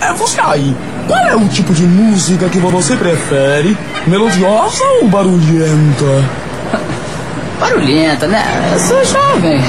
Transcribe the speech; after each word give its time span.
É, 0.00 0.12
você 0.12 0.40
aí, 0.40 0.76
qual 1.06 1.20
é 1.26 1.36
o 1.36 1.48
tipo 1.48 1.72
de 1.72 1.82
música 1.82 2.48
que 2.48 2.58
você 2.58 2.96
prefere? 2.96 3.76
Melodiosa 4.06 4.84
ou 5.00 5.08
barulhenta? 5.08 6.24
Barulhenta, 7.60 8.26
né? 8.26 8.42
Eu 8.72 8.78
sou 8.80 9.04
jovem. 9.04 9.60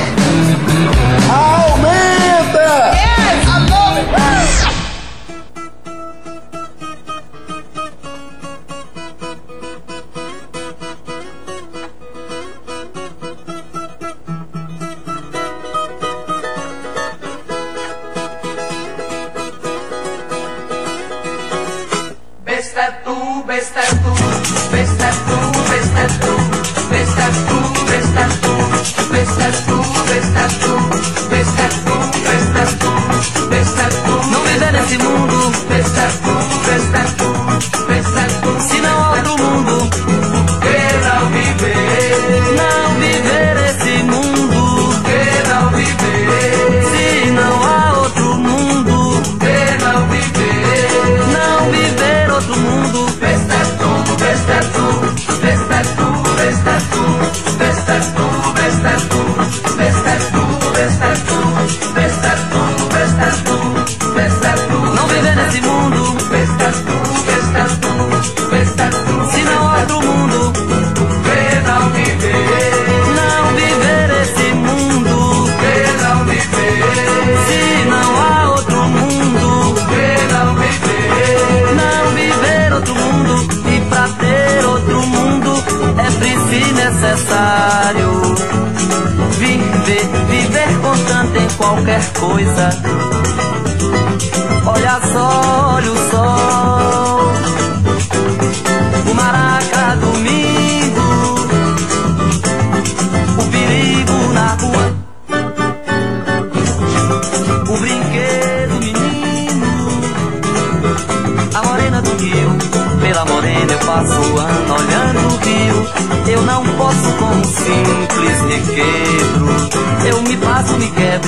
Aumenta! 1.30 2.92
Yes, 2.96 3.48
I 3.48 3.70
love 3.70 4.00
it. 4.00 4.73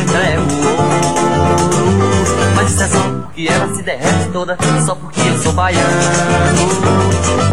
Então 0.01 0.22
é 0.22 0.38
o 0.38 0.41
ouro. 0.41 1.16
Mas 2.56 2.72
isso 2.72 2.83
é 2.83 2.88
só 2.88 3.00
porque 3.00 3.47
ela 3.47 3.75
se 3.75 3.83
derrete 3.83 4.29
toda 4.31 4.57
Só 4.85 4.95
porque 4.95 5.22
eu 5.22 5.38
sou 5.39 5.53
baiano. 5.53 5.89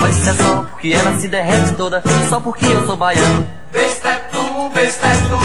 Mas 0.00 0.16
isso 0.16 0.30
é 0.30 0.34
só 0.34 0.62
porque 0.62 0.92
ela 0.92 1.20
se 1.20 1.28
derrete 1.28 1.72
toda 1.74 2.02
Só 2.28 2.40
porque 2.40 2.66
eu 2.66 2.86
sou 2.86 2.96
baiano. 2.96 3.46
Besta 3.72 4.20
tu, 4.32 4.70
besta 4.74 5.08
tu 5.28 5.38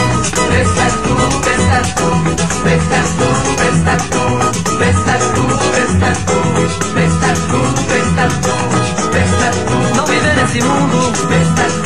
Besta 0.49 0.85
tu, 1.03 1.15
besta 1.43 1.77
tu 1.95 2.07
Besta 2.63 2.99
tu, 3.19 3.37
besta 3.57 3.97
tu 3.97 4.77
Besta 4.77 5.17
tu, 5.25 5.47
besta 5.73 6.13
tu 6.13 6.47
tu, 8.17 8.37
tu 8.37 8.67
tu, 9.65 9.95
não 9.95 10.05
viver 10.05 10.35
nesse 10.35 10.61
mundo. 10.61 11.27
Besta 11.27 11.63
tu 11.71 11.76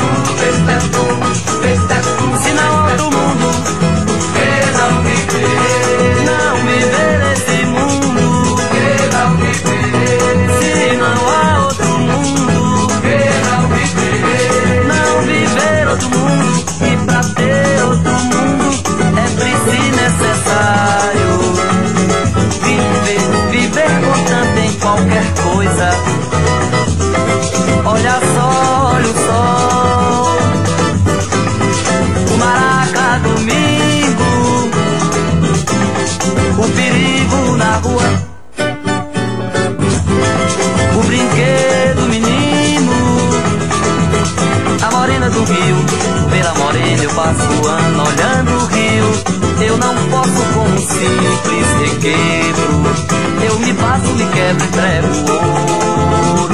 Eu 53.43 53.59
me 53.59 53.73
passo, 53.73 54.07
me 54.13 54.25
quebro, 54.27 54.65
entrego 54.65 55.07
ouro. 55.31 56.53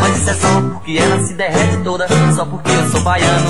Mas 0.00 0.16
isso 0.16 0.30
é 0.30 0.34
só 0.34 0.60
porque 0.60 0.98
ela 0.98 1.22
se 1.24 1.34
derrete 1.34 1.76
toda, 1.84 2.06
só 2.34 2.44
porque 2.44 2.70
eu 2.70 2.90
sou 2.90 3.00
baiano. 3.02 3.48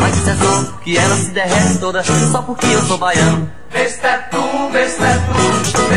Mas 0.00 0.16
isso 0.16 0.30
é 0.30 0.34
só 0.34 0.64
porque 0.64 0.96
ela 0.96 1.16
se 1.16 1.30
derrete 1.30 1.78
toda, 1.78 2.02
só 2.02 2.42
porque 2.42 2.66
eu 2.66 2.82
sou 2.82 2.98
baiano. 2.98 3.50
besta 3.72 4.06
é 4.06 4.18
tu, 4.30 4.70
besta 4.72 5.04
é 5.04 5.18
tu, 5.18 5.88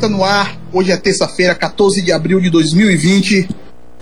no 0.00 0.24
ar. 0.24 0.58
Hoje 0.72 0.90
é 0.90 0.96
terça-feira, 0.96 1.54
14 1.54 2.00
de 2.00 2.10
abril 2.12 2.40
de 2.40 2.48
2020. 2.48 3.48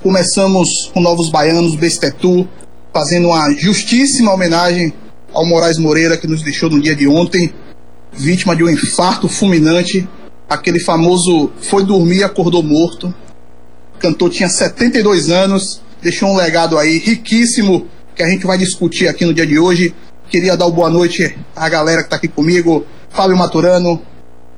Começamos 0.00 0.88
com 0.94 1.00
Novos 1.00 1.28
Baianos, 1.28 1.74
Bestetu, 1.74 2.48
fazendo 2.94 3.28
uma 3.28 3.50
justíssima 3.54 4.32
homenagem 4.32 4.92
ao 5.32 5.44
Moraes 5.44 5.78
Moreira, 5.78 6.16
que 6.16 6.28
nos 6.28 6.42
deixou 6.42 6.70
no 6.70 6.80
dia 6.80 6.94
de 6.94 7.08
ontem, 7.08 7.52
vítima 8.12 8.54
de 8.54 8.62
um 8.62 8.70
infarto 8.70 9.28
fulminante. 9.28 10.08
Aquele 10.48 10.78
famoso 10.78 11.50
foi 11.60 11.84
dormir 11.84 12.22
acordou 12.22 12.62
morto. 12.62 13.12
O 13.96 13.98
cantor 13.98 14.30
tinha 14.30 14.48
72 14.48 15.28
anos, 15.28 15.82
deixou 16.00 16.28
um 16.30 16.36
legado 16.36 16.78
aí 16.78 16.98
riquíssimo 16.98 17.86
que 18.14 18.22
a 18.22 18.28
gente 18.28 18.46
vai 18.46 18.56
discutir 18.56 19.08
aqui 19.08 19.24
no 19.24 19.34
dia 19.34 19.46
de 19.46 19.58
hoje. 19.58 19.92
Queria 20.28 20.56
dar 20.56 20.70
boa 20.70 20.88
noite 20.88 21.36
à 21.56 21.68
galera 21.68 22.02
que 22.02 22.06
está 22.06 22.16
aqui 22.16 22.28
comigo, 22.28 22.86
Fábio 23.10 23.36
Maturano. 23.36 24.00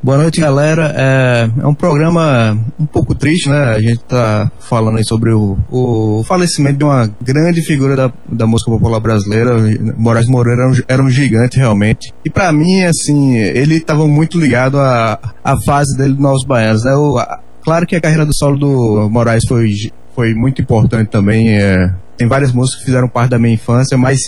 Boa 0.04 0.18
noite, 0.18 0.40
galera. 0.40 0.92
É, 0.96 1.48
é, 1.62 1.64
um 1.64 1.74
programa 1.74 2.58
um 2.76 2.84
pouco 2.84 3.14
triste, 3.14 3.48
né? 3.48 3.62
A 3.66 3.80
gente 3.80 4.00
tá 4.00 4.50
falando 4.58 4.98
aí 4.98 5.04
sobre 5.04 5.32
o, 5.32 5.56
o 5.70 6.24
falecimento 6.24 6.78
de 6.78 6.84
uma 6.84 7.08
grande 7.22 7.62
figura 7.62 7.94
da, 7.94 8.12
da 8.28 8.44
música 8.44 8.68
popular 8.68 8.98
brasileira. 8.98 9.54
Moraes 9.96 10.26
Moreira 10.26 10.62
era 10.62 10.72
um, 10.72 10.74
era 10.88 11.02
um 11.04 11.08
gigante, 11.08 11.56
realmente. 11.56 12.12
E 12.24 12.30
para 12.30 12.52
mim, 12.52 12.82
assim, 12.82 13.36
ele 13.36 13.76
estava 13.76 14.04
muito 14.08 14.40
ligado 14.40 14.76
à, 14.80 15.20
à 15.44 15.54
fase 15.64 15.96
dele 15.96 16.14
do 16.14 16.22
Novos 16.22 16.44
Baianos, 16.44 16.82
né? 16.82 16.96
O, 16.96 17.16
a, 17.18 17.38
claro 17.62 17.86
que 17.86 17.94
a 17.94 18.00
carreira 18.00 18.26
do 18.26 18.34
solo 18.34 18.58
do 18.58 19.08
Moraes 19.08 19.44
foi, 19.46 19.68
foi 20.14 20.34
muito 20.34 20.60
importante 20.62 21.08
também. 21.08 21.56
É, 21.56 21.92
tem 22.16 22.28
várias 22.28 22.52
músicas 22.52 22.80
que 22.80 22.86
fizeram 22.86 23.08
parte 23.08 23.30
da 23.30 23.38
minha 23.38 23.54
infância, 23.54 23.96
mas 23.96 24.18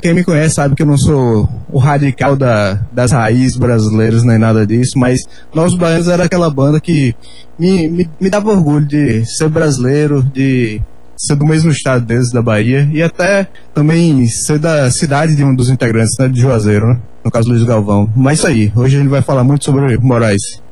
quem 0.00 0.14
me 0.14 0.24
conhece 0.24 0.54
sabe 0.54 0.74
que 0.74 0.82
eu 0.82 0.86
não 0.86 0.96
sou 0.96 1.48
o 1.70 1.78
radical 1.78 2.36
da, 2.36 2.80
das 2.92 3.12
raízes 3.12 3.56
brasileiras 3.56 4.22
nem 4.22 4.38
nada 4.38 4.66
disso, 4.66 4.98
mas 4.98 5.20
Nós 5.54 5.74
Baianos 5.74 6.08
era 6.08 6.24
aquela 6.24 6.48
banda 6.48 6.80
que 6.80 7.14
me, 7.58 7.88
me, 7.88 8.10
me 8.20 8.30
dava 8.30 8.50
orgulho 8.50 8.86
de 8.86 9.24
ser 9.26 9.48
brasileiro, 9.48 10.22
de 10.22 10.80
ser 11.16 11.36
do 11.36 11.46
mesmo 11.46 11.70
estado 11.70 12.04
deles, 12.04 12.30
da 12.30 12.42
Bahia, 12.42 12.88
e 12.92 13.02
até 13.02 13.48
também 13.74 14.26
ser 14.26 14.58
da 14.58 14.90
cidade 14.90 15.34
de 15.34 15.44
um 15.44 15.54
dos 15.54 15.68
integrantes, 15.68 16.14
né, 16.18 16.28
de 16.28 16.40
Juazeiro, 16.40 16.86
né? 16.86 17.00
no 17.24 17.30
caso 17.30 17.48
Luiz 17.48 17.64
Galvão. 17.64 18.08
Mas 18.14 18.38
isso 18.38 18.46
aí, 18.46 18.72
hoje 18.74 18.96
a 18.96 19.00
gente 19.00 19.08
vai 19.08 19.22
falar 19.22 19.42
muito 19.42 19.64
sobre 19.64 19.98
Moraes. 19.98 20.62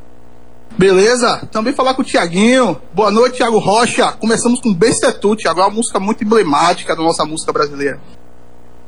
Beleza? 0.77 1.47
Também 1.53 1.73
falar 1.73 1.95
com 1.95 2.03
o 2.03 2.05
Tiaguinho. 2.05 2.77
Boa 2.93 3.11
noite, 3.11 3.37
Thiago 3.37 3.59
Rocha. 3.59 4.11
Começamos 4.13 4.61
com 4.61 4.75
Bestetu, 4.75 5.37
Thiago. 5.37 5.61
É 5.61 5.65
uma 5.65 5.75
música 5.75 6.01
muito 6.01 6.25
emblemática 6.25 6.97
da 6.97 7.03
nossa 7.03 7.25
música 7.25 7.53
brasileira. 7.53 8.01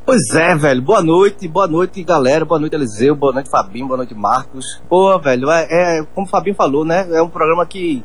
Pois 0.04 0.22
é, 0.34 0.56
velho. 0.56 0.82
Boa 0.82 1.00
noite, 1.00 1.46
boa 1.46 1.68
noite, 1.68 2.02
galera. 2.02 2.44
Boa 2.44 2.58
noite, 2.58 2.74
Eliseu. 2.74 3.14
Boa 3.14 3.32
noite, 3.32 3.48
Fabinho. 3.48 3.86
Boa 3.86 3.98
noite, 3.98 4.14
Marcos. 4.14 4.80
Pô, 4.88 5.16
velho, 5.20 5.48
é, 5.48 5.66
é 5.70 6.04
como 6.12 6.26
o 6.26 6.30
Fabinho 6.30 6.56
falou, 6.56 6.84
né? 6.84 7.06
É 7.12 7.22
um 7.22 7.28
programa 7.28 7.64
que 7.64 8.04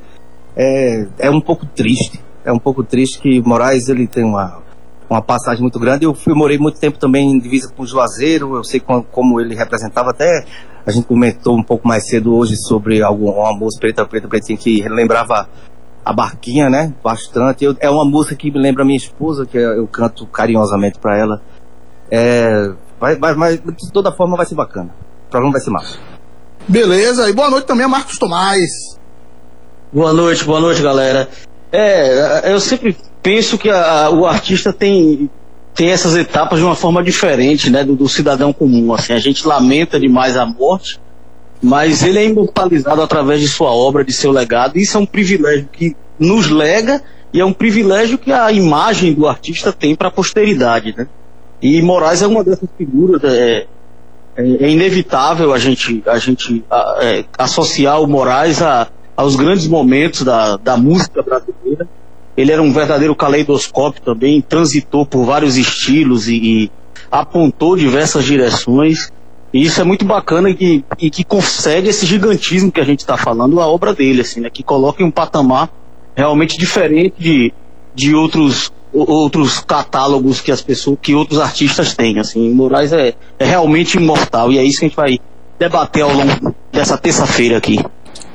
é, 0.55 1.07
é 1.17 1.29
um 1.31 1.41
pouco 1.41 1.65
triste. 1.65 2.21
É 2.45 2.51
um 2.51 2.59
pouco 2.59 2.83
triste 2.83 3.19
que 3.19 3.41
Moraes 3.41 3.89
ele 3.89 4.05
tem 4.05 4.23
uma, 4.23 4.61
uma 5.09 5.23
passagem 5.23 5.61
muito 5.61 5.79
grande. 5.79 6.05
Eu 6.05 6.13
fui 6.13 6.35
morei 6.35 6.59
muito 6.59 6.79
tempo 6.79 6.99
também 6.99 7.31
em 7.31 7.39
divisa 7.39 7.73
com 7.75 7.81
o 7.81 7.87
Juazeiro. 7.87 8.57
Eu 8.57 8.63
sei 8.63 8.79
como 8.79 9.41
ele 9.41 9.55
representava 9.55 10.11
até 10.11 10.45
a 10.85 10.91
gente 10.91 11.05
comentou 11.05 11.57
um 11.57 11.63
pouco 11.63 11.87
mais 11.87 12.07
cedo 12.07 12.35
hoje 12.35 12.55
sobre 12.55 13.01
alguma 13.01 13.53
música 13.53 13.81
preta, 13.81 14.05
preta, 14.05 14.27
pretinha 14.27 14.57
que 14.57 14.87
lembrava 14.89 15.47
a 16.03 16.13
Barquinha, 16.13 16.69
né? 16.69 16.93
Bastante. 17.03 17.63
Eu, 17.63 17.75
é 17.79 17.89
uma 17.89 18.05
música 18.05 18.35
que 18.35 18.51
me 18.51 18.59
lembra 18.59 18.83
a 18.83 18.85
minha 18.85 18.97
esposa, 18.97 19.45
que 19.45 19.57
eu 19.57 19.87
canto 19.87 20.25
carinhosamente 20.27 20.99
para 20.99 21.17
ela. 21.17 21.41
É, 22.09 22.73
vai, 22.99 23.15
vai, 23.15 23.35
mas 23.35 23.59
de 23.59 23.91
toda 23.91 24.11
forma 24.11 24.35
vai 24.35 24.45
ser 24.45 24.55
bacana. 24.55 24.89
O 25.27 25.31
programa 25.31 25.53
vai 25.53 25.61
ser 25.61 25.69
massa. 25.69 25.97
Beleza, 26.67 27.29
e 27.29 27.33
boa 27.33 27.49
noite 27.49 27.65
também 27.65 27.85
a 27.85 27.89
Marcos 27.89 28.17
Tomás. 28.17 28.69
Boa 29.93 30.13
noite, 30.13 30.43
boa 30.43 30.59
noite, 30.59 30.81
galera. 30.81 31.29
É, 31.71 32.51
eu 32.51 32.59
sempre 32.59 32.97
penso 33.21 33.57
que 33.57 33.69
a, 33.69 34.09
o 34.09 34.25
artista 34.25 34.73
tem 34.73 35.29
tem 35.73 35.89
essas 35.89 36.15
etapas 36.15 36.59
de 36.59 36.65
uma 36.65 36.75
forma 36.75 37.03
diferente, 37.03 37.69
né, 37.69 37.83
do, 37.83 37.95
do, 37.95 38.07
cidadão 38.07 38.51
comum. 38.51 38.93
Assim, 38.93 39.13
a 39.13 39.19
gente 39.19 39.47
lamenta 39.47 39.99
demais 39.99 40.35
a 40.35 40.45
morte, 40.45 40.99
mas 41.61 42.03
ele 42.03 42.19
é 42.19 42.25
imortalizado 42.25 43.01
através 43.01 43.39
de 43.39 43.47
sua 43.47 43.71
obra, 43.71 44.03
de 44.03 44.13
seu 44.13 44.31
legado. 44.31 44.77
Isso 44.77 44.97
é 44.97 44.99
um 44.99 45.05
privilégio 45.05 45.69
que 45.71 45.95
nos 46.19 46.49
lega 46.49 47.01
e 47.33 47.39
é 47.39 47.45
um 47.45 47.53
privilégio 47.53 48.17
que 48.17 48.31
a 48.31 48.51
imagem 48.51 49.13
do 49.13 49.27
artista 49.27 49.71
tem 49.71 49.95
para 49.95 50.09
a 50.09 50.11
posteridade, 50.11 50.93
né? 50.97 51.07
E 51.61 51.81
Moraes 51.81 52.21
é 52.21 52.27
uma 52.27 52.43
dessas 52.43 52.67
figuras. 52.77 53.23
É, 53.23 53.67
é, 54.35 54.65
é 54.65 54.69
inevitável 54.69 55.53
a 55.53 55.59
gente, 55.59 56.03
a 56.05 56.17
gente 56.17 56.63
é, 56.99 57.23
associar 57.37 58.01
o 58.01 58.07
Moraes 58.07 58.61
a, 58.61 58.87
aos 59.15 59.35
grandes 59.35 59.67
momentos 59.67 60.23
da, 60.23 60.57
da 60.57 60.75
música 60.75 61.21
brasileira 61.21 61.87
ele 62.35 62.51
era 62.51 62.61
um 62.61 62.71
verdadeiro 62.71 63.15
caleidoscópio 63.15 64.01
também, 64.01 64.41
transitou 64.41 65.05
por 65.05 65.25
vários 65.25 65.57
estilos 65.57 66.27
e, 66.27 66.35
e 66.35 66.71
apontou 67.11 67.75
diversas 67.75 68.23
direções. 68.23 69.11
E 69.53 69.63
isso 69.63 69.81
é 69.81 69.83
muito 69.83 70.05
bacana 70.05 70.49
e 70.49 70.55
que, 70.55 70.85
e 70.97 71.09
que 71.09 71.23
concede 71.23 71.89
esse 71.89 72.05
gigantismo 72.05 72.71
que 72.71 72.79
a 72.79 72.85
gente 72.85 72.99
está 72.99 73.17
falando 73.17 73.59
a 73.59 73.67
obra 73.67 73.93
dele, 73.93 74.21
assim, 74.21 74.39
né? 74.39 74.49
Que 74.49 74.63
coloca 74.63 75.03
em 75.03 75.05
um 75.05 75.11
patamar 75.11 75.69
realmente 76.15 76.57
diferente 76.57 77.15
de, 77.17 77.53
de 77.93 78.15
outros 78.15 78.71
outros 78.93 79.61
catálogos 79.61 80.41
que 80.41 80.51
as 80.51 80.61
pessoas, 80.61 80.97
que 81.01 81.15
outros 81.15 81.39
artistas 81.39 81.93
têm, 81.93 82.19
assim. 82.19 82.49
Moraes 82.49 82.91
é, 82.91 83.13
é 83.39 83.45
realmente 83.45 83.95
imortal 83.97 84.51
e 84.51 84.57
é 84.57 84.63
isso 84.63 84.79
que 84.79 84.85
a 84.85 84.87
gente 84.89 84.97
vai 84.97 85.17
debater 85.57 86.03
ao 86.03 86.11
longo 86.11 86.53
dessa 86.71 86.97
terça-feira 86.97 87.57
aqui. 87.57 87.79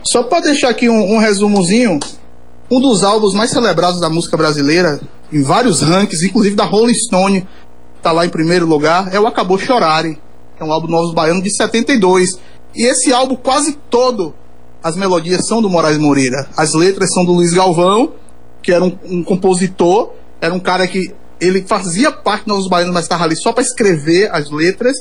Só 0.02 0.22
para 0.22 0.40
deixar 0.40 0.70
aqui 0.70 0.88
um, 0.88 1.16
um 1.16 1.18
resumozinho, 1.18 1.98
um 2.70 2.80
dos 2.80 3.04
álbuns 3.04 3.34
mais 3.34 3.50
celebrados 3.50 4.00
da 4.00 4.08
música 4.08 4.36
brasileira, 4.36 5.00
em 5.32 5.42
vários 5.42 5.82
rankings, 5.82 6.24
inclusive 6.24 6.56
da 6.56 6.64
Rolling 6.64 6.94
Stone, 6.94 7.46
está 7.96 8.12
lá 8.12 8.26
em 8.26 8.30
primeiro 8.30 8.66
lugar, 8.66 9.12
é 9.14 9.20
o 9.20 9.26
Acabou 9.26 9.58
Chorare, 9.58 10.18
que 10.56 10.62
é 10.62 10.64
um 10.64 10.72
álbum 10.72 10.88
Novos 10.88 11.14
Baianos 11.14 11.42
de 11.42 11.50
72. 11.50 12.38
E 12.74 12.86
esse 12.86 13.12
álbum, 13.12 13.36
quase 13.36 13.78
todo, 13.90 14.34
as 14.82 14.96
melodias 14.96 15.46
são 15.46 15.60
do 15.60 15.68
Moraes 15.68 15.98
Moreira. 15.98 16.48
As 16.56 16.74
letras 16.74 17.12
são 17.12 17.24
do 17.24 17.32
Luiz 17.32 17.52
Galvão, 17.52 18.12
que 18.62 18.72
era 18.72 18.84
um, 18.84 18.96
um 19.04 19.22
compositor, 19.22 20.12
era 20.40 20.52
um 20.52 20.60
cara 20.60 20.86
que 20.86 21.12
ele 21.40 21.64
fazia 21.66 22.10
parte 22.10 22.46
dos 22.46 22.68
Baianos, 22.68 22.94
mas 22.94 23.04
estava 23.04 23.24
ali 23.24 23.36
só 23.36 23.52
para 23.52 23.62
escrever 23.62 24.30
as 24.32 24.50
letras. 24.50 24.96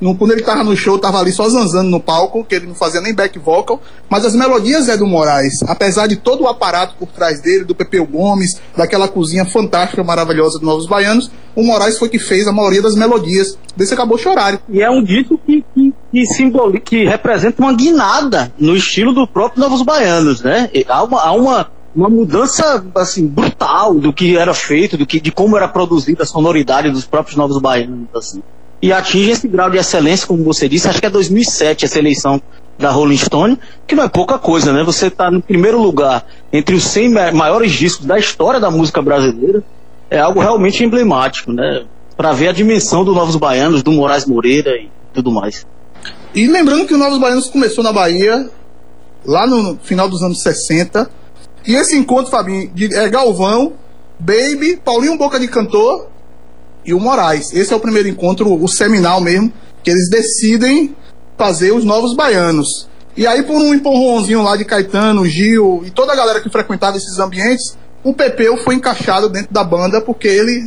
No, 0.00 0.16
quando 0.16 0.32
ele 0.32 0.42
tava 0.42 0.64
no 0.64 0.74
show, 0.74 0.98
tava 0.98 1.18
ali 1.18 1.30
só 1.30 1.46
zanzando 1.48 1.90
no 1.90 2.00
palco, 2.00 2.42
que 2.42 2.54
ele 2.54 2.66
não 2.66 2.74
fazia 2.74 3.02
nem 3.02 3.14
back 3.14 3.38
vocal. 3.38 3.82
Mas 4.08 4.24
as 4.24 4.34
melodias 4.34 4.88
é 4.88 4.96
do 4.96 5.06
Moraes. 5.06 5.62
Apesar 5.66 6.06
de 6.06 6.16
todo 6.16 6.44
o 6.44 6.48
aparato 6.48 6.94
por 6.98 7.08
trás 7.08 7.40
dele, 7.40 7.64
do 7.64 7.74
Pepeu 7.74 8.06
Gomes, 8.06 8.58
daquela 8.74 9.06
cozinha 9.06 9.44
fantástica, 9.44 10.02
maravilhosa 10.02 10.58
do 10.58 10.64
Novos 10.64 10.86
Baianos, 10.86 11.30
o 11.54 11.62
Moraes 11.62 11.98
foi 11.98 12.08
que 12.08 12.18
fez 12.18 12.48
a 12.48 12.52
maioria 12.52 12.80
das 12.80 12.94
melodias 12.94 13.58
desse 13.76 13.92
Acabou 13.92 14.16
Chorar. 14.16 14.58
E 14.68 14.80
é 14.80 14.90
um 14.90 15.02
disco 15.02 15.38
que, 15.44 15.62
que, 15.74 15.92
que, 16.10 16.26
simboliza, 16.26 16.80
que 16.80 17.04
representa 17.04 17.60
uma 17.60 17.74
guinada 17.74 18.52
no 18.58 18.74
estilo 18.74 19.12
do 19.12 19.26
próprio 19.26 19.60
Novos 19.60 19.82
Baianos, 19.82 20.40
né? 20.40 20.70
Há 20.88 21.04
uma, 21.04 21.20
há 21.20 21.32
uma, 21.32 21.70
uma 21.94 22.08
mudança 22.08 22.84
assim 22.94 23.26
brutal 23.26 23.94
do 23.94 24.12
que 24.12 24.38
era 24.38 24.54
feito, 24.54 24.96
do 24.96 25.04
que 25.04 25.20
de 25.20 25.30
como 25.30 25.56
era 25.58 25.68
produzida 25.68 26.22
a 26.22 26.26
sonoridade 26.26 26.90
dos 26.90 27.04
próprios 27.04 27.36
Novos 27.36 27.60
Baianos, 27.60 28.08
assim 28.14 28.42
e 28.82 28.92
atinge 28.92 29.30
esse 29.30 29.46
grau 29.46 29.70
de 29.70 29.76
excelência, 29.76 30.26
como 30.26 30.42
você 30.42 30.68
disse, 30.68 30.88
acho 30.88 31.00
que 31.00 31.06
é 31.06 31.10
2007 31.10 31.84
essa 31.84 31.98
eleição 31.98 32.40
da 32.78 32.90
Rolling 32.90 33.18
Stone, 33.18 33.58
que 33.86 33.94
não 33.94 34.04
é 34.04 34.08
pouca 34.08 34.38
coisa, 34.38 34.72
né? 34.72 34.82
Você 34.82 35.08
está 35.08 35.30
no 35.30 35.42
primeiro 35.42 35.80
lugar 35.80 36.26
entre 36.50 36.74
os 36.74 36.84
100 36.84 37.10
maiores 37.34 37.72
discos 37.72 38.06
da 38.06 38.18
história 38.18 38.58
da 38.58 38.70
música 38.70 39.02
brasileira, 39.02 39.62
é 40.08 40.18
algo 40.18 40.40
realmente 40.40 40.82
emblemático, 40.82 41.52
né? 41.52 41.84
Para 42.16 42.32
ver 42.32 42.48
a 42.48 42.52
dimensão 42.52 43.04
do 43.04 43.14
Novos 43.14 43.36
Baianos, 43.36 43.82
do 43.82 43.92
Moraes 43.92 44.24
Moreira 44.24 44.70
e 44.76 44.88
tudo 45.12 45.30
mais. 45.30 45.66
E 46.34 46.46
lembrando 46.46 46.86
que 46.86 46.94
o 46.94 46.98
Novos 46.98 47.18
Baianos 47.18 47.48
começou 47.48 47.84
na 47.84 47.92
Bahia, 47.92 48.48
lá 49.26 49.46
no 49.46 49.78
final 49.82 50.08
dos 50.08 50.22
anos 50.22 50.42
60, 50.42 51.10
e 51.66 51.74
esse 51.74 51.96
encontro, 51.96 52.30
Fabinho, 52.30 52.70
de, 52.74 52.94
é 52.94 53.08
Galvão, 53.10 53.74
Baby, 54.18 54.80
Paulinho 54.82 55.18
Boca 55.18 55.38
de 55.38 55.48
Cantor 55.48 56.08
e 56.84 56.94
o 56.94 57.00
Moraes. 57.00 57.52
Esse 57.52 57.72
é 57.72 57.76
o 57.76 57.80
primeiro 57.80 58.08
encontro, 58.08 58.52
o 58.52 58.68
seminal 58.68 59.20
mesmo, 59.20 59.52
que 59.82 59.90
eles 59.90 60.08
decidem 60.08 60.94
fazer 61.36 61.72
os 61.72 61.84
novos 61.84 62.14
baianos. 62.14 62.88
E 63.16 63.26
aí, 63.26 63.42
por 63.42 63.56
um 63.56 63.74
empurrãozinho 63.74 64.42
lá 64.42 64.56
de 64.56 64.64
Caetano, 64.64 65.26
Gil 65.26 65.82
e 65.84 65.90
toda 65.90 66.12
a 66.12 66.16
galera 66.16 66.40
que 66.40 66.50
frequentava 66.50 66.96
esses 66.96 67.18
ambientes, 67.18 67.76
o 68.04 68.14
Pepeu 68.14 68.56
foi 68.58 68.74
encaixado 68.74 69.28
dentro 69.28 69.52
da 69.52 69.64
banda 69.64 70.00
porque 70.00 70.28
ele 70.28 70.66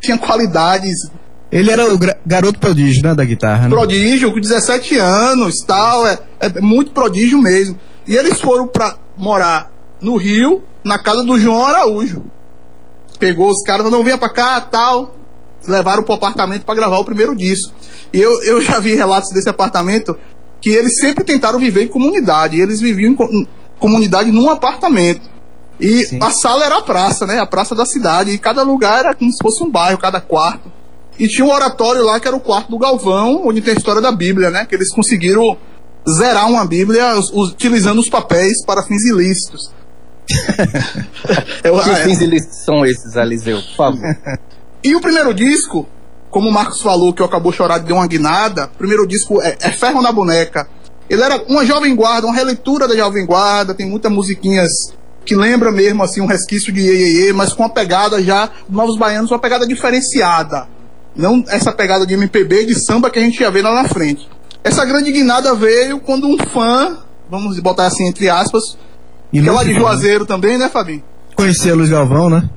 tinha 0.00 0.18
qualidades. 0.18 1.10
Ele 1.50 1.70
era 1.70 1.92
o 1.92 1.98
garoto 2.26 2.58
prodígio, 2.58 3.02
né, 3.02 3.14
da 3.14 3.24
guitarra, 3.24 3.64
né? 3.64 3.68
Prodígio, 3.70 4.32
com 4.32 4.40
17 4.40 4.98
anos, 4.98 5.54
tal, 5.66 6.06
é, 6.06 6.18
é 6.40 6.60
muito 6.60 6.90
prodígio 6.90 7.38
mesmo. 7.40 7.78
E 8.06 8.14
eles 8.14 8.40
foram 8.40 8.66
para 8.66 8.96
morar 9.16 9.70
no 10.00 10.16
Rio, 10.16 10.62
na 10.84 10.98
casa 10.98 11.24
do 11.24 11.38
João 11.38 11.64
Araújo. 11.64 12.22
Pegou 13.18 13.50
os 13.50 13.62
caras, 13.62 13.90
não 13.90 14.04
vinha 14.04 14.18
para 14.18 14.28
cá, 14.28 14.60
tal 14.60 15.17
levaram 15.66 16.02
pro 16.02 16.14
apartamento 16.14 16.64
para 16.64 16.74
gravar 16.74 16.98
o 16.98 17.04
primeiro 17.04 17.34
disco. 17.34 17.72
E 18.12 18.20
eu, 18.20 18.42
eu 18.42 18.60
já 18.60 18.78
vi 18.78 18.94
relatos 18.94 19.30
desse 19.30 19.48
apartamento 19.48 20.16
que 20.60 20.70
eles 20.70 20.98
sempre 21.00 21.24
tentaram 21.24 21.58
viver 21.58 21.84
em 21.84 21.88
comunidade. 21.88 22.60
eles 22.60 22.80
viviam 22.80 23.12
em, 23.12 23.40
em 23.40 23.48
comunidade 23.78 24.30
num 24.30 24.50
apartamento. 24.50 25.28
E 25.80 26.04
Sim. 26.06 26.18
a 26.20 26.30
sala 26.30 26.64
era 26.64 26.78
a 26.78 26.82
praça, 26.82 27.26
né? 27.26 27.38
A 27.38 27.46
praça 27.46 27.74
da 27.74 27.86
cidade. 27.86 28.30
E 28.30 28.38
cada 28.38 28.62
lugar 28.62 29.00
era 29.00 29.14
como 29.14 29.30
se 29.30 29.38
fosse 29.40 29.62
um 29.62 29.70
bairro, 29.70 29.98
cada 29.98 30.20
quarto. 30.20 30.72
E 31.18 31.26
tinha 31.28 31.44
um 31.44 31.50
oratório 31.50 32.04
lá 32.04 32.18
que 32.18 32.28
era 32.28 32.36
o 32.36 32.40
quarto 32.40 32.70
do 32.70 32.78
Galvão, 32.78 33.42
onde 33.46 33.60
tem 33.60 33.74
a 33.74 33.76
história 33.76 34.00
da 34.00 34.12
Bíblia, 34.12 34.50
né? 34.50 34.64
Que 34.64 34.74
eles 34.74 34.92
conseguiram 34.92 35.56
zerar 36.08 36.48
uma 36.48 36.64
Bíblia 36.64 37.14
utilizando 37.32 37.98
os 37.98 38.08
papéis 38.08 38.64
para 38.64 38.82
fins 38.82 39.04
ilícitos. 39.04 39.72
Eu, 41.64 41.78
que 41.80 41.94
fins 41.96 42.20
ilícitos 42.20 42.64
são 42.64 42.84
esses, 42.84 43.16
Eliseu? 43.16 43.60
Por 43.62 43.76
favor. 43.76 44.16
E 44.82 44.94
o 44.94 45.00
primeiro 45.00 45.34
disco, 45.34 45.88
como 46.30 46.48
o 46.48 46.52
Marcos 46.52 46.80
falou, 46.80 47.12
que 47.12 47.22
eu 47.22 47.26
acabou 47.26 47.52
chorado 47.52 47.84
deu 47.84 47.96
uma 47.96 48.06
guinada, 48.06 48.66
o 48.66 48.78
primeiro 48.78 49.06
disco 49.06 49.40
é, 49.42 49.56
é 49.60 49.70
Ferro 49.70 50.02
na 50.02 50.12
Boneca. 50.12 50.68
Ele 51.08 51.22
era 51.22 51.42
uma 51.48 51.64
jovem 51.64 51.94
guarda, 51.96 52.26
uma 52.26 52.36
releitura 52.36 52.86
da 52.86 52.94
jovem 52.94 53.24
guarda, 53.24 53.74
tem 53.74 53.88
muitas 53.88 54.12
musiquinhas 54.12 54.68
que 55.24 55.34
lembra 55.34 55.70
mesmo 55.70 56.02
assim 56.02 56.20
um 56.20 56.26
resquício 56.26 56.72
de 56.72 56.80
Iê, 56.80 57.32
mas 57.32 57.52
com 57.52 57.62
uma 57.62 57.68
pegada 57.68 58.22
já 58.22 58.50
Novos 58.68 58.96
Baianos, 58.96 59.30
uma 59.30 59.38
pegada 59.38 59.66
diferenciada. 59.66 60.66
Não 61.14 61.44
essa 61.48 61.72
pegada 61.72 62.06
de 62.06 62.14
MPB 62.14 62.66
de 62.66 62.74
samba 62.84 63.10
que 63.10 63.18
a 63.18 63.22
gente 63.22 63.40
ia 63.40 63.50
ver 63.50 63.62
lá 63.62 63.82
na 63.82 63.88
frente. 63.88 64.28
Essa 64.62 64.84
grande 64.84 65.10
guinada 65.12 65.54
veio 65.54 66.00
quando 66.00 66.26
um 66.26 66.38
fã, 66.38 66.98
vamos 67.30 67.58
botar 67.60 67.86
assim 67.86 68.06
entre 68.06 68.28
aspas, 68.28 68.78
E 69.32 69.40
que 69.40 69.48
é 69.48 69.52
lá 69.52 69.64
de 69.64 69.72
Galvão. 69.72 69.90
Juazeiro 69.90 70.24
também, 70.24 70.56
né, 70.56 70.68
Fabinho? 70.68 71.02
Conhecia 71.34 71.74
Luiz 71.74 71.90
Galvão, 71.90 72.30
né? 72.30 72.48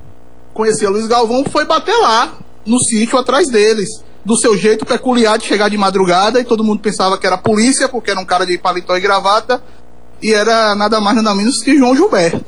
Conhecia 0.62 0.92
Luiz 0.92 1.08
Galvão, 1.08 1.44
foi 1.52 1.66
bater 1.66 1.96
lá, 1.96 2.38
no 2.64 2.78
sítio 2.78 3.18
atrás 3.18 3.48
deles. 3.48 3.90
Do 4.24 4.38
seu 4.38 4.56
jeito 4.56 4.86
peculiar 4.86 5.40
de 5.40 5.48
chegar 5.48 5.72
de 5.72 5.76
madrugada 5.76 6.40
e 6.40 6.44
todo 6.44 6.64
mundo 6.64 6.80
pensava 6.80 7.18
que 7.18 7.26
era 7.26 7.36
polícia, 7.36 7.90
porque 7.90 8.12
era 8.12 8.20
um 8.20 8.26
cara 8.26 8.46
de 8.46 8.60
paletó 8.60 8.96
e 8.96 9.02
gravata, 9.02 9.60
e 10.22 10.32
era 10.32 10.76
nada 10.76 11.02
mais 11.02 11.16
nada 11.18 11.34
menos 11.34 11.64
que 11.64 11.76
João 11.76 11.96
Gilberto. 11.96 12.46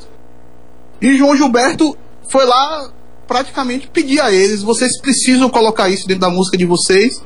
E 1.01 1.17
João 1.17 1.35
Gilberto 1.35 1.97
foi 2.29 2.45
lá 2.45 2.87
praticamente 3.27 3.87
pedir 3.87 4.21
a 4.21 4.31
eles: 4.31 4.61
vocês 4.61 5.01
precisam 5.01 5.49
colocar 5.49 5.89
isso 5.89 6.07
dentro 6.07 6.21
da 6.21 6.29
música 6.29 6.55
de 6.55 6.67
vocês. 6.67 7.19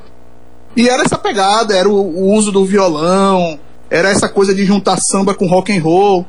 E 0.73 0.87
era 0.87 1.03
essa 1.03 1.17
pegada, 1.17 1.75
era 1.75 1.89
o, 1.89 1.95
o 1.95 2.33
uso 2.33 2.49
do 2.49 2.63
violão, 2.63 3.59
era 3.89 4.09
essa 4.09 4.29
coisa 4.29 4.55
de 4.55 4.63
juntar 4.63 4.97
samba 5.11 5.35
com 5.35 5.47
rock 5.47 5.77
and 5.77 5.83
roll. 5.83 6.25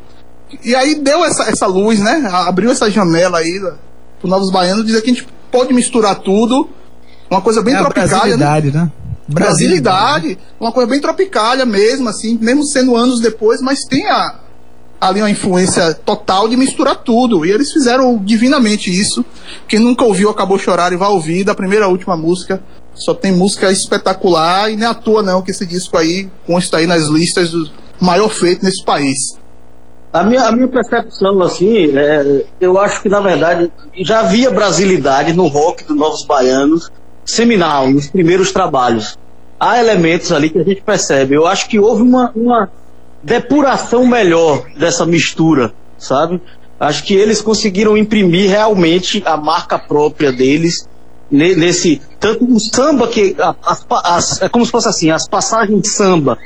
E 0.65 0.75
aí 0.75 0.97
deu 0.97 1.25
essa, 1.25 1.45
essa 1.45 1.67
luz, 1.69 2.01
né? 2.01 2.29
Abriu 2.29 2.73
essa 2.73 2.91
janela 2.91 3.39
aí 3.39 3.61
para 4.21 4.31
Novos 4.31 4.51
Baianos 4.51 4.85
dizer 4.85 5.03
que 5.03 5.11
a 5.11 5.15
gente 5.15 5.27
pode 5.51 5.73
misturar 5.73 6.17
tudo. 6.17 6.69
Uma 7.31 7.41
coisa 7.41 7.63
bem 7.63 7.75
é 7.75 7.79
a 7.79 7.81
tropicália. 7.81 8.37
né? 8.37 8.45
brasilidade, 8.45 8.71
né? 8.71 8.93
Brasilidade, 9.29 10.39
uma 10.59 10.73
coisa 10.73 10.89
bem 10.89 11.01
tropicália 11.01 11.67
mesmo, 11.67 12.09
assim, 12.09 12.39
mesmo 12.41 12.65
sendo 12.65 12.97
anos 12.97 13.21
depois, 13.21 13.61
mas 13.61 13.81
tem 13.81 14.07
a, 14.09 14.37
ali 15.01 15.21
uma 15.21 15.31
influência 15.31 15.93
total 15.95 16.49
de 16.49 16.57
misturar 16.57 16.97
tudo. 16.97 17.45
E 17.45 17.51
eles 17.51 17.71
fizeram 17.71 18.17
divinamente 18.19 18.91
isso. 18.91 19.25
Quem 19.69 19.79
nunca 19.79 20.05
ouviu 20.05 20.31
Acabou 20.31 20.59
Chorar 20.59 20.93
e 20.93 20.97
vai 20.97 21.11
ouvir, 21.11 21.45
da 21.45 21.55
primeira 21.55 21.85
à 21.85 21.89
última 21.89 22.17
música. 22.17 22.63
Só 22.95 23.15
tem 23.15 23.33
música 23.33 23.71
espetacular 23.71 24.73
e 24.73 24.77
nem 24.77 24.89
à 24.89 24.95
toa 24.95 25.23
não 25.23 25.43
que 25.43 25.53
esse 25.53 25.65
disco 25.65 25.97
aí 25.97 26.29
consta 26.47 26.79
aí 26.79 26.87
nas 26.87 27.05
listas 27.05 27.51
do 27.51 27.71
maior 28.01 28.29
feito 28.29 28.65
nesse 28.65 28.83
país. 28.83 29.38
A 30.13 30.25
minha, 30.25 30.43
a 30.45 30.53
minha 30.53 30.69
percepção, 30.69 31.41
assim, 31.43 31.97
é, 31.97 32.45
eu 32.61 32.79
acho 32.79 33.03
que, 33.03 33.09
na 33.09 33.21
verdade, 33.21 33.71
já 34.01 34.21
havia 34.21 34.51
brasilidade 34.51 35.33
no 35.35 35.47
rock 35.47 35.85
dos 35.85 35.97
Novos 35.97 36.25
Baianos, 36.27 36.89
seminal, 37.27 37.91
nos 37.91 38.09
primeiros 38.11 38.51
trabalhos. 38.53 39.17
Há 39.61 39.79
elementos 39.79 40.33
ali 40.33 40.49
que 40.51 40.59
a 40.59 40.65
gente 40.65 40.83
percebe. 40.83 41.35
Eu 41.35 41.47
acho 41.47 41.69
que 41.69 41.79
houve 41.79 42.03
uma, 42.03 42.33
uma 42.35 42.71
depuração 43.23 44.07
melhor 44.07 44.65
dessa 44.79 45.05
mistura, 45.05 45.73
sabe? 45.99 46.41
Acho 46.81 47.05
que 47.05 47.15
eles 47.15 47.43
conseguiram 47.43 47.97
imprimir 47.97 48.49
realmente 48.49 49.23
a 49.27 49.37
marca 49.37 49.79
própria 49.79 50.33
deles 50.33 50.87
ne- 51.31 51.55
nesse 51.57 52.01
tanto 52.21 52.45
o 52.45 52.59
samba 52.61 53.09
que 53.09 53.37
as, 53.63 53.85
as- 54.05 54.43
é 54.43 54.49
como 54.49 54.65
se 54.65 54.71
fosse 54.71 54.89
assim 54.89 55.11
as 55.11 55.29
passagens 55.29 55.93
samba 55.93 56.39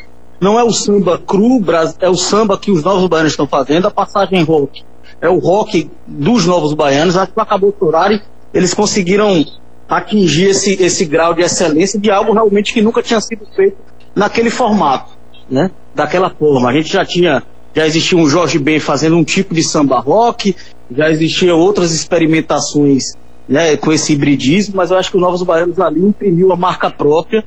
não 0.43 0.59
é 0.59 0.65
o 0.65 0.73
samba 0.73 1.17
cru 1.17 1.63
é 2.01 2.09
o 2.09 2.17
samba 2.17 2.59
que 2.59 2.73
os 2.73 2.83
novos 2.83 3.07
baianos 3.07 3.33
estão 3.33 3.47
fazendo 3.47 3.87
a 3.87 3.91
passagem 3.93 4.43
rock. 4.43 4.83
É 5.21 5.29
o 5.29 5.39
rock 5.39 5.89
dos 6.05 6.47
novos 6.47 6.75
baianos 6.75 7.17
acho 7.17 7.33
que 7.33 7.41
acabou 7.41 7.73
orar 7.81 8.11
e 8.11 8.21
eles 8.53 8.75
conseguiram 8.75 9.45
atingir 9.89 10.49
esse 10.49 10.83
esse 10.83 11.05
grau 11.05 11.33
de 11.33 11.43
excelência 11.43 11.99
de 11.99 12.11
algo 12.11 12.33
realmente 12.33 12.75
que 12.75 12.83
nunca 12.83 13.01
tinha 13.03 13.21
sido 13.21 13.47
feito 13.55 13.77
naquele 14.17 14.51
formato 14.51 15.13
né? 15.49 15.71
Daquela 15.95 16.31
forma. 16.31 16.69
A 16.69 16.73
gente 16.73 16.93
já 16.93 17.05
tinha 17.05 17.43
já 17.73 17.87
existia 17.87 18.19
um 18.19 18.29
Jorge 18.29 18.59
Ben 18.59 18.81
fazendo 18.81 19.17
um 19.17 19.25
tipo 19.25 19.55
de 19.55 19.63
samba 19.63 20.01
rock 20.01 20.57
já 20.91 21.09
existiam 21.09 21.59
outras 21.59 21.93
experimentações 21.93 23.15
né, 23.49 23.77
com 23.77 23.93
esse 23.93 24.13
hibridismo, 24.13 24.77
mas 24.77 24.91
eu 24.91 24.99
acho 24.99 25.11
que 25.11 25.17
o 25.17 25.21
Novos 25.21 25.43
Baianos 25.43 25.79
ali 25.81 26.01
imprimiu 26.01 26.53
a 26.53 26.57
marca 26.57 26.91
própria 26.91 27.45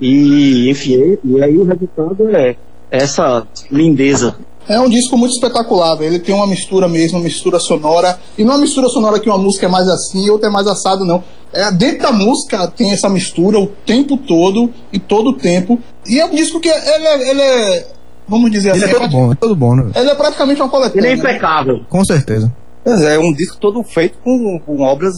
e, 0.00 0.70
enfim, 0.70 1.18
e, 1.24 1.42
aí 1.42 1.56
o 1.56 1.64
resultado 1.64 2.28
é 2.30 2.56
essa 2.90 3.46
lindeza. 3.70 4.36
É 4.66 4.80
um 4.80 4.88
disco 4.88 5.16
muito 5.18 5.32
espetacular, 5.32 5.94
velho. 5.96 6.14
Ele 6.14 6.18
tem 6.18 6.34
uma 6.34 6.46
mistura 6.46 6.88
mesmo, 6.88 7.18
uma 7.18 7.24
mistura 7.24 7.58
sonora. 7.58 8.18
E 8.38 8.42
não 8.44 8.52
é 8.52 8.54
uma 8.54 8.62
mistura 8.62 8.88
sonora 8.88 9.20
que 9.20 9.28
uma 9.28 9.36
música 9.36 9.66
é 9.66 9.68
mais 9.68 9.86
assim 9.88 10.24
e 10.24 10.30
outra 10.30 10.48
é 10.48 10.50
mais 10.50 10.66
assado, 10.66 11.04
não. 11.04 11.22
É, 11.52 11.70
dentro 11.70 12.02
da 12.02 12.12
música 12.12 12.66
tem 12.68 12.90
essa 12.90 13.08
mistura 13.08 13.58
o 13.58 13.66
tempo 13.66 14.16
todo 14.16 14.72
e 14.92 14.98
todo 14.98 15.30
o 15.30 15.32
tempo. 15.34 15.78
E 16.06 16.18
é 16.18 16.24
um 16.24 16.30
disco 16.30 16.60
que 16.60 16.68
ele 16.68 17.06
é, 17.06 17.30
ele 17.30 17.42
é 17.42 17.86
vamos 18.26 18.50
dizer 18.50 18.74
Ele 18.74 18.84
é 18.84 18.88
assim, 18.88 18.94
todo 18.94 19.08
bom, 19.10 19.32
é 19.32 19.34
todo 19.34 19.54
bom, 19.56 19.76
né? 19.76 19.92
ele 19.94 20.10
é 20.10 20.14
praticamente 20.14 20.60
uma 20.62 20.66
Ele 20.66 20.76
é 20.76 20.80
coletânea. 20.80 21.10
né? 21.10 21.18
impecável. 21.18 21.80
Com 21.88 22.04
certeza. 22.04 22.50
Mas 22.84 23.02
é 23.02 23.18
um 23.18 23.32
disco 23.32 23.58
todo 23.58 23.82
feito 23.82 24.18
com, 24.24 24.58
com 24.64 24.80
obras 24.80 25.14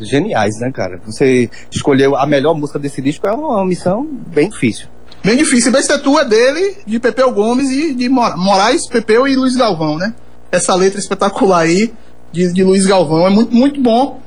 geniais, 0.00 0.58
né, 0.60 0.70
cara? 0.72 1.00
Você 1.06 1.50
escolher 1.70 2.12
a 2.14 2.26
melhor 2.26 2.54
música 2.54 2.78
desse 2.78 3.00
disco 3.02 3.26
é 3.26 3.32
uma 3.32 3.64
missão 3.64 4.06
bem 4.28 4.48
difícil. 4.48 4.86
Bem 5.24 5.36
difícil. 5.36 5.72
Bestetu 5.72 6.18
é 6.18 6.24
dele, 6.24 6.76
de 6.86 6.98
Pepeu 7.00 7.32
Gomes 7.32 7.70
e 7.70 7.94
de 7.94 8.08
Mora- 8.08 8.36
Moraes, 8.36 8.86
Pepeu 8.86 9.26
e 9.26 9.34
Luiz 9.34 9.56
Galvão, 9.56 9.96
né? 9.96 10.14
Essa 10.52 10.74
letra 10.74 10.98
espetacular 10.98 11.60
aí 11.60 11.92
de, 12.32 12.52
de 12.52 12.62
Luiz 12.64 12.86
Galvão 12.86 13.26
é 13.26 13.30
muito, 13.30 13.54
muito 13.54 13.82
bom. 13.82 14.20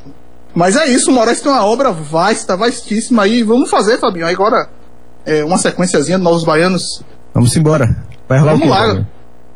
Mas 0.53 0.75
é 0.75 0.85
isso, 0.87 1.09
o 1.11 1.13
Moraes 1.13 1.39
tem 1.39 1.49
uma 1.51 1.65
obra 1.65 1.91
vasta, 1.91 2.57
vastíssima 2.57 3.23
aí. 3.23 3.41
Vamos 3.41 3.69
fazer, 3.69 3.99
Fabinho, 3.99 4.25
aí 4.25 4.33
agora 4.33 4.67
é, 5.25 5.43
uma 5.45 5.57
sequenciazinha 5.57 6.17
de 6.17 6.23
Novos 6.23 6.43
Baianos. 6.43 6.83
Vamos 7.33 7.55
embora. 7.55 7.95
Vai 8.27 8.39
rolar 8.39 8.51
Vamos 8.53 8.67
o 8.67 8.71
quê, 8.71 8.77
lá. 8.77 8.87
Fábio? 8.87 9.07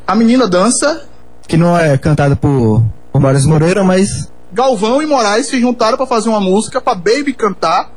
A 0.06 0.14
menina 0.14 0.48
dança, 0.48 1.06
Que 1.46 1.56
não 1.58 1.76
é 1.78 1.98
cantada 1.98 2.34
por, 2.34 2.82
por 3.12 3.20
Maurício 3.20 3.48
Moreira, 3.48 3.84
mas 3.84 4.30
Galvão 4.56 5.02
e 5.02 5.06
Moraes 5.06 5.48
se 5.48 5.60
juntaram 5.60 5.98
para 5.98 6.06
fazer 6.06 6.30
uma 6.30 6.40
música 6.40 6.80
para 6.80 6.94
Baby 6.94 7.34
cantar, 7.34 7.92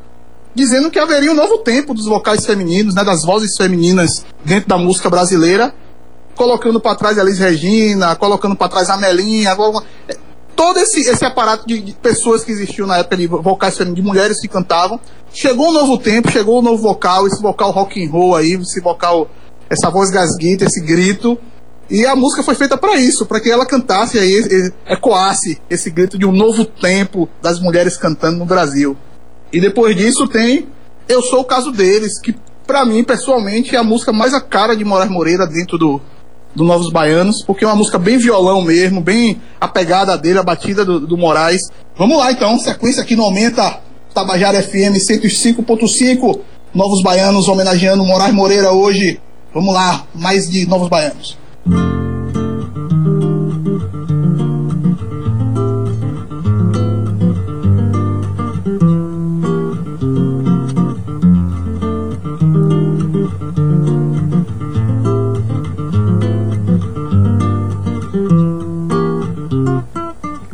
dizendo 0.54 0.92
que 0.92 1.00
haveria 1.00 1.32
um 1.32 1.36
novo 1.36 1.60
tempo 1.60 1.94
dos 1.94 2.06
vocais 2.06 2.46
femininos, 2.46 2.94
né, 2.94 3.02
das 3.02 3.24
vozes 3.24 3.56
femininas 3.56 4.26
dentro 4.44 4.68
da 4.68 4.78
música 4.78 5.10
brasileira, 5.10 5.74
colocando 6.36 6.78
para 6.82 6.98
trás 6.98 7.18
a 7.18 7.22
Elis 7.22 7.40
Regina, 7.40 8.14
colocando 8.18 8.58
para 8.58 8.68
trás 8.68 8.90
a 8.90 8.98
Melinha, 8.98 9.56
é, 10.10 10.18
todo 10.54 10.78
esse, 10.80 11.00
esse 11.10 11.24
aparato 11.24 11.66
de, 11.66 11.80
de 11.80 11.94
pessoas 11.94 12.44
que 12.44 12.52
existiam 12.52 12.86
na 12.86 12.98
época 12.98 13.16
de 13.16 13.26
vocais 13.26 13.78
femininos, 13.78 14.04
de 14.04 14.06
mulheres 14.10 14.42
que 14.42 14.50
cantavam. 14.50 15.00
Chegou 15.32 15.70
um 15.70 15.72
novo 15.72 15.98
tempo, 15.98 16.30
chegou 16.30 16.60
um 16.60 16.62
novo 16.62 16.84
vocal, 16.84 17.26
esse 17.26 17.42
vocal 17.42 17.72
rock 17.72 18.06
and 18.06 18.12
roll 18.12 18.36
aí, 18.36 18.56
esse 18.56 18.82
vocal, 18.82 19.30
essa 19.70 19.90
voz 19.90 20.10
gasguita, 20.10 20.66
esse 20.66 20.82
grito. 20.82 21.40
E 21.90 22.06
a 22.06 22.16
música 22.16 22.44
foi 22.44 22.54
feita 22.54 22.78
para 22.78 22.98
isso, 22.98 23.26
para 23.26 23.40
que 23.40 23.50
ela 23.50 23.66
cantasse 23.66 24.20
aí, 24.20 24.72
ecoasse 24.86 25.60
esse 25.70 25.90
grito 25.90 26.20
de 26.20 26.26
um 26.26 26.32
novo 26.32 26.64
tempo 26.64 27.28
das 27.42 27.60
mulheres 27.60 27.98
cantando 27.98 28.38
no 28.38 28.46
Brasil. 28.46 28.96
E 29.52 29.60
depois 29.60 29.96
disso 29.96 30.28
tem 30.28 30.68
Eu 31.08 31.24
Sou 31.24 31.40
o 31.40 31.46
Caso 31.46 31.72
Deles, 31.72 32.20
que 32.22 32.36
para 32.68 32.86
mim, 32.86 33.04
pessoalmente, 33.04 33.76
é 33.76 33.80
a 33.80 33.84
música 33.84 34.14
mais 34.14 34.36
a 34.36 34.40
cara 34.40 34.76
de 34.76 34.86
Moraes 34.86 35.10
Moreira 35.10 35.48
dentro 35.48 35.76
do, 35.80 36.00
do 36.54 36.64
Novos 36.64 36.92
Baianos, 36.92 37.44
porque 37.44 37.66
é 37.66 37.68
uma 37.68 37.76
música 37.76 37.98
bem 37.98 38.20
violão 38.20 38.62
mesmo, 38.62 39.02
bem 39.02 39.42
a 39.60 39.68
pegada 39.68 40.16
dele, 40.16 40.38
a 40.38 40.44
batida 40.44 40.86
do, 40.86 41.00
do 41.00 41.18
Moraes. 41.18 41.62
Vamos 41.98 42.20
lá 42.20 42.32
então, 42.32 42.60
sequência 42.60 43.02
aqui 43.02 43.16
no 43.16 43.24
Aumenta, 43.24 43.80
Tabajara 44.14 44.62
FM 44.62 44.94
105.5, 45.10 46.40
Novos 46.72 47.02
Baianos 47.02 47.48
homenageando 47.48 48.06
Moraes 48.06 48.36
Moreira 48.36 48.72
hoje. 48.72 49.20
Vamos 49.52 49.74
lá, 49.74 50.06
mais 50.14 50.48
de 50.48 50.68
Novos 50.68 50.90
Baianos. 50.90 51.39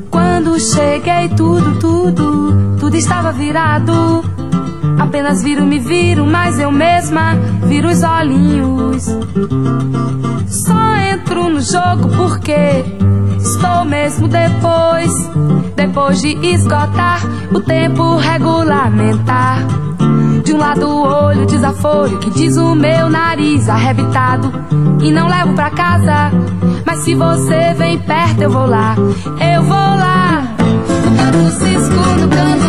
Quando 0.10 0.60
cheguei, 0.60 1.30
tudo, 1.30 1.80
tudo, 1.80 2.78
tudo 2.80 2.96
estava 2.96 3.32
virado. 3.32 4.35
Apenas 5.06 5.44
viro, 5.44 5.66
me 5.66 5.78
viro, 5.78 6.26
mas 6.26 6.60
eu 6.60 6.72
mesma 6.72 7.36
viro 7.68 7.90
os 7.90 8.02
olhinhos. 8.02 9.06
Só 10.48 10.96
entro 11.14 11.48
no 11.48 11.62
jogo 11.62 12.10
porque 12.18 12.84
estou 13.38 13.86
mesmo 13.86 14.28
depois. 14.28 15.12
Depois 15.76 16.20
de 16.20 16.30
esgotar 16.48 17.22
o 17.54 17.62
tempo 17.62 18.18
regulamentar. 18.18 19.60
De 20.44 20.54
um 20.54 20.58
lado 20.58 20.90
o 20.90 21.04
olho 21.04 21.46
desaforo 21.46 22.18
que 22.18 22.32
diz 22.32 22.58
o 22.58 22.74
meu 22.74 23.08
nariz 23.08 23.70
arrebitado 23.70 24.52
e 25.02 25.12
não 25.12 25.28
levo 25.28 25.54
pra 25.54 25.70
casa. 25.70 26.32
Mas 26.84 27.00
se 27.02 27.14
você 27.14 27.76
vem 27.78 28.00
perto 28.00 28.42
eu 28.42 28.50
vou 28.50 28.66
lá, 28.66 28.96
eu 28.98 29.62
vou 29.62 29.76
lá. 29.76 30.44
No 31.06 31.16
canto 31.16 31.52
cisco, 31.52 31.94
no 32.20 32.28
canto 32.28 32.65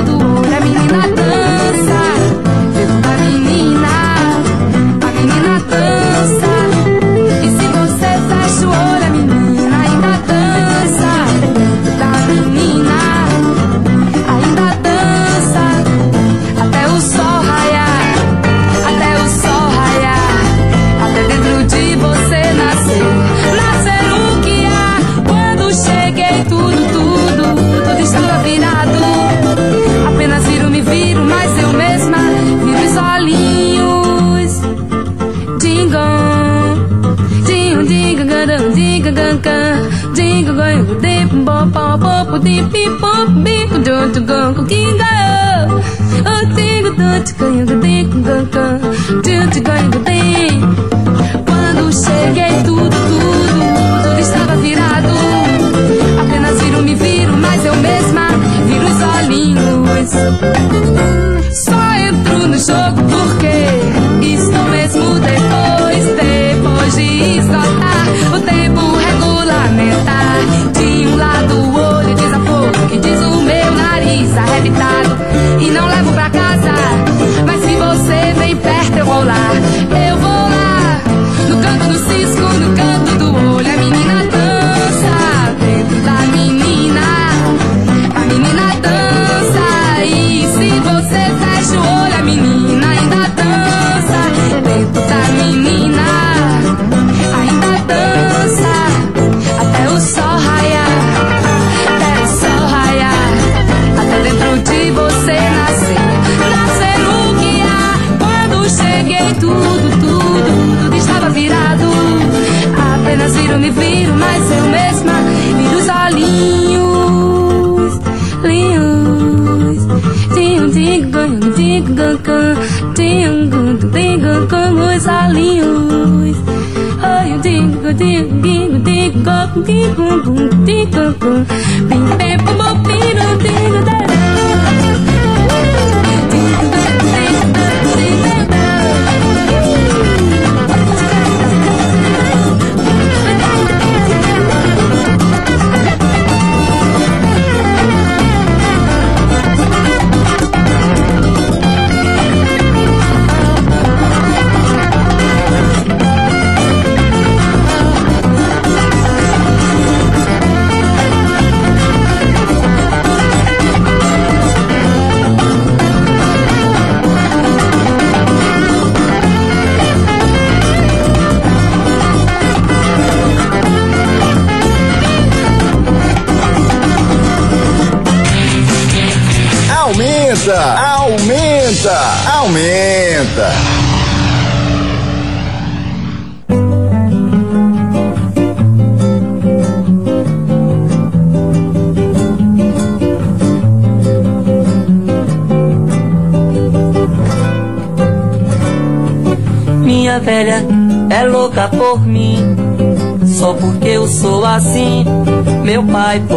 go 42.37 42.43
dee 42.45 42.63
pee 42.73 42.89
pop 43.01 43.29
bee 43.45 43.63
go 43.71 43.79
do 43.87 43.95
to 44.15 44.21
go 44.31 44.41
go 44.57 44.63
to 47.27 47.33
go 47.41 47.49
go 47.69 47.86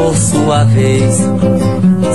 por 0.10 0.18
sua 0.18 0.64
vez, 0.64 1.20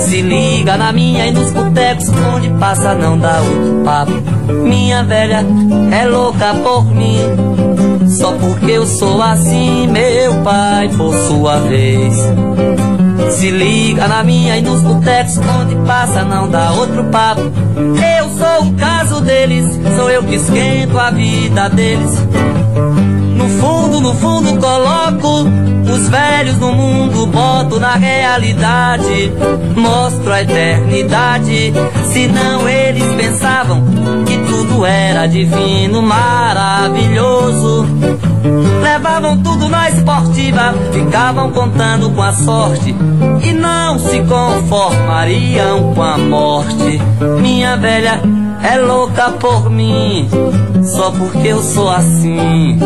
se 0.01 0.21
liga 0.21 0.75
na 0.75 0.91
minha 0.91 1.27
e 1.27 1.31
nos 1.31 1.49
botecos 1.51 2.09
onde 2.35 2.49
passa 2.59 2.93
não 2.93 3.17
dá 3.17 3.39
outro 3.39 3.83
papo. 3.85 4.11
Minha 4.51 5.01
velha 5.05 5.45
é 5.93 6.05
louca 6.05 6.53
por 6.55 6.93
mim, 6.93 7.19
só 8.09 8.33
porque 8.33 8.71
eu 8.71 8.85
sou 8.85 9.21
assim. 9.21 9.87
Meu 9.87 10.33
pai, 10.43 10.89
por 10.89 11.13
sua 11.13 11.59
vez. 11.59 12.13
Se 13.29 13.49
liga 13.49 14.09
na 14.09 14.25
minha 14.25 14.57
e 14.57 14.61
nos 14.61 14.81
botecos 14.81 15.37
onde 15.37 15.75
passa 15.87 16.25
não 16.25 16.49
dá 16.49 16.73
outro 16.73 17.05
papo. 17.05 17.43
Eu 18.19 18.29
sou 18.29 18.67
o 18.67 18.73
caso 18.73 19.21
deles, 19.21 19.65
sou 19.95 20.09
eu 20.09 20.21
que 20.21 20.35
esquento 20.35 20.99
a 20.99 21.11
vida 21.11 21.69
deles. 21.69 22.11
No 23.35 23.49
fundo, 23.49 24.01
no 24.01 24.13
fundo 24.15 24.59
coloco 24.59 25.45
os 25.93 26.09
velhos 26.09 26.57
no 26.57 26.73
mundo, 26.73 27.27
boto 27.27 27.79
na 27.79 27.95
realidade, 27.95 29.31
mostro 29.75 30.31
a 30.31 30.41
eternidade. 30.41 31.73
Senão 32.11 32.67
eles 32.67 33.03
pensavam 33.15 33.83
que 34.25 34.37
tudo 34.37 34.85
era 34.85 35.27
divino, 35.27 36.01
maravilhoso. 36.01 37.85
Levavam 38.81 39.37
tudo 39.41 39.69
na 39.69 39.89
esportiva, 39.89 40.73
ficavam 40.91 41.51
contando 41.51 42.09
com 42.11 42.21
a 42.21 42.33
sorte 42.33 42.95
e 43.43 43.53
não 43.53 43.99
se 43.99 44.21
conformariam 44.23 45.93
com 45.93 46.01
a 46.01 46.17
morte. 46.17 47.01
Minha 47.41 47.75
velha 47.77 48.21
é 48.63 48.77
louca 48.77 49.31
por 49.31 49.69
mim, 49.69 50.27
só 50.83 51.11
porque 51.11 51.47
eu 51.47 51.61
sou 51.61 51.89
assim. 51.89 52.77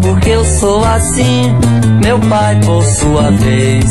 Porque 0.00 0.30
eu 0.30 0.44
sou 0.44 0.84
assim. 0.84 1.52
Meu 2.02 2.18
pai, 2.18 2.58
por 2.64 2.84
sua 2.84 3.30
vez, 3.30 3.84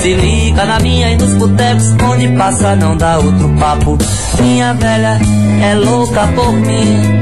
se 0.00 0.14
liga 0.14 0.64
na 0.64 0.78
minha 0.80 1.10
e 1.12 1.16
nos 1.16 1.34
botecos 1.34 1.94
onde 2.10 2.28
passa 2.36 2.74
não 2.76 2.96
dá 2.96 3.18
outro 3.18 3.48
papo. 3.58 3.98
Minha 4.40 4.72
velha 4.74 5.18
é 5.62 5.74
louca 5.74 6.26
por 6.28 6.52
mim, 6.52 7.20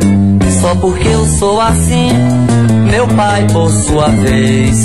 só 0.60 0.74
porque 0.76 1.08
eu 1.08 1.24
sou 1.26 1.60
assim. 1.60 2.10
Meu 2.90 3.06
pai, 3.08 3.46
por 3.52 3.70
sua 3.70 4.08
vez, 4.08 4.84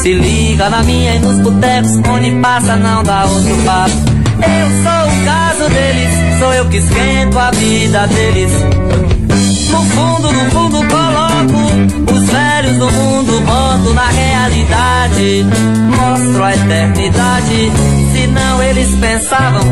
se 0.00 0.14
liga 0.14 0.68
na 0.70 0.82
minha 0.82 1.14
e 1.14 1.18
nos 1.18 1.40
botecos 1.40 1.92
onde 2.08 2.30
passa 2.40 2.76
não 2.76 3.02
dá 3.02 3.24
outro 3.24 3.56
papo. 3.64 4.12
Eu 4.42 4.68
sou 4.82 5.12
o 5.12 5.24
caso 5.24 5.70
deles, 5.70 6.38
sou 6.38 6.52
eu 6.54 6.64
que 6.68 6.78
esquento 6.78 7.38
a 7.38 7.50
vida 7.50 8.06
deles. 8.08 8.52
No 9.70 9.82
fundo, 9.84 10.32
no 10.32 10.50
fundo 10.50 10.88
coloco 10.88 11.31
os 11.44 12.26
velhos 12.28 12.78
do 12.78 12.90
mundo, 12.90 13.40
boto 13.40 13.94
na 13.94 14.06
realidade, 14.08 15.46
mostro 15.88 16.44
a 16.44 16.54
eternidade. 16.54 17.72
Senão 18.12 18.62
eles 18.62 18.94
pensavam 18.96 19.62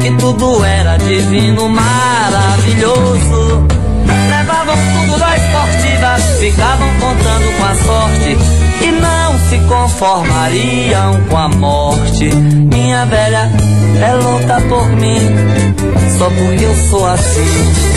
que 0.00 0.10
tudo 0.18 0.64
era 0.64 0.96
divino, 0.96 1.68
maravilhoso. 1.68 3.66
Leva 4.06 4.52
Levavam 4.52 4.76
tudo 4.76 5.18
da 5.18 5.36
esportiva, 5.36 6.16
ficavam 6.40 6.88
contando 7.00 7.56
com 7.56 7.64
a 7.64 7.74
sorte 7.74 8.36
e 8.82 8.90
não 9.00 9.38
se 9.48 9.58
conformariam 9.68 11.20
com 11.28 11.36
a 11.36 11.48
morte. 11.48 12.34
Minha 12.34 13.04
velha 13.06 13.50
é 14.00 14.14
louca 14.14 14.60
por 14.68 14.88
mim, 14.90 15.20
só 16.18 16.28
porque 16.30 16.64
eu 16.64 16.74
sou 16.90 17.06
assim. 17.06 17.92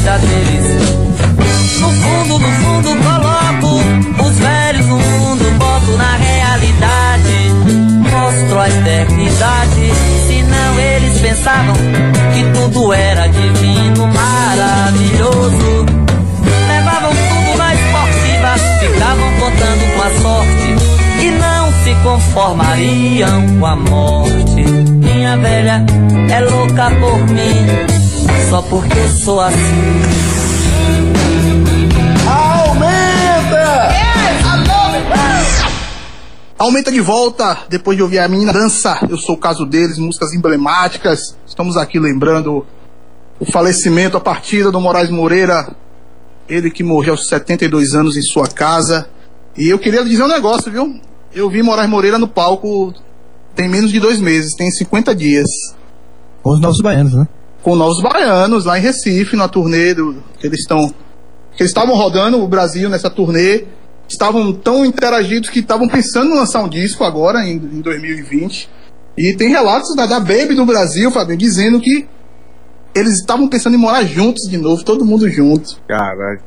Vida 0.00 0.18
deles. 0.18 1.80
No 1.80 1.90
fundo, 1.90 2.38
no 2.38 2.48
fundo, 2.48 2.88
coloco 3.04 4.28
os 4.28 4.38
velhos 4.38 4.86
no 4.86 4.98
mundo, 4.98 5.44
boto 5.58 5.96
na 5.96 6.16
realidade. 6.16 7.50
Mostro 8.10 8.60
a 8.60 8.68
eternidade, 8.68 9.92
senão 10.26 10.80
eles 10.80 11.20
pensavam 11.20 11.74
que 12.34 12.44
tudo 12.58 12.92
era 12.92 13.26
divino, 13.28 14.06
maravilhoso. 14.08 15.86
Levavam 16.68 17.10
tudo 17.10 17.58
na 17.58 17.74
esportiva, 17.74 18.58
ficavam 18.80 19.32
contando 19.34 19.96
com 19.96 20.02
a 20.02 20.10
sorte 20.22 20.68
e 21.22 21.30
não 21.30 21.72
se 21.84 21.94
conformariam 22.02 23.58
com 23.58 23.66
a 23.66 23.76
morte. 23.76 24.62
Minha 24.62 25.36
velha 25.36 25.84
é 26.30 26.40
louca 26.40 26.90
por 26.90 27.18
mim, 27.28 27.99
só 28.48 28.62
porque 28.62 28.98
eu 28.98 29.08
sou 29.08 29.40
assim. 29.40 29.56
Aumenta! 32.28 33.90
Aumenta 36.58 36.92
de 36.92 37.00
volta, 37.00 37.58
depois 37.68 37.96
de 37.96 38.02
ouvir 38.02 38.18
a 38.18 38.28
menina 38.28 38.52
dança, 38.52 38.98
eu 39.08 39.16
sou 39.16 39.34
o 39.34 39.38
caso 39.38 39.64
deles, 39.64 39.98
músicas 39.98 40.34
emblemáticas. 40.34 41.36
Estamos 41.46 41.76
aqui 41.76 41.98
lembrando 41.98 42.66
o 43.38 43.50
falecimento, 43.50 44.16
a 44.16 44.20
partida 44.20 44.70
do 44.70 44.80
Moraes 44.80 45.10
Moreira, 45.10 45.74
ele 46.48 46.70
que 46.70 46.82
morreu 46.82 47.14
aos 47.14 47.28
72 47.28 47.94
anos 47.94 48.16
em 48.16 48.22
sua 48.22 48.46
casa. 48.46 49.08
E 49.56 49.68
eu 49.68 49.78
queria 49.78 50.04
dizer 50.04 50.22
um 50.22 50.28
negócio, 50.28 50.70
viu? 50.70 51.00
Eu 51.34 51.48
vi 51.48 51.62
Moraes 51.62 51.88
Moreira 51.88 52.18
no 52.18 52.28
palco 52.28 52.92
tem 53.54 53.68
menos 53.68 53.90
de 53.90 54.00
dois 54.00 54.20
meses, 54.20 54.54
tem 54.54 54.70
50 54.70 55.14
dias. 55.14 55.46
Com 56.42 56.54
os 56.54 56.60
nossos 56.60 56.80
baianos, 56.80 57.12
né? 57.12 57.28
Com 57.62 57.76
novos 57.76 58.02
baianos 58.02 58.64
lá 58.64 58.78
em 58.78 58.82
Recife, 58.82 59.36
na 59.36 59.48
turnê 59.48 59.94
do, 59.94 60.22
que 60.38 60.46
eles 60.46 60.60
estão. 60.60 60.88
Que 61.56 61.62
eles 61.62 61.70
estavam 61.70 61.94
rodando 61.94 62.42
o 62.42 62.48
Brasil 62.48 62.88
nessa 62.88 63.10
turnê. 63.10 63.64
Estavam 64.08 64.52
tão 64.52 64.84
interagidos 64.84 65.50
que 65.50 65.60
estavam 65.60 65.88
pensando 65.88 66.30
em 66.30 66.34
lançar 66.34 66.62
um 66.62 66.68
disco 66.68 67.04
agora, 67.04 67.44
em, 67.44 67.52
em 67.52 67.80
2020. 67.80 68.68
E 69.16 69.34
tem 69.36 69.50
relatos 69.50 69.94
da, 69.94 70.06
da 70.06 70.18
Baby 70.18 70.54
do 70.54 70.64
Brasil, 70.64 71.10
Fabinho, 71.10 71.38
dizendo 71.38 71.80
que 71.80 72.08
eles 72.94 73.20
estavam 73.20 73.48
pensando 73.48 73.74
em 73.74 73.78
morar 73.78 74.02
juntos 74.04 74.48
de 74.48 74.56
novo, 74.56 74.84
todo 74.84 75.04
mundo 75.04 75.28
junto. 75.28 75.76
Caralho. 75.86 76.40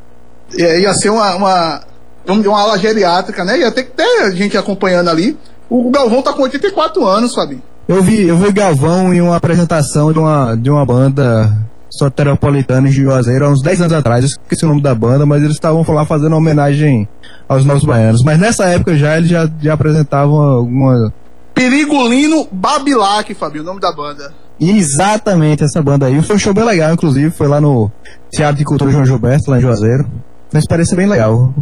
E 0.58 0.64
aí 0.64 0.82
ia 0.82 0.94
ser 0.94 1.10
uma, 1.10 1.36
uma, 1.36 1.84
uma 2.28 2.62
ala 2.62 2.78
geriátrica, 2.78 3.46
né? 3.46 3.60
Ia 3.60 3.72
ter 3.72 3.84
que 3.84 3.92
ter 3.92 4.36
gente 4.36 4.58
acompanhando 4.58 5.10
ali. 5.10 5.38
O 5.70 5.90
Galvão 5.90 6.22
tá 6.22 6.34
com 6.34 6.44
84 6.44 7.06
anos, 7.06 7.34
Fabinho. 7.34 7.64
Eu 7.88 8.02
vi, 8.02 8.28
eu 8.28 8.38
vi 8.38 8.52
Galvão 8.52 9.14
em 9.14 9.22
uma 9.22 9.36
apresentação 9.36 10.14
de 10.14 10.20
uma, 10.20 10.56
de 10.56 10.70
uma 10.70 10.86
banda 10.86 11.52
soteropolitana 11.90 12.88
em 12.88 12.92
Juazeiro 12.92 13.46
há 13.46 13.50
uns 13.50 13.62
10 13.62 13.82
anos 13.82 13.94
atrás. 13.94 14.24
Eu 14.24 14.28
esqueci 14.28 14.66
o 14.66 14.70
nome 14.70 14.82
da 14.82 14.96
banda, 14.96 15.26
mas 15.26 15.44
eles 15.44 15.56
estavam 15.56 15.84
lá 15.90 16.06
fazendo 16.06 16.30
uma 16.30 16.38
homenagem 16.38 17.08
aos 17.48 17.66
novos 17.66 17.84
baianos. 17.84 18.24
Mas 18.24 18.40
nessa 18.40 18.66
época 18.66 18.96
já 18.98 19.18
eles 19.18 19.30
já, 19.30 19.50
já 19.62 19.74
apresentavam 19.74 20.40
alguma. 20.40 21.14
Perigolino 21.54 22.48
Babilac, 22.52 23.34
Fabinho, 23.34 23.64
o 23.64 23.68
nome 23.68 23.80
da 23.80 23.92
banda. 23.92 24.34
Exatamente 24.60 25.64
essa 25.64 25.82
banda 25.82 26.06
aí. 26.06 26.22
Foi 26.22 26.38
um 26.38 26.40
show 26.40 26.54
bem 26.54 26.64
legal, 26.64 26.94
inclusive. 26.94 27.32
Foi 27.32 27.48
lá 27.48 27.60
no 27.60 27.92
Teatro 28.32 28.58
de 28.58 28.64
Cultura 28.64 28.92
João 28.92 29.06
Gilberto, 29.06 29.52
lá 29.52 29.58
em 29.58 29.62
Juazeiro. 29.62 30.08
Mas 30.54 30.66
parecia 30.66 30.96
bem 30.96 31.08
legal. 31.08 31.54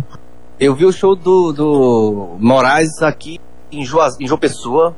Eu 0.59 0.75
vi 0.75 0.85
o 0.85 0.91
show 0.91 1.15
do, 1.15 1.51
do 1.51 2.35
Moraes 2.39 3.01
aqui 3.01 3.39
em, 3.71 3.83
Juaz, 3.83 4.15
em 4.19 4.27
João 4.27 4.39
Pessoa, 4.39 4.95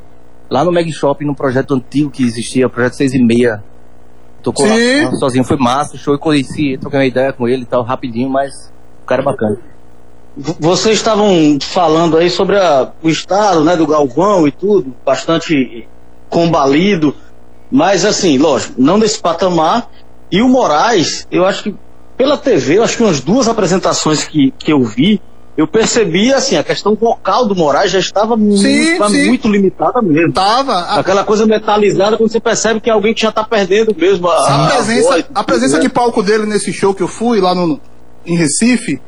lá 0.54 0.64
no 0.64 0.72
Meg 0.72 0.92
Shop, 0.92 1.26
num 1.26 1.34
projeto 1.34 1.74
antigo 1.74 2.12
que 2.12 2.24
existia, 2.24 2.70
projeto 2.70 2.94
6 2.94 3.16
e 3.16 3.20
meia. 3.24 3.64
Tocou 4.44 4.68
lá, 4.68 4.76
Sim. 4.76 5.06
lá 5.06 5.12
sozinho, 5.16 5.44
foi 5.44 5.58
massa, 5.58 5.96
o 5.96 5.98
show, 5.98 6.14
eu 6.14 6.20
conheci, 6.20 6.78
troquei 6.78 7.00
uma 7.00 7.06
ideia 7.08 7.34
com 7.34 7.48
ele 7.48 7.64
e 7.64 7.66
tal, 7.66 7.82
rapidinho, 7.82 8.30
mas 8.30 8.72
o 9.02 9.06
cara 9.08 9.24
é 9.24 9.26
bacana. 9.26 9.58
Vocês 10.60 10.98
estavam 10.98 11.58
falando 11.60 12.18
aí 12.18 12.30
sobre 12.30 12.58
a- 12.60 12.92
o 13.02 13.10
estado, 13.10 13.64
né, 13.64 13.76
do 13.76 13.88
Galvão 13.88 14.48
e 14.48 14.52
tudo, 14.52 14.94
bastante 15.04 15.88
combalido, 16.30 17.16
mas 17.72 18.06
assim, 18.06 18.38
lógico, 18.38 18.76
não 18.80 19.00
desse 19.00 19.20
patamar. 19.20 19.90
E 20.32 20.40
o 20.42 20.48
Moraes, 20.48 21.26
eu 21.32 21.46
acho 21.46 21.64
que 21.64 21.76
pela 22.16 22.38
TV, 22.38 22.78
eu 22.78 22.84
acho 22.84 22.98
que 22.98 23.04
umas 23.04 23.22
duas 23.22 23.48
apresentações 23.48 24.24
que, 24.24 24.52
que 24.60 24.72
eu 24.72 24.84
vi, 24.84 25.20
eu 25.56 25.68
percebi 25.68 26.34
assim, 26.34 26.56
a 26.58 26.64
questão 26.64 26.96
vocal 26.96 27.46
do 27.46 27.56
Moraes 27.56 27.92
já 27.92 28.00
estava 28.00 28.36
muito, 28.36 28.66
estava 28.66 29.12
sim. 29.12 29.28
muito 29.28 29.48
limitada 29.48 30.02
mesmo. 30.02 30.34
Tava. 30.34 30.74
A, 30.74 31.00
Aquela 31.00 31.24
coisa 31.24 31.46
metalizada 31.46 32.18
quando 32.18 32.32
você 32.32 32.40
percebe 32.40 32.80
que 32.80 32.90
é 32.90 32.94
alguém 32.94 33.14
que 33.14 33.22
já 33.22 33.30
está 33.30 33.44
perdendo 33.44 33.96
mesmo 33.96 34.28
a, 34.28 34.36
a 34.36 34.66
a 34.66 34.68
presença, 34.70 35.10
voz, 35.10 35.26
a 35.34 35.44
presença 35.44 35.76
né? 35.78 35.84
de 35.84 35.90
palco 35.90 36.24
dele 36.24 36.46
nesse 36.46 36.74
show 36.74 36.94
que 36.94 37.04
eu 37.04 37.08
fui 37.08 37.40
lá 37.40 37.54
no, 37.54 37.80
em 38.26 38.36
Recife, 38.36 39.00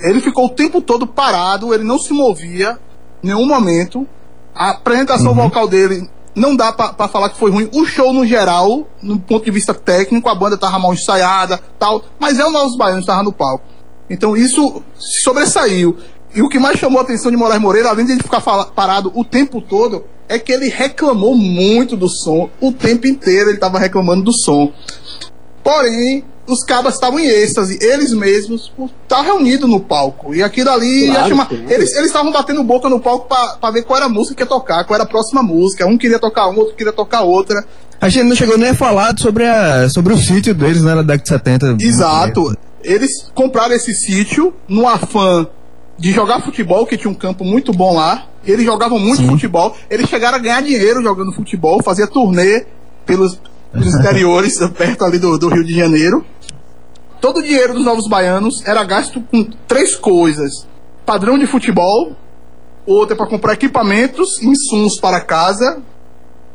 ele 0.00 0.20
ficou 0.20 0.46
o 0.46 0.50
tempo 0.50 0.80
todo 0.80 1.06
parado, 1.06 1.74
ele 1.74 1.84
não 1.84 1.98
se 1.98 2.12
movia 2.14 2.78
em 3.22 3.26
nenhum 3.28 3.46
momento. 3.46 4.06
A 4.54 4.70
apresentação 4.70 5.34
vocal 5.34 5.68
dele 5.68 6.08
não 6.34 6.56
dá 6.56 6.72
pra 6.72 7.08
falar 7.08 7.28
que 7.28 7.38
foi 7.38 7.50
ruim. 7.50 7.68
O 7.74 7.84
show 7.84 8.12
no 8.12 8.26
geral, 8.26 8.86
no 9.02 9.18
ponto 9.18 9.44
de 9.44 9.50
vista 9.50 9.74
técnico, 9.74 10.28
a 10.28 10.34
banda 10.34 10.56
tava 10.56 10.78
mal 10.78 10.92
ensaiada, 10.92 11.60
tal, 11.78 12.02
mas 12.18 12.38
é 12.38 12.44
o 12.44 12.50
Novos 12.50 12.76
Baianos 12.76 13.04
que 13.04 13.10
tava 13.10 13.22
no 13.22 13.32
palco. 13.32 13.71
Então 14.12 14.36
isso 14.36 14.82
sobressaiu. 15.24 15.96
E 16.34 16.40
o 16.42 16.48
que 16.48 16.58
mais 16.58 16.78
chamou 16.78 17.00
a 17.00 17.02
atenção 17.02 17.30
de 17.30 17.36
Moraes 17.36 17.60
Moreira, 17.60 17.88
além 17.88 18.06
de 18.06 18.12
ele 18.12 18.22
ficar 18.22 18.40
parado 18.40 19.10
o 19.14 19.24
tempo 19.24 19.60
todo, 19.60 20.04
é 20.28 20.38
que 20.38 20.52
ele 20.52 20.68
reclamou 20.68 21.34
muito 21.34 21.96
do 21.96 22.08
som. 22.08 22.48
O 22.60 22.72
tempo 22.72 23.06
inteiro 23.06 23.48
ele 23.48 23.56
estava 23.56 23.78
reclamando 23.78 24.22
do 24.22 24.32
som. 24.32 24.72
Porém, 25.62 26.24
os 26.46 26.64
cabas 26.64 26.94
estavam 26.94 27.18
em 27.20 27.26
êxtase, 27.26 27.78
eles 27.80 28.12
mesmos, 28.12 28.68
por 28.76 28.90
estar 29.02 29.22
reunidos 29.22 29.68
no 29.68 29.78
palco. 29.78 30.34
E 30.34 30.42
aquilo 30.42 30.70
ali, 30.70 31.06
ia 31.06 31.12
Claro, 31.12 31.28
chamar- 31.28 31.48
eles 31.68 31.92
estavam 31.92 32.32
batendo 32.32 32.64
boca 32.64 32.88
no 32.88 32.98
palco 32.98 33.28
para 33.28 33.70
ver 33.70 33.82
qual 33.84 33.98
era 33.98 34.06
a 34.06 34.08
música 34.08 34.34
que 34.36 34.42
ia 34.42 34.46
tocar, 34.46 34.84
qual 34.84 34.94
era 34.96 35.04
a 35.04 35.08
próxima 35.08 35.42
música. 35.42 35.86
Um 35.86 35.96
queria 35.98 36.18
tocar 36.18 36.48
uma, 36.48 36.58
outro 36.60 36.74
queria 36.74 36.92
tocar 36.92 37.22
outra. 37.22 37.64
A 38.00 38.08
gente 38.08 38.24
não 38.26 38.34
chegou 38.34 38.58
nem 38.58 38.70
a 38.70 38.74
falar 38.74 39.16
sobre, 39.16 39.46
a, 39.46 39.88
sobre 39.88 40.12
o 40.12 40.18
sítio 40.18 40.52
deles, 40.54 40.82
né, 40.82 40.94
na 40.94 41.02
década 41.02 41.22
de 41.22 41.28
70. 41.28 41.76
Exato. 41.80 42.56
Eles 42.84 43.30
compraram 43.34 43.74
esse 43.74 43.94
sítio 43.94 44.54
no 44.68 44.88
afã 44.88 45.46
de 45.98 46.12
jogar 46.12 46.40
futebol, 46.40 46.86
que 46.86 46.96
tinha 46.96 47.10
um 47.10 47.14
campo 47.14 47.44
muito 47.44 47.72
bom 47.72 47.94
lá. 47.94 48.26
Eles 48.44 48.64
jogavam 48.64 48.98
muito 48.98 49.24
futebol. 49.24 49.76
Eles 49.88 50.08
chegaram 50.08 50.36
a 50.36 50.40
ganhar 50.40 50.62
dinheiro 50.62 51.02
jogando 51.02 51.32
futebol, 51.32 51.82
fazia 51.82 52.06
turnê 52.06 52.66
pelos, 53.06 53.38
pelos 53.72 53.86
exteriores, 53.94 54.58
perto 54.76 55.04
ali 55.04 55.18
do, 55.18 55.38
do 55.38 55.48
Rio 55.48 55.64
de 55.64 55.74
Janeiro. 55.74 56.24
Todo 57.20 57.38
o 57.38 57.42
dinheiro 57.42 57.74
dos 57.74 57.84
novos 57.84 58.08
baianos 58.08 58.66
era 58.66 58.82
gasto 58.82 59.20
com 59.30 59.44
três 59.68 59.94
coisas: 59.94 60.66
padrão 61.06 61.38
de 61.38 61.46
futebol, 61.46 62.16
outro 62.84 63.14
é 63.14 63.16
para 63.16 63.28
comprar 63.28 63.52
equipamentos, 63.52 64.42
insumos 64.42 64.98
para 65.00 65.20
casa, 65.20 65.80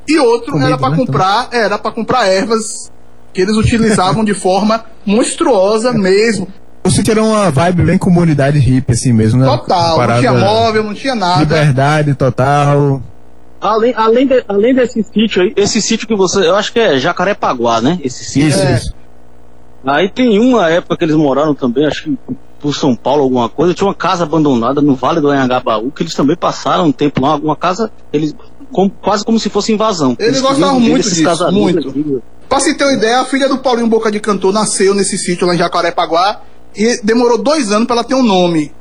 e 0.07 0.19
outro 0.19 0.51
Comida, 0.51 0.67
era 0.67 0.77
para 0.77 0.89
né, 0.89 0.97
comprar, 0.97 1.49
era 1.51 1.77
para 1.77 1.91
comprar 1.91 2.27
ervas 2.27 2.91
que 3.37 3.41
eles 3.43 3.55
utilizavam 3.55 4.25
de 4.25 4.33
forma 4.33 4.83
monstruosa 5.05 5.93
mesmo. 5.93 6.47
O 6.83 6.89
sítio 6.89 7.11
era 7.11 7.23
uma 7.23 7.51
vibe 7.51 7.83
bem 7.83 7.95
comunidade 7.99 8.57
hippie, 8.57 8.93
assim 8.93 9.13
mesmo, 9.13 9.39
né? 9.39 9.45
Total, 9.45 9.89
não 9.89 9.95
Parada- 9.97 10.19
tinha 10.21 10.33
móvel, 10.33 10.83
não 10.83 10.93
tinha 10.95 11.13
nada. 11.13 11.39
Liberdade 11.41 12.15
total. 12.15 12.99
Além, 13.61 13.93
além, 13.95 14.25
de- 14.25 14.43
além 14.47 14.73
desse 14.73 15.03
sítio 15.03 15.43
aí, 15.43 15.53
esse 15.55 15.79
sítio 15.83 16.07
que 16.07 16.15
você. 16.15 16.39
Eu 16.47 16.55
acho 16.55 16.73
que 16.73 16.79
é 16.79 16.97
Jacarepaguá, 16.97 17.79
né? 17.79 17.99
Esse 18.03 18.23
sítio. 18.25 18.49
Isso, 18.49 18.59
É. 18.59 18.73
isso. 18.75 18.93
Aí 19.85 20.09
tem 20.09 20.39
uma 20.39 20.67
época 20.69 20.97
que 20.97 21.03
eles 21.05 21.15
moraram 21.15 21.53
também, 21.53 21.85
acho 21.85 22.05
que 22.05 22.17
por 22.59 22.73
São 22.73 22.95
Paulo, 22.95 23.21
alguma 23.21 23.47
coisa. 23.49 23.75
Tinha 23.75 23.87
uma 23.87 23.93
casa 23.93 24.23
abandonada 24.23 24.81
no 24.81 24.95
Vale 24.95 25.21
do 25.21 25.29
Anhangabaú, 25.29 25.91
que 25.91 26.01
eles 26.01 26.15
também 26.15 26.35
passaram 26.35 26.85
um 26.85 26.91
tempo 26.91 27.21
lá. 27.21 27.35
Uma 27.35 27.55
casa. 27.55 27.91
Eles 28.11 28.33
como- 28.71 28.89
quase 28.89 29.23
como 29.23 29.39
se 29.39 29.47
fosse 29.49 29.71
invasão. 29.71 30.15
Eles 30.17 30.37
queriam 30.41 30.49
gostavam 30.53 30.79
muito 30.79 31.07
disso, 31.07 31.51
muito. 31.51 31.89
aqui. 31.89 32.17
Pra 32.49 32.59
se 32.59 32.73
ter 32.75 32.83
uma 32.85 32.93
ideia, 32.93 33.19
a 33.21 33.25
filha 33.25 33.47
do 33.49 33.57
Paulinho 33.59 33.87
Boca 33.87 34.09
de 34.11 34.19
Cantor 34.19 34.53
nasceu 34.53 34.93
nesse 34.93 35.17
sítio 35.17 35.45
lá 35.45 35.53
em 35.53 35.57
Jacarepaguá 35.57 36.41
e 36.75 36.99
demorou 37.03 37.37
dois 37.37 37.71
anos 37.71 37.87
pra 37.87 37.97
ela 37.97 38.03
ter 38.05 38.15
um 38.15 38.23
nome. 38.23 38.71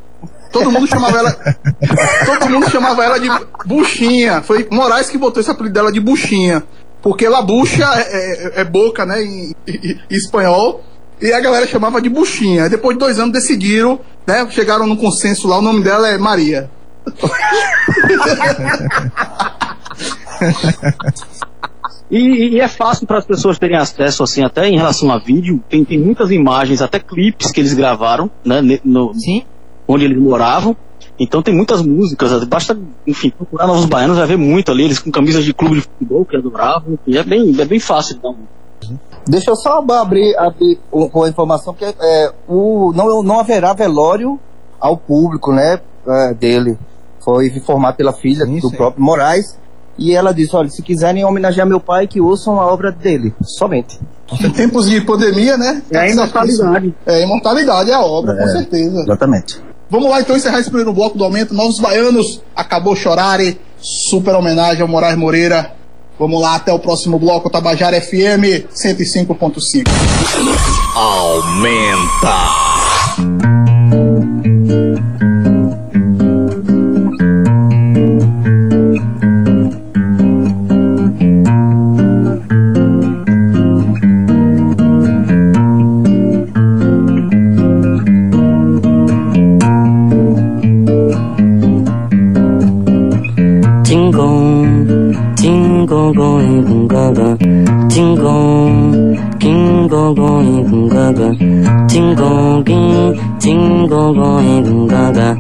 Todo 0.53 0.71
mundo 0.71 0.87
chamava 0.87 1.19
ela. 1.19 1.37
todo 2.25 2.49
mundo 2.49 2.71
chamava 2.71 3.05
ela 3.05 3.19
de 3.19 3.29
Buchinha. 3.67 4.41
Foi 4.43 4.67
Moraes 4.71 5.11
que 5.11 5.19
botou 5.19 5.41
esse 5.41 5.51
apelido 5.51 5.75
dela 5.75 5.91
de 5.93 6.01
Buchinha. 6.01 6.63
Porque 7.03 7.29
La 7.29 7.43
Bucha 7.43 7.85
é, 7.97 8.01
é- 8.01 8.53
é 8.61 8.65
boca, 8.65 9.05
né, 9.05 9.23
em, 9.23 9.53
em- 9.67 10.01
em 10.11 10.17
espanhol. 10.17 10.83
E 11.21 11.33
a 11.33 11.41
galera 11.41 11.67
chamava 11.67 12.01
de 12.01 12.09
Buchinha. 12.09 12.69
Depois 12.69 12.97
de 12.97 13.01
dois 13.01 13.19
anos 13.19 13.33
decidiram, 13.33 13.99
né? 14.27 14.47
Chegaram 14.51 14.87
num 14.87 14.97
consenso 14.97 15.49
lá, 15.49 15.59
o 15.59 15.63
nome 15.63 15.83
dela 15.83 16.09
é 16.09 16.17
Maria. 16.19 16.71
E, 22.11 22.55
e 22.55 22.61
é 22.61 22.69
fácil 22.69 23.07
para 23.07 23.19
as 23.19 23.25
pessoas 23.25 23.59
terem 23.59 23.77
acesso, 23.77 24.23
assim, 24.23 24.43
até 24.43 24.69
em 24.69 24.77
relação 24.77 25.11
a 25.11 25.19
vídeo. 25.19 25.63
Tem, 25.69 25.85
tem 25.85 25.99
muitas 25.99 26.31
imagens, 26.31 26.81
até 26.81 26.99
clipes 26.99 27.51
que 27.51 27.61
eles 27.61 27.75
gravaram, 27.75 28.31
né? 28.45 28.61
No, 28.85 29.13
Onde 29.89 30.05
eles 30.05 30.19
moravam. 30.19 30.77
Então 31.19 31.43
tem 31.43 31.55
muitas 31.55 31.81
músicas, 31.81 32.45
basta, 32.45 32.79
enfim, 33.07 33.31
procurar 33.31 33.67
Novos 33.67 33.87
Baianos, 33.87 34.19
vai 34.19 34.27
ver 34.27 34.37
muito 34.37 34.71
ali, 34.71 34.85
eles 34.85 34.99
com 34.99 35.11
camisas 35.11 35.45
de 35.45 35.55
clube 35.55 35.77
de 35.77 35.81
futebol 35.83 36.25
que 36.27 36.37
adoravam. 36.37 36.99
E 37.07 37.17
é 37.17 37.23
bem, 37.23 37.59
é 37.59 37.65
bem 37.65 37.81
fácil, 37.81 38.17
então. 38.17 38.37
Deixa 39.27 39.51
eu 39.51 39.57
só 39.57 39.79
abrir, 39.79 40.37
abrir 40.37 40.79
com 40.91 41.25
a 41.25 41.29
informação 41.29 41.75
que 41.75 41.85
é, 41.85 42.33
o, 42.47 42.93
não, 42.95 43.23
não 43.23 43.41
haverá 43.41 43.73
velório 43.73 44.39
ao 44.79 44.97
público, 44.97 45.53
né, 45.53 45.81
é, 46.07 46.35
dele. 46.35 46.79
Foi 47.25 47.49
informado 47.49 47.97
pela 47.97 48.13
filha 48.13 48.47
do 48.47 48.71
próprio 48.71 49.03
Moraes. 49.03 49.59
E 49.99 50.15
ela 50.15 50.33
disse, 50.33 50.55
olha, 50.55 50.69
se 50.69 50.83
quiserem 50.83 51.25
homenagear 51.25 51.67
meu 51.67 51.81
pai, 51.81 52.07
que 52.07 52.21
ouçam 52.21 52.61
a 52.61 52.67
obra 52.67 52.93
dele, 52.93 53.35
somente. 53.43 53.99
Em 54.41 54.51
tempos 54.51 54.89
de 54.91 55.01
pandemia, 55.01 55.57
né? 55.57 55.83
É 55.91 55.99
a 55.99 56.09
imortalidade. 56.11 56.95
É, 57.07 57.23
imortalidade 57.23 57.91
é 57.91 57.95
a 57.95 58.01
obra, 58.03 58.35
com 58.35 58.43
É, 58.43 58.49
certeza. 58.49 59.01
Exatamente. 59.03 59.61
Vamos 59.89 60.11
lá 60.11 60.21
então 60.21 60.37
encerrar 60.37 60.59
esse 60.59 60.69
primeiro 60.69 60.93
bloco 60.93 61.17
do 61.17 61.25
aumento. 61.25 61.55
Novos 61.55 61.79
Baianos, 61.79 62.43
acabou 62.55 62.97
chorare. 62.97 63.59
Super 63.79 64.35
homenagem 64.35 64.83
ao 64.83 64.89
Moraes 64.89 65.17
Moreira. 65.17 65.73
Vamos 66.19 66.41
lá, 66.41 66.57
até 66.57 66.73
o 66.73 66.79
próximo 66.79 67.19
bloco, 67.19 67.49
Tabajara 67.51 68.01
FM 68.01 68.67
105.5. 68.75 69.85
Aumenta. 70.97 72.37
Kingong 100.07 100.15
going 100.15 100.63
gungaga, 100.71 101.29
tingong 101.91 102.63
ging, 102.63 103.11
tingong 103.43 104.15
going 104.15 104.63
gungaga, 104.63 105.35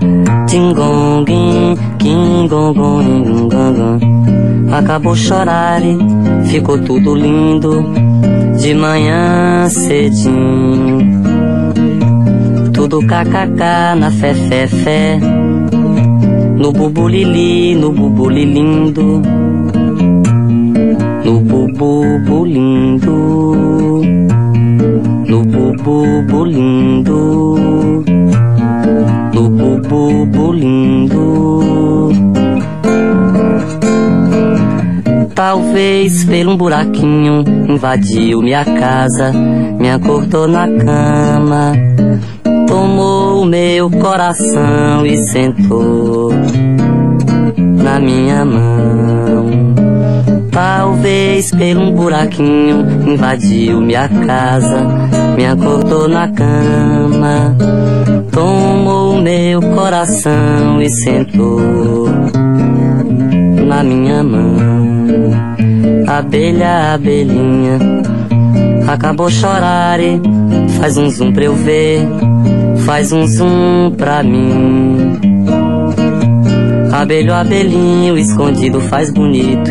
tingong 0.51 1.23
ging, 1.23 1.77
kingong 1.99 2.75
going 2.75 3.23
gungaga. 3.23 4.01
Acabou 4.73 5.15
chorar, 5.15 5.83
ficou 6.51 6.79
tudo 6.83 7.15
lindo, 7.15 7.85
de 8.59 8.75
manhã 8.75 9.69
cedinho. 9.71 10.99
Tudo 12.75 12.99
kkk 13.07 13.63
na 13.95 14.11
fé, 14.11 14.35
fé, 14.35 14.67
fé. 14.67 15.21
No 16.59 16.73
bubulili, 16.73 17.77
no 17.77 17.93
bubulilindo 17.93 19.23
No 21.27 21.41
bububulindo 25.87 27.55
No 29.33 29.49
bububulindo 29.49 29.63
No 29.63 29.79
bububulindo 29.89 31.27
Talvez 35.33 36.25
pelo 36.25 36.53
um 36.53 36.57
buraquinho 36.57 37.45
invadiu 37.69 38.41
minha 38.41 38.65
casa, 38.65 39.33
me 39.79 39.91
acordou 39.91 40.49
na 40.49 40.67
cama, 40.67 41.75
tomou 42.67 43.43
o 43.43 43.45
meu 43.45 43.91
coração 43.91 45.05
e 45.05 45.19
sentou 45.19 46.33
na 47.59 48.01
minha 48.01 48.47
mão. 48.47 49.66
Talvez 50.57 51.51
pelo 51.51 51.83
um 51.83 51.93
buraquinho 51.93 52.81
invadiu 53.07 53.79
minha 53.79 54.09
casa, 54.09 54.87
me 55.37 55.45
acordou 55.45 56.09
na 56.09 56.29
cama, 56.29 57.55
tomou 58.33 59.21
meu 59.21 59.61
coração 59.61 60.81
e 60.81 60.89
sentou 60.89 62.09
na 63.67 63.85
minha 63.85 64.23
mão. 64.23 64.57
Abelha, 66.07 66.95
abelhinha, 66.95 67.79
acabou 68.89 69.29
chorar 69.29 70.01
e 70.01 70.19
faz 70.81 70.97
um 70.97 71.11
zoom 71.11 71.35
pra 71.35 71.45
eu 71.45 71.55
ver, 71.55 72.01
faz 72.87 73.13
um 73.13 73.27
zoom 73.27 73.91
pra 73.95 74.23
mim. 74.23 75.19
Abelho, 76.91 77.35
abelhinho, 77.35 78.17
escondido 78.17 78.81
faz 78.81 79.13
bonito, 79.13 79.71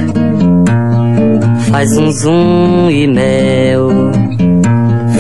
faz 1.76 1.98
um 1.98 2.10
zoom 2.10 2.90
e 2.90 3.06
mel, 3.06 3.90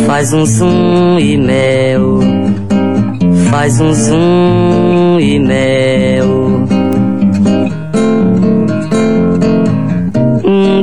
faz 0.08 0.32
um 0.32 0.46
zoom 0.46 1.20
e 1.20 1.36
mel, 1.36 2.20
faz 3.52 3.82
um 3.82 3.94
zoom 3.94 5.20
e 5.20 5.38
mel. 5.38 6.66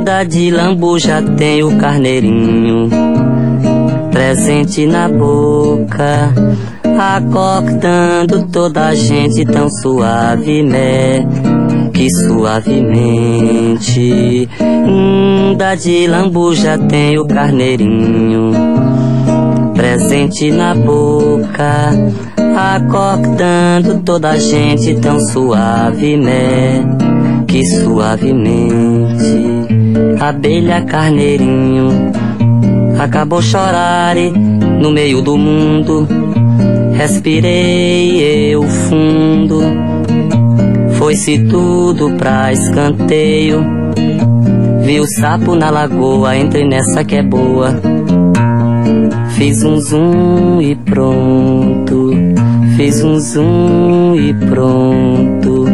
Da 0.05 0.23
de 0.23 0.51
lambu 0.51 0.99
já 0.99 1.23
tem 1.23 1.63
o 1.63 1.75
carneirinho 1.77 2.89
presente 4.11 4.85
na 4.85 5.09
boca, 5.09 6.31
acordando 6.99 8.45
toda 8.45 8.89
a 8.89 8.93
gente 8.93 9.43
tão 9.43 9.67
suave, 9.81 10.61
né? 10.61 11.25
Que 11.93 12.09
suavemente. 12.09 13.79
Hum, 14.59 15.55
da 15.55 15.75
de 15.75 16.07
lambu 16.07 16.53
já 16.55 16.77
tem 16.77 17.17
o 17.19 17.25
carneirinho 17.25 18.51
presente 19.73 20.49
na 20.51 20.73
boca, 20.73 21.91
acordando 22.55 23.99
toda 23.99 24.31
a 24.31 24.37
gente 24.37 24.95
tão 24.95 25.19
suave, 25.19 26.15
né? 26.17 26.83
Que 27.47 27.65
suavemente. 27.65 29.43
Abelha, 30.19 30.81
carneirinho, 30.83 32.11
acabou 32.97 33.41
chorar 33.41 34.15
no 34.79 34.91
meio 34.91 35.21
do 35.21 35.37
mundo. 35.37 36.07
Respirei 36.93 38.53
eu 38.53 38.63
fundo, 38.63 39.61
foi-se 41.13 41.37
tudo 41.45 42.09
pra 42.17 42.51
escanteio. 42.51 43.63
Vi 44.83 44.99
o 44.99 45.05
sapo 45.05 45.53
na 45.55 45.69
lagoa, 45.69 46.35
entrei 46.35 46.67
nessa 46.67 47.03
que 47.03 47.17
é 47.17 47.21
boa. 47.21 47.79
Fiz 49.35 49.63
um 49.63 49.79
zoom 49.79 50.59
e 50.59 50.75
pronto. 50.75 52.13
Fiz 52.75 53.03
um 53.03 53.19
zoom 53.19 54.15
e 54.15 54.33
pronto. 54.33 55.65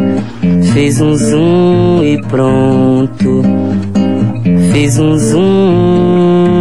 Fiz 0.74 1.00
um 1.00 1.14
zoom 1.14 2.02
e 2.04 2.20
pronto. 2.20 3.42
Fiz 4.72 4.98
um 4.98 5.16
zoom. 5.16 6.60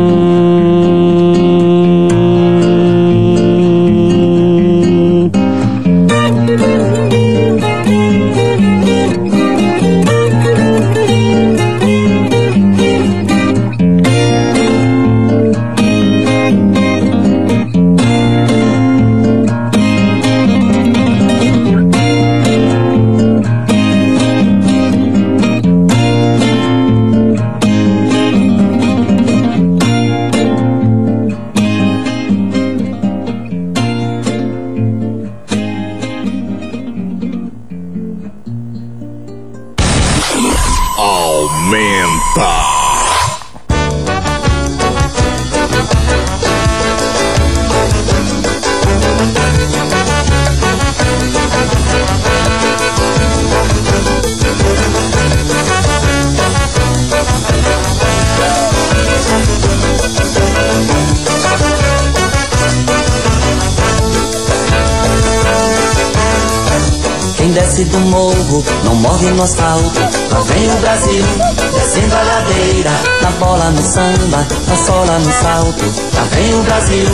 Desce 67.53 67.85
do 67.85 67.99
morro 67.99 68.63
não 68.83 68.95
morre 68.95 69.31
no 69.31 69.43
asfalto. 69.43 69.99
Lá 70.31 70.39
vem 70.41 70.69
o 70.71 70.75
Brasil, 70.77 71.25
descendo 71.73 72.15
a 72.15 72.21
ladeira, 72.23 72.91
na 73.21 73.31
bola, 73.31 73.69
no 73.71 73.81
samba, 73.81 74.47
na 74.67 74.75
sola, 74.75 75.19
no 75.19 75.31
salto. 75.31 75.85
Lá 76.15 76.23
vem 76.31 76.53
o 76.53 76.63
Brasil, 76.63 77.07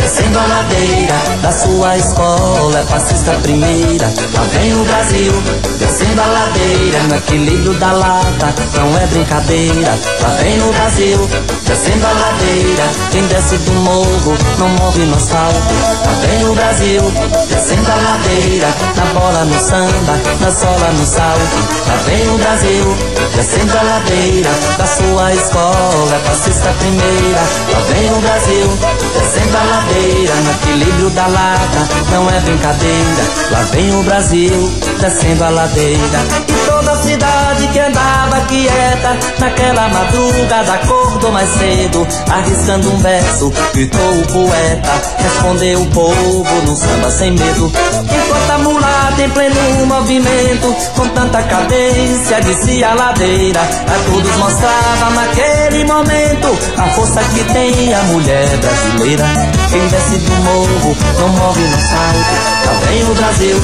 descendo 0.00 0.38
a 0.38 0.46
ladeira, 0.46 1.14
da 1.42 1.52
sua 1.52 1.96
escola, 1.96 2.84
fascista 2.88 3.32
primeira. 3.42 4.06
Lá 4.34 4.42
vem 4.52 4.74
o 4.74 4.84
Brasil, 4.84 5.32
descendo 5.78 6.20
a 6.20 6.26
ladeira, 6.26 7.02
no 7.08 7.16
equilíbrio 7.16 7.74
da 7.74 7.92
lata, 7.92 8.54
não 8.76 8.96
é 8.96 9.06
brincadeira. 9.06 9.98
Lá 10.22 10.28
vem 10.40 10.62
o 10.62 10.72
Brasil, 10.72 11.28
descendo 11.66 12.06
a 12.06 12.12
ladeira, 12.12 12.84
quem 13.10 13.26
desce 13.26 13.56
do 13.58 13.72
morro 13.72 14.36
não 14.58 14.68
morre 14.70 15.04
no 15.04 15.16
asfalto. 15.16 15.74
Lá 16.04 16.12
vem 16.26 16.48
o 16.48 16.54
Brasil, 16.54 17.02
descendo 17.48 17.92
a 17.92 17.96
ladeira, 17.96 18.68
na 18.96 19.04
bola, 19.20 19.44
no 19.44 19.60
samba, 19.60 20.20
na 20.40 20.50
sola, 20.50 20.92
no 20.92 21.06
salto. 21.06 21.58
Lá 21.86 21.96
vem 22.06 22.28
o 22.28 22.38
Brasil, 22.38 22.96
descendo 23.34 23.78
a 23.78 23.82
ladeira, 23.82 24.50
da 24.78 24.86
sua 24.86 25.32
escola, 25.34 26.20
fascista 26.24 26.72
primeira. 26.78 27.40
Lá 27.72 27.80
vem 27.88 28.12
o 28.12 28.20
Brasil, 28.20 28.78
descendo 29.14 29.56
a 29.56 29.62
ladeira, 29.62 29.87
no 29.94 30.50
equilíbrio 30.52 31.10
da 31.10 31.26
lata, 31.26 31.88
não 32.12 32.28
é 32.28 32.40
brincadeira. 32.40 33.22
Lá 33.50 33.62
vem 33.72 33.94
o 33.94 34.02
Brasil, 34.02 34.72
descendo 35.00 35.44
a 35.44 35.48
ladeira. 35.48 36.18
E 36.48 36.66
toda 36.66 36.92
a 36.92 36.96
cidade 36.96 37.47
andava 37.88 38.40
quieta, 38.42 39.16
naquela 39.38 39.88
madrugada 39.88 40.74
acordou 40.74 41.32
mais 41.32 41.48
cedo, 41.50 42.06
arriscando 42.30 42.92
um 42.92 42.98
verso, 42.98 43.52
gritou 43.72 44.00
o 44.00 44.26
poeta, 44.26 45.02
respondeu 45.18 45.82
o 45.82 45.86
povo 45.86 46.62
num 46.66 46.76
samba 46.76 47.10
sem 47.10 47.32
medo. 47.32 47.72
Enquanto 48.04 48.50
a 48.50 48.58
mulata 48.58 49.22
em 49.22 49.30
pleno 49.30 49.86
movimento, 49.86 50.76
com 50.94 51.08
tanta 51.08 51.42
cadência, 51.42 52.40
descia 52.42 52.90
a 52.90 52.94
ladeira, 52.94 53.60
a 53.60 54.10
todos 54.10 54.36
mostrava 54.36 55.10
naquele 55.14 55.84
momento 55.84 56.58
a 56.76 56.88
força 56.90 57.20
que 57.24 57.44
tem 57.52 57.94
a 57.94 58.02
mulher 58.04 58.48
brasileira. 58.58 59.24
Quem 59.70 59.86
desce 59.88 60.16
do 60.18 60.32
morro 60.44 60.96
não 61.18 61.28
morre 61.28 61.62
no 61.62 61.80
salto. 61.80 62.58
Lá 62.66 62.72
vem 62.86 63.02
o 63.02 63.14
Brasil, 63.14 63.56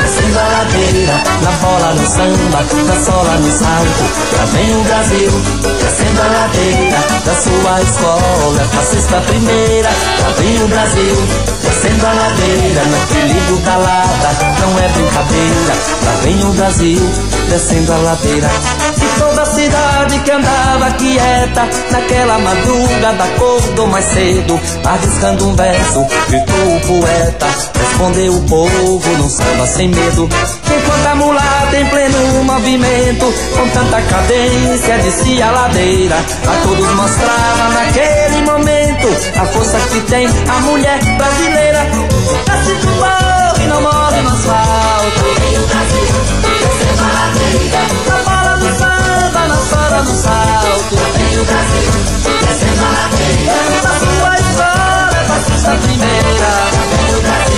descendo 0.00 0.38
a 0.38 0.48
ladeira, 0.48 1.22
na 1.42 1.50
bola, 1.52 1.94
no 1.94 2.06
samba, 2.06 2.64
na 2.86 3.04
sola, 3.04 3.36
no 3.36 3.50
salto. 3.68 4.36
Lá 4.36 4.44
vem 4.46 4.76
o 4.76 4.82
Brasil, 4.84 5.30
descendo 5.80 6.22
a 6.22 6.26
ladeira, 6.26 6.98
da 7.24 7.34
sua 7.34 7.82
escola, 7.82 8.64
fascista 8.72 9.20
primeira. 9.20 9.90
Lá 10.22 10.28
vem 10.38 10.62
o 10.62 10.68
Brasil, 10.68 11.16
descendo 11.62 12.06
a 12.06 12.12
ladeira, 12.12 12.82
no 12.84 12.96
equilíbrio 12.96 13.56
da 13.58 13.76
lata, 13.76 14.30
não 14.60 14.78
é 14.78 14.88
brincadeira. 14.88 15.74
Lá 16.04 16.12
vem 16.22 16.44
o 16.44 16.52
Brasil, 16.52 17.10
descendo 17.50 17.92
a 17.92 17.96
ladeira. 17.96 18.48
Toda 19.18 19.42
a 19.42 19.46
cidade 19.46 20.18
que 20.20 20.30
andava 20.30 20.90
quieta, 20.92 21.68
naquela 21.90 22.38
madrugada 22.38 23.24
acordou 23.24 23.86
mais 23.86 24.04
cedo, 24.04 24.60
arriscando 24.84 25.48
um 25.48 25.56
verso, 25.56 26.06
gritou 26.28 26.76
o 26.76 26.80
poeta, 26.80 27.46
respondeu 27.78 28.34
o 28.34 28.42
povo 28.42 29.10
num 29.18 29.28
samba 29.28 29.66
sem 29.66 29.88
medo. 29.88 30.28
Enquanto 30.64 31.06
a 31.06 31.14
mulata 31.14 31.76
em 31.76 31.86
pleno 31.86 32.44
movimento, 32.44 33.34
com 33.56 33.68
tanta 33.70 34.00
cadência, 34.02 34.98
descia 34.98 35.46
a 35.46 35.50
ladeira, 35.50 36.16
a 36.16 36.66
todos 36.66 36.94
mostrava 36.94 37.68
naquele 37.74 38.42
momento 38.42 39.08
a 39.40 39.46
força 39.46 39.78
que 39.90 40.00
tem 40.02 40.26
a 40.26 40.60
mulher 40.60 40.98
brasileira. 41.16 41.86
Nasce 42.46 42.74
do 42.74 42.88
morro 42.88 43.62
e 43.62 43.66
não 43.66 43.82
morre 43.82 44.22
no 44.22 44.30
asfalto. 44.30 45.28
Na 48.06 48.16
bola 48.24 48.56
do 48.56 48.97
do 50.02 50.14
salto. 50.14 50.96
Vem 51.14 51.38
o 51.38 51.44
Brasil, 51.44 51.92
descendo 52.46 52.84
a 52.84 52.90
ladeira. 52.90 53.54
Na 53.82 53.92
sua 53.98 54.34
escola, 54.34 55.10
é 55.12 55.24
fascista 55.24 55.72
primeira. 55.76 56.50
Vem 56.90 57.14
o 57.14 57.20
Brasil, 57.22 57.57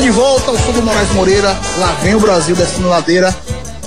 de 0.00 0.10
volta 0.10 0.52
o 0.52 0.58
som 0.58 0.72
do 0.72 0.82
Moraes 0.82 1.12
Moreira. 1.12 1.48
Lá 1.78 1.92
vem 2.02 2.14
o 2.14 2.20
Brasil 2.20 2.54
descendo 2.54 2.88
ladeira. 2.88 3.34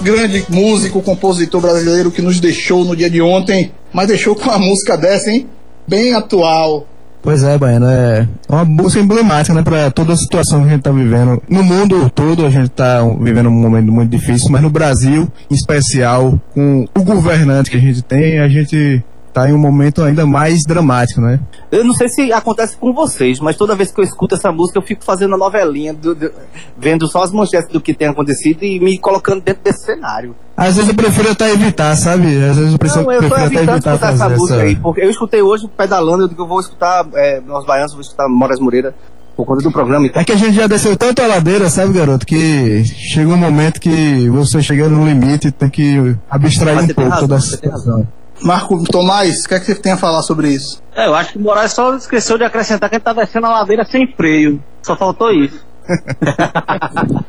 Grande 0.02 0.44
músico, 0.50 1.02
compositor 1.02 1.62
brasileiro 1.62 2.12
que 2.12 2.22
nos 2.22 2.40
deixou 2.40 2.84
no 2.84 2.96
dia 2.96 3.10
de 3.10 3.22
ontem, 3.22 3.72
mas 3.94 4.08
deixou 4.08 4.36
com 4.36 4.50
a 4.50 4.58
música 4.58 4.98
dessa, 4.98 5.30
hein? 5.30 5.48
Bem 5.88 6.14
atual. 6.14 6.86
Pois 7.22 7.44
é, 7.44 7.58
Baiano, 7.58 7.86
é 7.86 8.28
uma 8.50 8.66
música 8.66 9.02
emblemática, 9.02 9.54
né, 9.54 9.62
para 9.62 9.92
toda 9.92 10.14
a 10.14 10.18
situação 10.18 10.62
que 10.62 10.70
a 10.70 10.72
gente 10.72 10.82
tá 10.82 10.92
vivendo. 10.92 11.42
No 11.48 11.64
mundo 11.64 12.10
todo 12.10 12.46
a 12.46 12.50
gente 12.50 12.70
tá 12.70 13.00
vivendo 13.22 13.48
um 13.48 13.52
momento 13.52 13.92
muito 13.92 14.10
difícil, 14.10 14.50
mas 14.50 14.62
no 14.62 14.72
Brasil, 14.72 15.32
em 15.50 15.54
especial, 15.54 16.38
com 16.54 16.88
o 16.98 17.04
governante 17.04 17.70
que 17.70 17.78
a 17.78 17.80
gente 17.82 18.02
tem, 18.02 18.40
a 18.40 18.50
gente 18.50 19.04
tá 19.34 19.50
em 19.50 19.54
um 19.54 19.58
momento 19.58 20.04
ainda 20.04 20.26
mais 20.26 20.60
dramático, 20.68 21.22
né? 21.22 21.40
Eu 21.72 21.84
não 21.84 21.94
sei 21.94 22.08
se 22.10 22.34
acontece 22.34 22.76
com 22.78 22.94
vocês, 22.94 23.40
mas 23.40 23.56
toda 23.56 23.76
vez 23.76 23.92
que 23.92 24.00
eu 24.02 24.04
escuto 24.04 24.36
essa 24.36 24.52
música 24.52 24.78
eu 24.80 24.84
fico 24.84 25.04
fazendo 25.04 25.36
a 25.36 25.38
novelinha, 25.38 25.94
do- 25.94 26.14
do- 26.14 26.32
vendo 26.78 27.08
só 27.08 27.24
as 27.24 27.32
manchetes 27.32 27.70
do 27.70 27.80
que 27.80 27.94
tem 27.94 28.08
acontecido 28.10 28.64
e 28.64 28.80
me 28.80 28.98
colocando 28.98 29.42
dentro 29.42 29.64
desse 29.64 29.86
cenário. 29.86 30.36
Às 30.56 30.76
vezes 30.76 30.90
eu 30.90 30.96
prefiro 30.96 31.32
até 31.32 31.52
evitar, 31.52 31.96
sabe? 31.96 32.28
Às 32.44 32.58
vezes 32.58 32.74
eu 32.74 32.78
prefiro, 32.80 33.04
Não, 33.06 33.12
eu 33.12 33.22
tô 33.22 33.30
prefiro 33.30 33.46
até 33.46 33.56
evitando 33.56 33.76
evitar 33.76 33.94
escutar 33.94 34.10
essa 34.14 34.24
fazer 34.24 34.36
música 34.38 34.56
essa... 34.56 34.64
aí, 34.66 34.76
porque 34.76 35.02
eu 35.02 35.10
escutei 35.10 35.42
hoje 35.42 35.70
pedalando, 35.78 36.24
eu 36.24 36.28
digo 36.28 36.36
que 36.36 36.42
eu 36.44 36.48
vou 36.48 36.60
escutar 36.60 37.06
é, 37.16 37.42
Nós 37.48 37.66
Baianos, 37.66 37.94
vou 37.94 38.02
escutar 38.02 38.28
Moraes 38.30 38.60
Moreira 38.60 38.94
por 39.36 39.46
conta 39.46 39.64
do 39.64 39.72
programa 39.72 40.06
e 40.06 40.10
tal. 40.10 40.22
É 40.22 40.26
que 40.26 40.34
a 40.34 40.36
gente 40.36 40.54
já 40.54 40.68
desceu 40.68 40.96
tanto 40.98 41.22
a 41.22 41.26
ladeira, 41.26 41.70
sabe, 41.70 41.94
garoto, 41.94 42.26
que 42.26 42.84
chega 42.86 43.30
um 43.30 43.38
momento 43.38 43.80
que 43.80 44.30
você 44.30 44.62
chega 44.62 44.90
no 44.90 45.06
limite 45.06 45.48
e 45.48 45.52
tem 45.52 45.70
que 45.70 46.16
abstrair 46.30 46.76
Mas 46.76 46.90
um 46.90 46.94
pouco 46.94 47.10
razão, 47.10 47.28
toda 47.28 47.36
essa 47.38 47.48
situação. 47.48 48.08
Marco 48.42 48.82
Tomás, 48.84 49.44
o 49.46 49.48
que 49.48 49.54
é 49.54 49.60
que 49.60 49.66
você 49.66 49.76
tem 49.76 49.92
a 49.92 49.98
falar 49.98 50.22
sobre 50.24 50.50
isso? 50.50 50.82
É, 50.96 51.08
eu 51.08 51.16
acho 51.16 51.34
que 51.34 51.38
o 51.38 51.42
Moraes 51.42 51.74
só 51.74 51.96
esqueceu 51.96 52.38
de 52.38 52.44
acrescentar 52.44 52.90
que 52.90 52.96
ele 52.96 53.04
tá 53.04 53.14
descendo 53.14 53.46
a 53.48 53.60
ladeira 53.60 53.86
sem 53.86 54.08
freio. 54.16 54.62
Só 54.82 54.96
faltou 54.96 55.32
isso. 55.32 55.64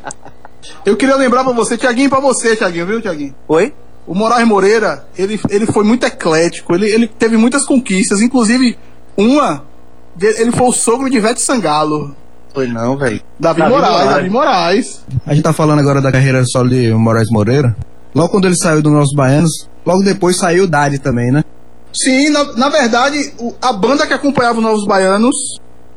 Eu 0.84 0.96
queria 0.96 1.16
lembrar 1.16 1.44
pra 1.44 1.52
você, 1.52 1.76
Tiaguinho, 1.76 2.10
pra 2.10 2.20
você, 2.20 2.56
Tiaguinho, 2.56 2.86
viu, 2.86 3.00
Tiaguinho? 3.00 3.34
Oi? 3.48 3.72
O 4.06 4.14
Moraes 4.14 4.46
Moreira, 4.46 5.04
ele, 5.16 5.40
ele 5.48 5.66
foi 5.66 5.84
muito 5.84 6.04
eclético, 6.04 6.74
ele, 6.74 6.90
ele 6.90 7.06
teve 7.06 7.36
muitas 7.36 7.64
conquistas, 7.64 8.20
inclusive 8.20 8.76
uma, 9.16 9.64
ele 10.20 10.50
foi 10.50 10.66
o 10.66 10.72
sogro 10.72 11.08
de 11.08 11.16
Ivete 11.18 11.40
Sangalo. 11.40 12.14
Foi 12.52 12.66
não, 12.66 12.96
velho. 12.96 13.20
Davi, 13.38 13.60
Davi 13.60 13.72
Moraes, 13.72 13.92
Moraes. 13.92 14.14
Davi 14.14 14.30
Moraes. 14.30 15.04
A 15.24 15.34
gente 15.34 15.44
tá 15.44 15.52
falando 15.52 15.78
agora 15.78 16.00
da 16.00 16.10
carreira 16.10 16.44
solo 16.44 16.68
de 16.68 16.92
Moraes 16.92 17.28
Moreira. 17.30 17.76
Logo 18.14 18.28
quando 18.28 18.44
ele 18.46 18.56
saiu 18.56 18.82
do 18.82 18.90
Nossos 18.90 19.14
Baianos, 19.14 19.70
logo 19.84 20.02
depois 20.02 20.36
saiu 20.36 20.64
o 20.64 20.66
Dade 20.66 20.98
também, 20.98 21.30
né? 21.30 21.44
Sim, 21.94 22.30
na, 22.30 22.44
na 22.54 22.68
verdade, 22.68 23.32
o- 23.38 23.54
a 23.60 23.72
banda 23.72 24.06
que 24.06 24.14
acompanhava 24.14 24.58
os 24.58 24.64
Novos 24.64 24.86
Baianos, 24.86 25.34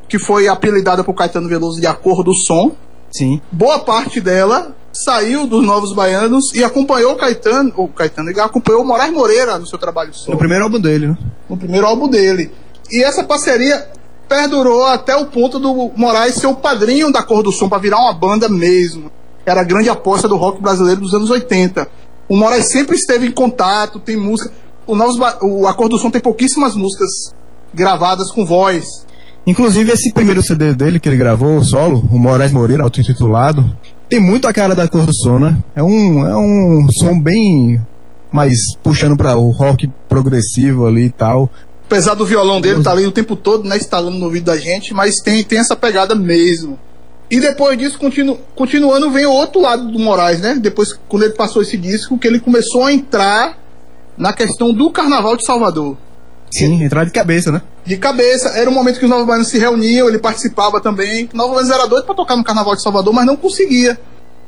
que 0.09 0.19
foi 0.19 0.47
apelidada 0.47 1.03
por 1.03 1.13
Caetano 1.13 1.47
Veloso 1.47 1.79
de 1.79 1.87
A 1.87 1.93
Cor 1.93 2.23
do 2.23 2.33
Som, 2.33 2.71
Sim. 3.11 3.39
boa 3.51 3.79
parte 3.79 4.19
dela 4.19 4.75
saiu 4.91 5.45
dos 5.47 5.63
Novos 5.65 5.93
Baianos 5.93 6.53
e 6.53 6.63
acompanhou 6.63 7.13
o 7.13 7.15
Caetano, 7.15 7.71
o 7.77 7.87
Caetano, 7.87 8.29
acompanhou 8.41 8.81
o 8.81 8.85
Moraes 8.85 9.11
Moreira 9.13 9.57
no 9.57 9.65
seu 9.67 9.77
trabalho 9.79 10.09
No 10.09 10.15
solo, 10.15 10.37
primeiro 10.37 10.63
álbum 10.65 10.79
dele, 10.79 11.07
né? 11.07 11.17
no 11.49 11.57
primeiro 11.57 11.85
álbum 11.87 12.07
dele. 12.07 12.51
E 12.91 13.03
essa 13.03 13.23
parceria 13.23 13.87
perdurou 14.27 14.85
até 14.85 15.15
o 15.15 15.25
ponto 15.27 15.59
do 15.59 15.91
Moraes 15.95 16.35
ser 16.35 16.47
o 16.47 16.55
padrinho 16.55 17.11
da 17.11 17.23
Cor 17.23 17.43
do 17.43 17.51
Som 17.51 17.69
para 17.69 17.77
virar 17.77 17.99
uma 17.99 18.13
banda 18.13 18.47
mesmo. 18.49 19.11
Era 19.45 19.61
a 19.61 19.63
grande 19.63 19.89
aposta 19.89 20.27
do 20.27 20.35
rock 20.37 20.61
brasileiro 20.61 21.01
dos 21.01 21.13
anos 21.13 21.29
80. 21.29 21.87
O 22.27 22.35
Moraes 22.35 22.71
sempre 22.71 22.95
esteve 22.95 23.27
em 23.27 23.31
contato, 23.31 23.99
tem 23.99 24.17
música. 24.17 24.51
O, 24.87 24.95
Novos 24.95 25.17
Ba- 25.17 25.39
o 25.41 25.67
A 25.67 25.73
Cor 25.73 25.89
do 25.89 25.97
Som 25.97 26.09
tem 26.11 26.21
pouquíssimas 26.21 26.75
músicas 26.75 27.09
gravadas 27.73 28.31
com 28.31 28.45
voz. 28.45 28.85
Inclusive 29.47 29.91
esse 29.91 30.11
primeiro 30.11 30.41
CD 30.41 30.73
dele 30.73 30.99
que 30.99 31.07
ele 31.07 31.17
gravou, 31.17 31.63
solo, 31.63 32.03
o 32.11 32.17
Moraes 32.17 32.51
Moreira, 32.51 32.83
auto-intitulado, 32.83 33.75
tem 34.09 34.19
muito 34.19 34.47
a 34.47 34.53
cara 34.53 34.73
da 34.73 34.87
cor 34.87 35.05
do 35.05 35.13
som, 35.15 35.37
né? 35.37 35.57
É 35.75 35.83
um, 35.83 36.25
é 36.27 36.35
um 36.35 36.87
som 36.99 37.19
bem 37.19 37.79
mais 38.31 38.57
puxando 38.83 39.15
para 39.15 39.37
o 39.37 39.51
rock 39.51 39.87
progressivo 40.09 40.85
ali 40.87 41.05
e 41.05 41.09
tal. 41.11 41.49
Apesar 41.85 42.15
do 42.15 42.25
violão 42.25 42.59
dele 42.59 42.79
estar 42.79 42.91
ali 42.91 43.05
o 43.05 43.11
tempo 43.11 43.35
todo, 43.35 43.67
né, 43.67 43.77
instalando 43.77 44.17
no 44.17 44.25
ouvido 44.25 44.45
da 44.45 44.57
gente, 44.57 44.93
mas 44.93 45.15
tem, 45.23 45.43
tem 45.43 45.59
essa 45.59 45.75
pegada 45.75 46.15
mesmo. 46.15 46.79
E 47.29 47.39
depois 47.39 47.77
disso, 47.77 47.97
continu, 47.97 48.39
continuando, 48.55 49.09
vem 49.09 49.25
o 49.25 49.31
outro 49.31 49.61
lado 49.61 49.91
do 49.91 49.97
Moraes, 49.97 50.39
né? 50.39 50.55
Depois, 50.59 50.93
quando 51.07 51.23
ele 51.23 51.33
passou 51.33 51.61
esse 51.61 51.75
disco, 51.77 52.17
que 52.17 52.27
ele 52.27 52.39
começou 52.39 52.85
a 52.85 52.93
entrar 52.93 53.57
na 54.17 54.31
questão 54.31 54.73
do 54.73 54.91
Carnaval 54.91 55.35
de 55.35 55.45
Salvador. 55.45 55.97
Sim, 56.53 56.83
entrar 56.83 57.03
de 57.03 57.11
cabeça, 57.11 57.51
né? 57.51 57.61
De 57.83 57.97
cabeça, 57.97 58.49
era 58.49 58.69
o 58.69 58.73
momento 58.73 58.99
que 58.99 59.05
os 59.05 59.09
Novos 59.09 59.25
Baianos 59.25 59.49
se 59.49 59.57
reuniam, 59.57 60.07
ele 60.07 60.19
participava 60.19 60.79
também. 60.79 61.29
Novos 61.33 61.55
Baianos 61.55 61.71
era 61.75 61.87
doido 61.87 62.05
para 62.05 62.15
tocar 62.15 62.35
no 62.35 62.43
Carnaval 62.43 62.75
de 62.75 62.83
Salvador, 62.83 63.13
mas 63.13 63.25
não 63.25 63.35
conseguia. 63.35 63.99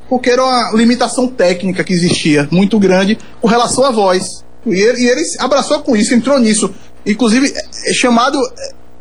Porque 0.08 0.30
era 0.30 0.44
uma 0.44 0.72
limitação 0.74 1.28
técnica 1.28 1.84
que 1.84 1.94
existia, 1.94 2.48
muito 2.50 2.80
grande, 2.80 3.18
com 3.42 3.48
relação 3.48 3.84
à 3.84 3.92
voz. 3.92 4.44
E 4.66 4.74
ele, 4.80 5.02
e 5.02 5.08
ele 5.08 5.22
abraçou 5.40 5.80
com 5.80 5.96
isso, 5.96 6.14
entrou 6.14 6.40
nisso. 6.40 6.74
Inclusive, 7.06 7.54
é 7.54 7.94
chamado. 7.94 8.40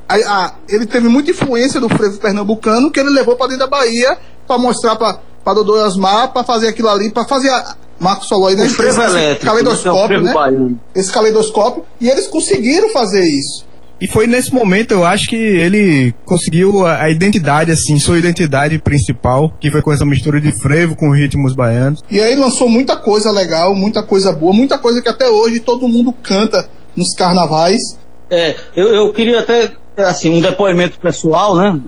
A, 0.08 0.14
a, 0.14 0.52
ele 0.68 0.86
teve 0.86 1.08
muita 1.08 1.30
influência 1.30 1.80
do 1.80 1.88
frevo 1.88 2.18
pernambucano, 2.18 2.90
que 2.90 3.00
ele 3.00 3.10
levou 3.10 3.36
para 3.36 3.48
dentro 3.48 3.60
da 3.60 3.66
Bahia 3.66 4.16
para 4.46 4.58
mostrar 4.58 4.96
para 4.96 5.54
Dodô 5.54 5.74
Asmar, 5.82 6.32
para 6.32 6.44
fazer 6.44 6.68
aquilo 6.68 6.88
ali, 6.88 7.10
para 7.10 7.24
fazer 7.24 7.50
a, 7.50 7.76
Marcos 7.98 8.28
falou 8.28 8.48
aí, 8.48 8.56
né? 8.56 8.64
O 8.64 8.70
frevo 8.70 9.00
esse 9.00 9.10
elétrico, 9.10 9.44
caleidoscópio, 9.46 10.20
né? 10.20 10.32
né? 10.32 10.74
Esse 10.94 11.12
caleidoscópio. 11.12 11.84
E 12.00 12.08
eles 12.08 12.26
conseguiram 12.26 12.90
fazer 12.90 13.24
isso. 13.24 13.64
E 13.98 14.06
foi 14.06 14.26
nesse 14.26 14.52
momento, 14.52 14.92
eu 14.92 15.04
acho 15.06 15.24
que 15.26 15.36
ele 15.36 16.14
conseguiu 16.26 16.86
a, 16.86 17.04
a, 17.04 17.10
identidade, 17.10 17.72
assim, 17.72 17.98
sua 17.98 18.18
identidade 18.18 18.78
principal, 18.78 19.54
que 19.58 19.70
foi 19.70 19.80
com 19.80 19.90
essa 19.90 20.04
mistura 20.04 20.38
de 20.38 20.52
frevo 20.52 20.94
com 20.94 21.10
ritmos 21.10 21.54
baianos. 21.54 22.04
E 22.10 22.20
aí 22.20 22.36
lançou 22.36 22.68
muita 22.68 22.94
coisa 22.96 23.30
legal, 23.30 23.74
muita 23.74 24.02
coisa 24.02 24.32
boa, 24.32 24.52
muita 24.52 24.76
coisa 24.76 25.00
que 25.00 25.08
até 25.08 25.30
hoje 25.30 25.60
todo 25.60 25.88
mundo 25.88 26.12
canta 26.12 26.68
nos 26.94 27.14
carnavais. 27.14 27.80
É, 28.28 28.54
eu, 28.76 28.88
eu 28.88 29.12
queria 29.14 29.40
até, 29.40 29.72
assim, 29.96 30.38
um 30.38 30.40
depoimento 30.40 30.98
pessoal, 30.98 31.56
né? 31.56 31.80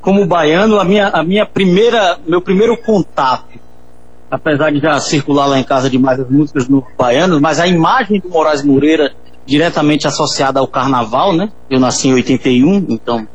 Como 0.00 0.26
baiano, 0.26 0.78
a 0.78 0.84
minha, 0.84 1.08
a 1.08 1.22
minha 1.22 1.46
primeira, 1.46 2.18
meu 2.26 2.40
primeiro 2.40 2.76
contato 2.76 3.64
apesar 4.34 4.72
de 4.72 4.80
já 4.80 4.98
circular 4.98 5.46
lá 5.46 5.58
em 5.58 5.62
casa 5.62 5.88
demais 5.88 6.18
as 6.18 6.28
músicas 6.28 6.68
no 6.68 6.84
baianos, 6.98 7.40
mas 7.40 7.60
a 7.60 7.68
imagem 7.68 8.20
do 8.20 8.28
Moraes 8.28 8.64
Moreira 8.64 9.12
diretamente 9.46 10.06
associada 10.06 10.58
ao 10.58 10.66
carnaval, 10.66 11.32
né? 11.32 11.52
Eu 11.70 11.78
nasci 11.78 12.08
em 12.08 12.14
81, 12.14 12.86
então 12.88 13.28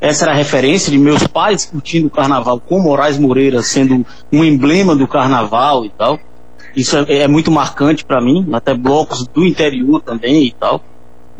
essa 0.00 0.24
era 0.24 0.32
a 0.32 0.36
referência 0.36 0.90
de 0.90 0.98
meus 0.98 1.26
pais 1.26 1.66
curtindo 1.66 2.06
o 2.06 2.10
carnaval 2.10 2.58
com 2.58 2.80
Moraes 2.80 3.18
Moreira 3.18 3.62
sendo 3.62 4.04
um 4.32 4.42
emblema 4.42 4.96
do 4.96 5.06
carnaval 5.06 5.84
e 5.84 5.90
tal. 5.90 6.18
Isso 6.74 6.96
é, 6.96 7.18
é 7.18 7.28
muito 7.28 7.50
marcante 7.50 8.04
para 8.04 8.20
mim, 8.20 8.48
até 8.52 8.74
blocos 8.74 9.26
do 9.28 9.44
interior 9.44 10.00
também 10.00 10.46
e 10.46 10.52
tal. 10.52 10.82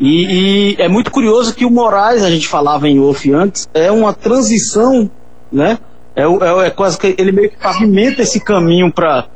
E, 0.01 0.73
e, 0.73 0.75
é 0.79 0.87
muito 0.87 1.11
curioso 1.11 1.53
que 1.53 1.63
o 1.63 1.69
Moraes, 1.69 2.23
a 2.23 2.31
gente 2.31 2.47
falava 2.47 2.89
em 2.89 2.99
off 2.99 3.31
antes, 3.31 3.69
é 3.71 3.91
uma 3.91 4.11
transição, 4.11 5.07
né? 5.51 5.77
É, 6.15 6.23
é, 6.23 6.67
é 6.67 6.69
quase 6.71 6.97
que 6.97 7.13
ele 7.19 7.31
meio 7.31 7.51
que 7.51 7.57
pavimenta 7.57 8.23
esse 8.23 8.39
caminho 8.39 8.91
para 8.91 9.27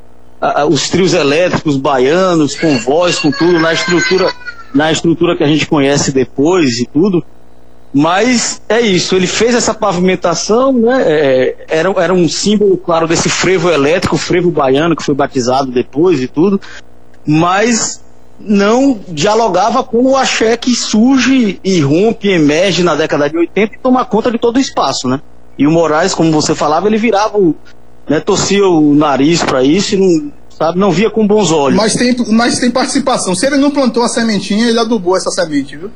os 0.68 0.90
trios 0.90 1.14
elétricos 1.14 1.78
baianos, 1.78 2.56
com 2.56 2.80
voz, 2.80 3.20
com 3.20 3.32
tudo, 3.32 3.60
na 3.60 3.74
estrutura, 3.74 4.34
na 4.74 4.92
estrutura 4.92 5.38
que 5.38 5.44
a 5.44 5.48
gente 5.48 5.68
conhece 5.68 6.12
depois 6.12 6.80
e 6.80 6.88
tudo. 6.88 7.24
Mas 7.94 8.60
é 8.68 8.82
isso, 8.82 9.16
ele 9.16 9.28
fez 9.28 9.54
essa 9.54 9.74
pavimentação, 9.74 10.74
né? 10.74 11.04
É, 11.06 11.66
era, 11.70 11.90
era 11.98 12.14
um 12.14 12.28
símbolo, 12.28 12.76
claro, 12.76 13.08
desse 13.08 13.30
frevo 13.30 13.70
elétrico, 13.70 14.18
frevo 14.18 14.50
baiano, 14.50 14.96
que 14.96 15.04
foi 15.04 15.14
batizado 15.14 15.72
depois 15.72 16.22
e 16.22 16.28
tudo, 16.28 16.60
mas 17.26 18.04
não 18.40 19.00
dialogava 19.08 19.84
com 19.84 20.04
o 20.04 20.18
axé 20.18 20.58
que 20.58 20.76
surge 20.76 21.60
e 21.64 21.80
rompe, 21.80 22.30
emerge 22.30 22.84
na 22.84 22.96
década 22.96 23.30
de 23.30 23.38
80 23.38 23.76
e 23.76 23.80
toma 23.80 24.06
conta 24.06 24.32
de 24.32 24.38
todo 24.38 24.58
o 24.58 24.60
espaço, 24.60 25.08
né? 25.08 25.22
E 25.58 25.66
o 25.66 25.72
Moraes, 25.72 26.14
como 26.14 26.32
você 26.32 26.54
falava, 26.54 26.88
ele 26.88 26.98
virava 26.98 27.38
o. 27.38 27.56
Né, 28.08 28.20
torcia 28.20 28.64
o 28.68 28.94
nariz 28.94 29.42
para 29.42 29.64
isso 29.64 29.96
e 29.96 29.98
não, 29.98 30.32
sabe, 30.50 30.78
não 30.78 30.92
via 30.92 31.10
com 31.10 31.26
bons 31.26 31.52
olhos. 31.52 31.76
Mas 31.76 31.96
tem, 31.96 32.16
mas 32.30 32.60
tem 32.60 32.70
participação. 32.70 33.34
Se 33.34 33.48
ele 33.48 33.58
não 33.58 33.72
plantou 33.72 34.04
a 34.04 34.08
sementinha, 34.08 34.68
ele 34.68 34.80
adubou 34.80 35.18
essa 35.18 35.32
semente, 35.32 35.76
viu? 35.76 35.90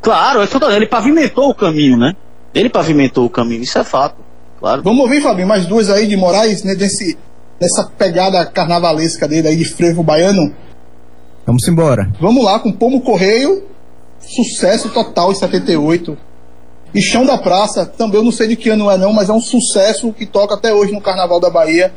Claro, 0.00 0.40
é 0.40 0.76
ele 0.76 0.86
pavimentou 0.86 1.50
o 1.50 1.54
caminho, 1.54 1.96
né? 1.96 2.14
Ele 2.54 2.68
pavimentou 2.68 3.24
o 3.24 3.30
caminho, 3.30 3.62
isso 3.62 3.78
é 3.78 3.82
fato. 3.82 4.16
Claro. 4.60 4.82
Vamos 4.82 5.00
ouvir, 5.00 5.20
Fabinho, 5.20 5.48
mais 5.48 5.66
duas 5.66 5.90
aí 5.90 6.06
de 6.06 6.16
Moraes, 6.16 6.62
né, 6.62 6.74
nesse, 6.74 7.16
nessa 7.60 7.84
pegada 7.84 8.44
carnavalesca 8.46 9.26
dele 9.28 9.48
aí 9.48 9.56
de 9.56 9.64
frevo 9.64 10.02
baiano. 10.02 10.52
Vamos 11.48 11.66
embora. 11.66 12.10
Vamos 12.20 12.44
lá 12.44 12.58
com 12.58 12.70
Pomo 12.70 13.00
Correio, 13.00 13.62
sucesso 14.20 14.90
total 14.90 15.32
em 15.32 15.34
78. 15.34 16.14
E 16.94 17.00
Chão 17.00 17.24
da 17.24 17.38
Praça, 17.38 17.86
também 17.86 18.18
eu 18.18 18.22
não 18.22 18.30
sei 18.30 18.48
de 18.48 18.54
que 18.54 18.68
ano 18.68 18.90
é 18.90 18.98
não, 18.98 19.14
mas 19.14 19.30
é 19.30 19.32
um 19.32 19.40
sucesso 19.40 20.12
que 20.12 20.26
toca 20.26 20.56
até 20.56 20.74
hoje 20.74 20.92
no 20.92 21.00
Carnaval 21.00 21.40
da 21.40 21.48
Bahia. 21.48 21.90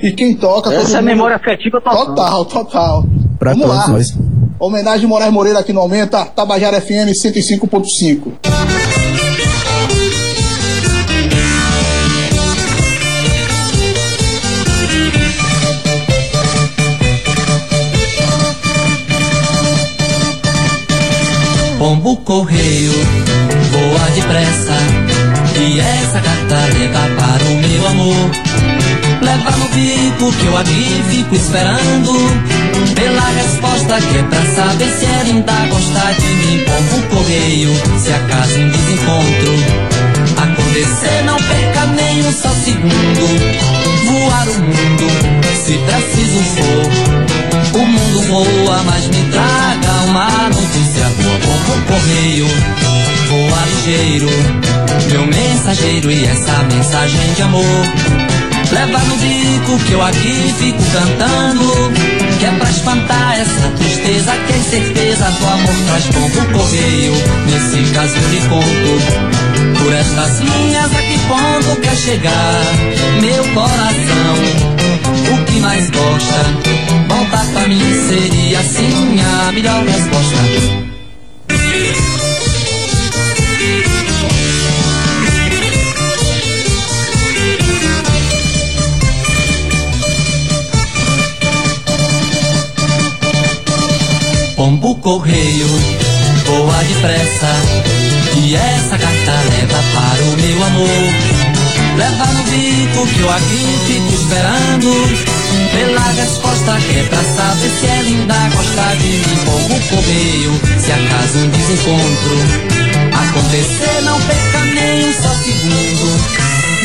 E 0.00 0.12
quem 0.12 0.34
toca. 0.34 0.72
Essa 0.72 0.96
é 0.96 1.02
memória 1.02 1.36
afetiva 1.36 1.78
total. 1.78 2.06
Total, 2.06 2.44
total. 2.46 3.04
Pra 3.38 3.52
Vamos 3.52 3.68
lá. 3.68 3.88
Nós. 3.88 4.16
Homenagem 4.58 5.06
Moraes 5.06 5.30
Moreira 5.30 5.58
aqui 5.58 5.74
no 5.74 5.80
Aumenta, 5.80 6.24
Tabajara 6.24 6.80
FM 6.80 7.12
105.5. 7.22 8.99
Pombo 21.80 22.14
correio, 22.18 22.92
voa 22.92 24.10
depressa 24.10 24.76
E 25.58 25.80
essa 25.80 26.20
carta 26.20 26.78
leva 26.78 27.08
para 27.18 27.42
o 27.42 27.56
meu 27.56 27.88
amor. 27.88 28.30
Leva 29.22 29.50
no 29.52 29.68
bico 29.70 30.30
que 30.30 30.44
eu 30.44 30.58
aqui 30.58 31.02
fico 31.08 31.34
esperando 31.34 32.12
Pela 32.94 33.30
resposta 33.30 33.98
que 33.98 34.18
é 34.18 34.22
pra 34.24 34.42
saber 34.54 34.90
se 34.90 35.06
ela 35.06 35.22
ainda 35.22 35.52
gosta 35.70 36.12
de 36.20 36.26
mim. 36.26 36.64
Pombo 36.66 37.16
correio, 37.16 37.72
se 37.98 38.12
acaso 38.12 38.58
em 38.58 38.68
desencontro 38.68 39.89
Acontecer 40.70 41.24
não 41.24 41.36
perca 41.36 41.86
nem 41.96 42.24
um 42.24 42.32
só 42.32 42.48
segundo. 42.48 43.26
Voar 44.06 44.48
o 44.48 44.62
mundo, 44.62 45.04
se 45.52 45.76
preciso 45.78 46.44
for. 46.54 47.80
O 47.80 47.86
mundo 47.86 48.20
voa, 48.28 48.80
mas 48.84 49.08
me 49.08 49.20
traga 49.32 49.92
uma 50.06 50.48
notícia. 50.48 51.10
Boa 51.20 51.38
Pombo 51.40 51.86
correio, 51.88 52.46
voa 53.28 53.66
ligeiro. 53.66 54.28
Meu 55.10 55.26
mensageiro 55.26 56.12
e 56.12 56.24
essa 56.24 56.62
mensagem 56.62 57.32
de 57.34 57.42
amor 57.42 57.64
Leva 58.72 58.98
no 59.00 59.16
bico 59.16 59.78
que 59.84 59.92
eu 59.92 60.02
aqui 60.02 60.54
fico 60.58 60.78
cantando 60.92 61.92
Que 62.38 62.46
é 62.46 62.50
pra 62.52 62.70
espantar 62.70 63.40
essa 63.40 63.68
tristeza 63.76 64.32
Que 64.46 64.70
certeza 64.70 65.30
do 65.30 65.46
amor 65.46 65.74
traz 65.86 66.06
pombo 66.06 66.52
correio. 66.52 67.12
Nesse 67.46 67.92
caso 67.92 68.16
eu 68.16 68.28
lhe 68.28 68.40
conto 68.48 69.82
Por 69.82 69.92
estas 69.92 70.40
linhas 70.40 70.90
a 70.94 71.02
que 71.02 71.18
ponto 71.26 71.80
quer 71.80 71.96
chegar 71.96 72.60
Meu 73.20 73.44
coração 73.54 74.34
O 75.32 75.44
que 75.46 75.58
mais 75.58 75.90
gosta 75.90 76.44
Voltar 77.08 77.46
pra 77.52 77.66
mim 77.66 78.08
seria 78.08 78.60
assim 78.60 79.20
a 79.20 79.52
melhor 79.52 79.84
resposta 79.84 80.99
Pombo 94.70 94.94
correio, 95.00 95.66
voa 96.46 96.84
depressa 96.84 97.52
E 98.36 98.54
essa 98.54 98.96
carta 98.96 99.32
leva 99.50 99.82
para 99.92 100.22
o 100.22 100.36
meu 100.36 100.64
amor. 100.64 101.14
Leva 101.96 102.26
no 102.26 102.42
bico 102.44 103.04
que 103.08 103.18
eu 103.18 103.32
aqui 103.32 103.66
fico 103.88 104.14
esperando. 104.14 104.92
Pela 105.72 106.12
resposta 106.12 106.78
que 106.86 106.98
é 107.00 107.02
pra 107.02 107.18
saber 107.18 107.70
se 107.80 107.86
ela 107.86 108.08
ainda 108.08 108.48
gosta 108.54 108.96
de 108.96 109.08
mim 109.08 109.38
Pombo 109.44 109.80
correio, 109.88 110.60
se 110.78 110.92
acaso 110.92 111.38
um 111.38 111.48
desencontro 111.48 112.80
Acontecer 113.28 114.02
não 114.02 114.20
perca 114.20 114.64
nem 114.66 115.04
um 115.04 115.12
só 115.14 115.34
segundo. 115.42 116.06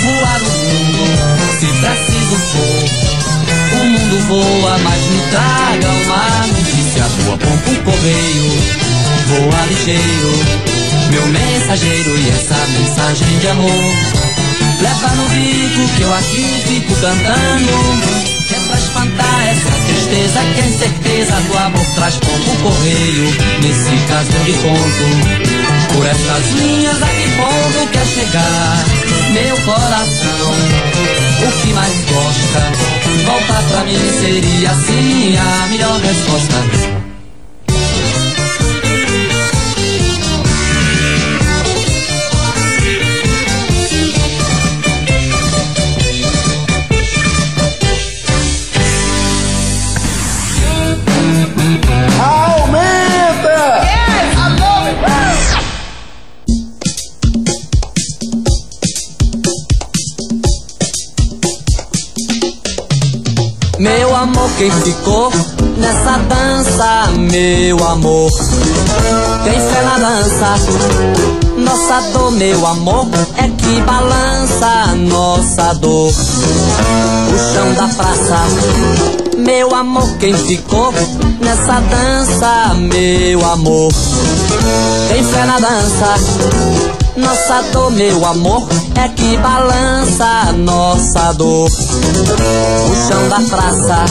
Voar 0.01 0.41
o 0.41 0.49
mundo, 0.49 1.05
se 1.59 1.67
preciso 1.67 2.36
for. 2.49 3.15
O 3.79 3.86
mundo 3.86 4.27
voa, 4.27 4.77
mas 4.79 5.01
me 5.03 5.21
traga 5.29 5.95
uma 6.95 7.05
notícia 7.05 7.23
boa. 7.23 7.37
Pombo 7.37 7.83
correio, 7.83 8.51
voa 9.27 9.65
ligeiro, 9.67 10.31
meu 11.11 11.27
mensageiro 11.27 12.17
e 12.17 12.29
essa 12.29 12.55
mensagem 12.67 13.39
de 13.39 13.47
amor. 13.47 13.93
Leva 14.81 15.07
no 15.15 15.29
bico 15.29 15.95
que 15.95 16.01
eu 16.01 16.13
aqui 16.13 16.63
fico 16.67 16.95
cantando. 16.95 18.25
Que 18.47 18.53
é 18.53 18.59
pra 18.59 18.77
espantar 18.77 19.47
essa 19.47 19.71
tristeza 19.87 20.39
que 20.53 20.59
é 20.59 20.77
certeza 20.77 21.35
do 21.41 21.57
amor 21.57 21.85
traz 21.95 22.15
pombo 22.17 22.55
correio. 22.61 23.35
Nesse 23.61 24.05
caso 24.07 24.31
lhe 24.45 24.53
conto. 24.53 25.93
Por 25.93 26.05
essas 26.05 26.51
linhas 26.59 27.01
a 27.01 27.07
que 27.07 27.29
ponto 27.37 27.91
quer 27.91 28.05
chegar? 28.05 28.85
meu 29.31 29.57
coração. 29.61 30.51
O 31.47 31.61
que 31.61 31.73
mais 31.73 32.05
gosta? 32.05 32.94
Voltar 33.24 33.63
pra 33.70 33.84
mim 33.86 33.97
seria 34.20 34.72
assim 34.72 35.38
a 35.38 35.68
melhor 35.68 35.99
resposta. 36.01 36.94
Quem 64.58 64.72
ficou 64.72 65.32
nessa 65.78 66.18
dança, 66.18 67.12
meu 67.18 67.86
amor? 67.86 68.32
Quem 69.43 69.53
fé 69.53 69.82
na 69.84 69.97
dança? 69.97 70.56
Nossa 71.58 72.01
dor, 72.12 72.32
meu 72.32 72.66
amor, 72.66 73.08
é 73.38 73.49
que 73.49 73.82
balança 73.82 74.95
nossa 74.95 75.74
dor. 75.74 76.10
O 76.10 77.53
chão 77.53 77.74
da 77.74 77.88
praça, 77.95 78.39
meu 79.38 79.76
amor, 79.76 80.18
quem 80.20 80.34
ficou 80.34 80.93
nessa 81.41 81.82
dança, 81.82 82.74
meu 82.76 83.45
amor? 83.45 83.91
Quem 85.10 85.24
fé 85.24 85.45
na 85.45 85.60
dança? 85.60 86.94
Nossa 87.18 87.61
dor, 87.72 87.91
meu 87.91 88.26
amor, 88.26 88.68
é 88.95 89.07
que 89.07 89.38
balança 89.38 90.51
nossa 90.57 91.32
dor. 91.34 91.70
O 91.70 92.95
chão 93.07 93.30
da 93.30 93.39
praça, 93.49 94.03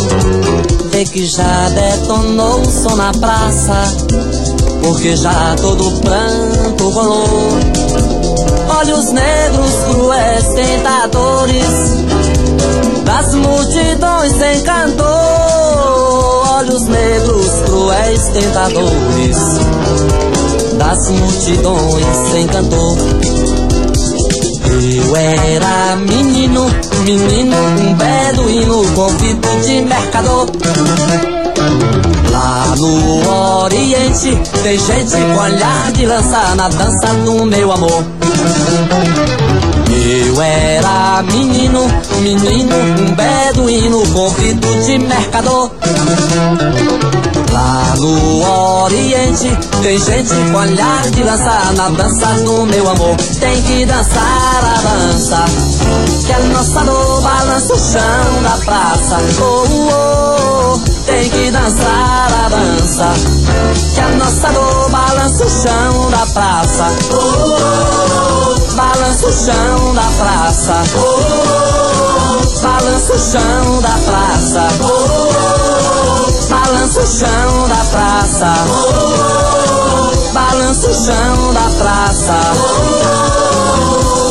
vê 0.91 1.05
que 1.05 1.27
já 1.27 1.69
detonou 1.69 2.63
o 2.63 2.65
som 2.65 2.97
na 2.97 3.13
praça, 3.13 3.93
porque 4.83 5.15
já 5.17 5.55
todo 5.61 6.01
pranto 6.01 6.89
rolou. 6.89 7.51
Olhos 8.79 9.13
negros, 9.13 9.75
cruéis, 9.91 10.47
tentadores, 10.55 11.75
das 13.05 13.35
multidões 13.35 14.33
sem 14.33 14.63
cantor. 14.63 15.05
Olhos 16.57 16.85
negros, 16.85 17.51
cruéis, 17.67 18.29
tentadores 18.29 19.37
das 20.85 21.09
multidões 21.09 22.17
sem 22.31 22.47
cantor. 22.47 22.99
Eu 25.07 25.17
era 25.17 25.97
menino, 25.97 26.67
menino, 27.05 27.57
um 27.57 27.95
beduíno, 27.95 28.85
convito 28.95 29.49
de 29.65 29.81
mercador. 29.83 30.47
Lá 32.31 32.75
no 32.77 33.63
Oriente 33.63 34.39
tem 34.63 34.79
gente 34.79 35.11
com 35.11 35.41
olhar 35.41 35.93
de 35.93 36.05
lança 36.05 36.55
na 36.55 36.69
dança 36.69 37.15
do 37.25 37.47
meu 37.47 37.73
amor. 37.73 38.05
Eu 40.07 40.43
era 40.43 41.23
menino, 41.23 41.81
menino, 42.21 42.77
um 42.77 43.15
beduíno, 43.15 44.07
convito 44.13 44.69
de 44.85 44.99
mercador. 44.99 45.71
Lá 47.51 47.95
no 47.97 48.83
Oriente 48.83 49.57
tem 49.83 49.99
gente 49.99 50.35
com 50.53 50.59
olhar 50.59 51.11
de 51.11 51.23
lança 51.23 51.73
na 51.75 51.89
dança 51.89 52.27
do 52.45 52.67
meu 52.67 52.87
amor. 52.91 53.17
Tem 53.41 53.63
que 53.63 53.87
dançar 53.87 54.63
a 54.63 54.83
dança, 54.83 55.45
que 56.27 56.33
a 56.35 56.39
nossa 56.41 56.81
dor 56.85 57.23
balança 57.23 57.73
o 57.73 57.79
chão 57.79 58.43
da 58.43 58.59
praça. 58.63 59.17
Oh, 59.41 59.65
oh, 59.71 60.75
oh. 60.75 60.79
Tem 61.07 61.31
que 61.31 61.51
dançar 61.51 62.29
a 62.45 62.49
dança, 62.51 63.15
que 63.95 64.01
a 64.01 64.09
nossa 64.17 64.49
dor 64.53 64.91
balança 64.91 65.47
o 65.47 65.49
chão 65.49 66.11
da 66.11 66.27
praça. 66.27 66.89
Oh, 67.11 68.01
oh. 68.01 68.04
Balança 69.25 69.31
o 69.31 69.33
chão 69.33 69.95
da 69.95 70.03
praça. 70.03 70.83
Oh. 70.99 72.61
Balança 72.61 73.15
o 73.15 73.19
chão 73.19 73.81
da 73.81 73.89
praça. 73.89 74.69
Oh. 74.83 76.49
Balança 76.51 77.01
o 77.01 77.07
chão 77.07 77.69
da 77.69 77.85
praça. 77.87 78.55
Oh. 78.69 80.33
Balança 80.33 80.91
o 80.91 80.95
chão 80.95 81.55
da 81.55 81.71
praça. 81.79 82.39
Oh, 82.55 84.24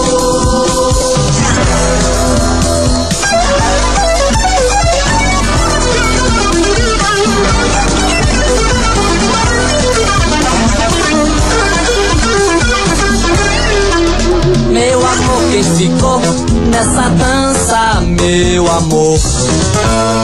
amor, 15.24 15.42
quem 15.52 15.64
ficou 15.64 16.20
nessa 16.68 17.10
dança, 17.10 18.02
meu 18.02 18.72
amor? 18.72 19.20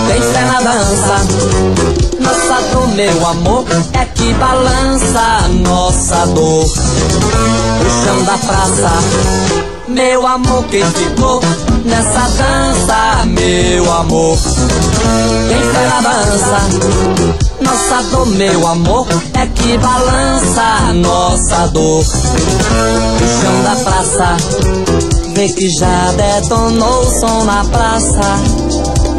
Tem 0.07 0.21
fé 0.21 0.45
na 0.45 0.61
dança, 0.61 1.15
nossa 2.19 2.61
dor, 2.71 2.87
meu 2.89 3.27
amor, 3.27 3.65
é 3.93 4.05
que 4.05 4.33
balança 4.33 5.47
nossa 5.61 6.25
dor. 6.27 6.65
O 6.65 8.05
chão 8.05 8.23
da 8.25 8.37
praça, 8.37 8.91
meu 9.87 10.27
amor, 10.27 10.63
quem 10.65 10.85
ficou 10.85 11.41
nessa 11.85 12.29
dança, 12.37 13.25
meu 13.25 13.91
amor? 13.91 14.37
Tem 15.47 15.61
fé 15.71 15.87
na 15.87 16.01
dança. 16.01 17.48
Nossa 17.69 18.01
dor, 18.09 18.25
meu 18.25 18.65
amor, 18.65 19.07
é 19.35 19.45
que 19.45 19.77
balança 19.77 20.91
nossa 20.95 21.67
dor. 21.67 21.99
O 21.99 22.03
chão 22.03 23.63
da 23.63 23.75
praça, 23.83 24.37
vê 25.35 25.47
que 25.49 25.69
já 25.69 26.11
detonou 26.13 27.01
o 27.01 27.19
som 27.19 27.43
na 27.43 27.63
praça, 27.65 28.39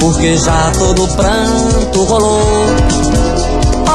porque 0.01 0.37
já 0.37 0.73
todo 0.77 1.07
pranto 1.15 2.03
rolou. 2.03 2.41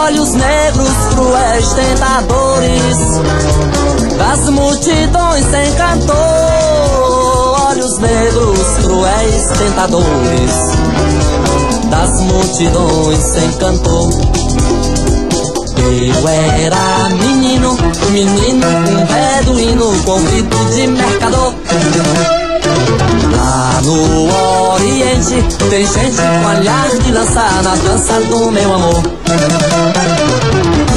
Olhos 0.06 0.32
negros, 0.32 0.94
cruéis, 1.10 1.74
tentadores, 1.74 2.98
das 4.18 4.50
multidões 4.52 5.46
sem 5.52 5.74
cantor. 5.74 6.16
Olhos 7.72 8.00
negros, 8.00 8.68
cruéis, 8.86 9.48
tentadores 9.58 11.75
das 11.90 12.22
multidões 12.22 13.20
sem 13.20 13.52
cantor. 13.54 14.10
Eu 15.78 16.28
era 16.28 17.10
menino, 17.10 17.78
menino, 18.12 18.68
um 18.68 19.06
beduíno, 19.06 20.04
convito 20.04 20.66
de 20.74 20.88
mercador. 20.88 21.54
Lá 23.36 23.82
no 23.84 24.74
Oriente 24.74 25.44
tem 25.70 25.86
gente 25.86 26.16
com 26.16 26.48
olhar 26.48 26.90
de 26.90 27.12
lança 27.12 27.62
na 27.62 27.76
dança 27.76 28.20
do 28.22 28.52
meu 28.52 28.74
amor. 28.74 29.04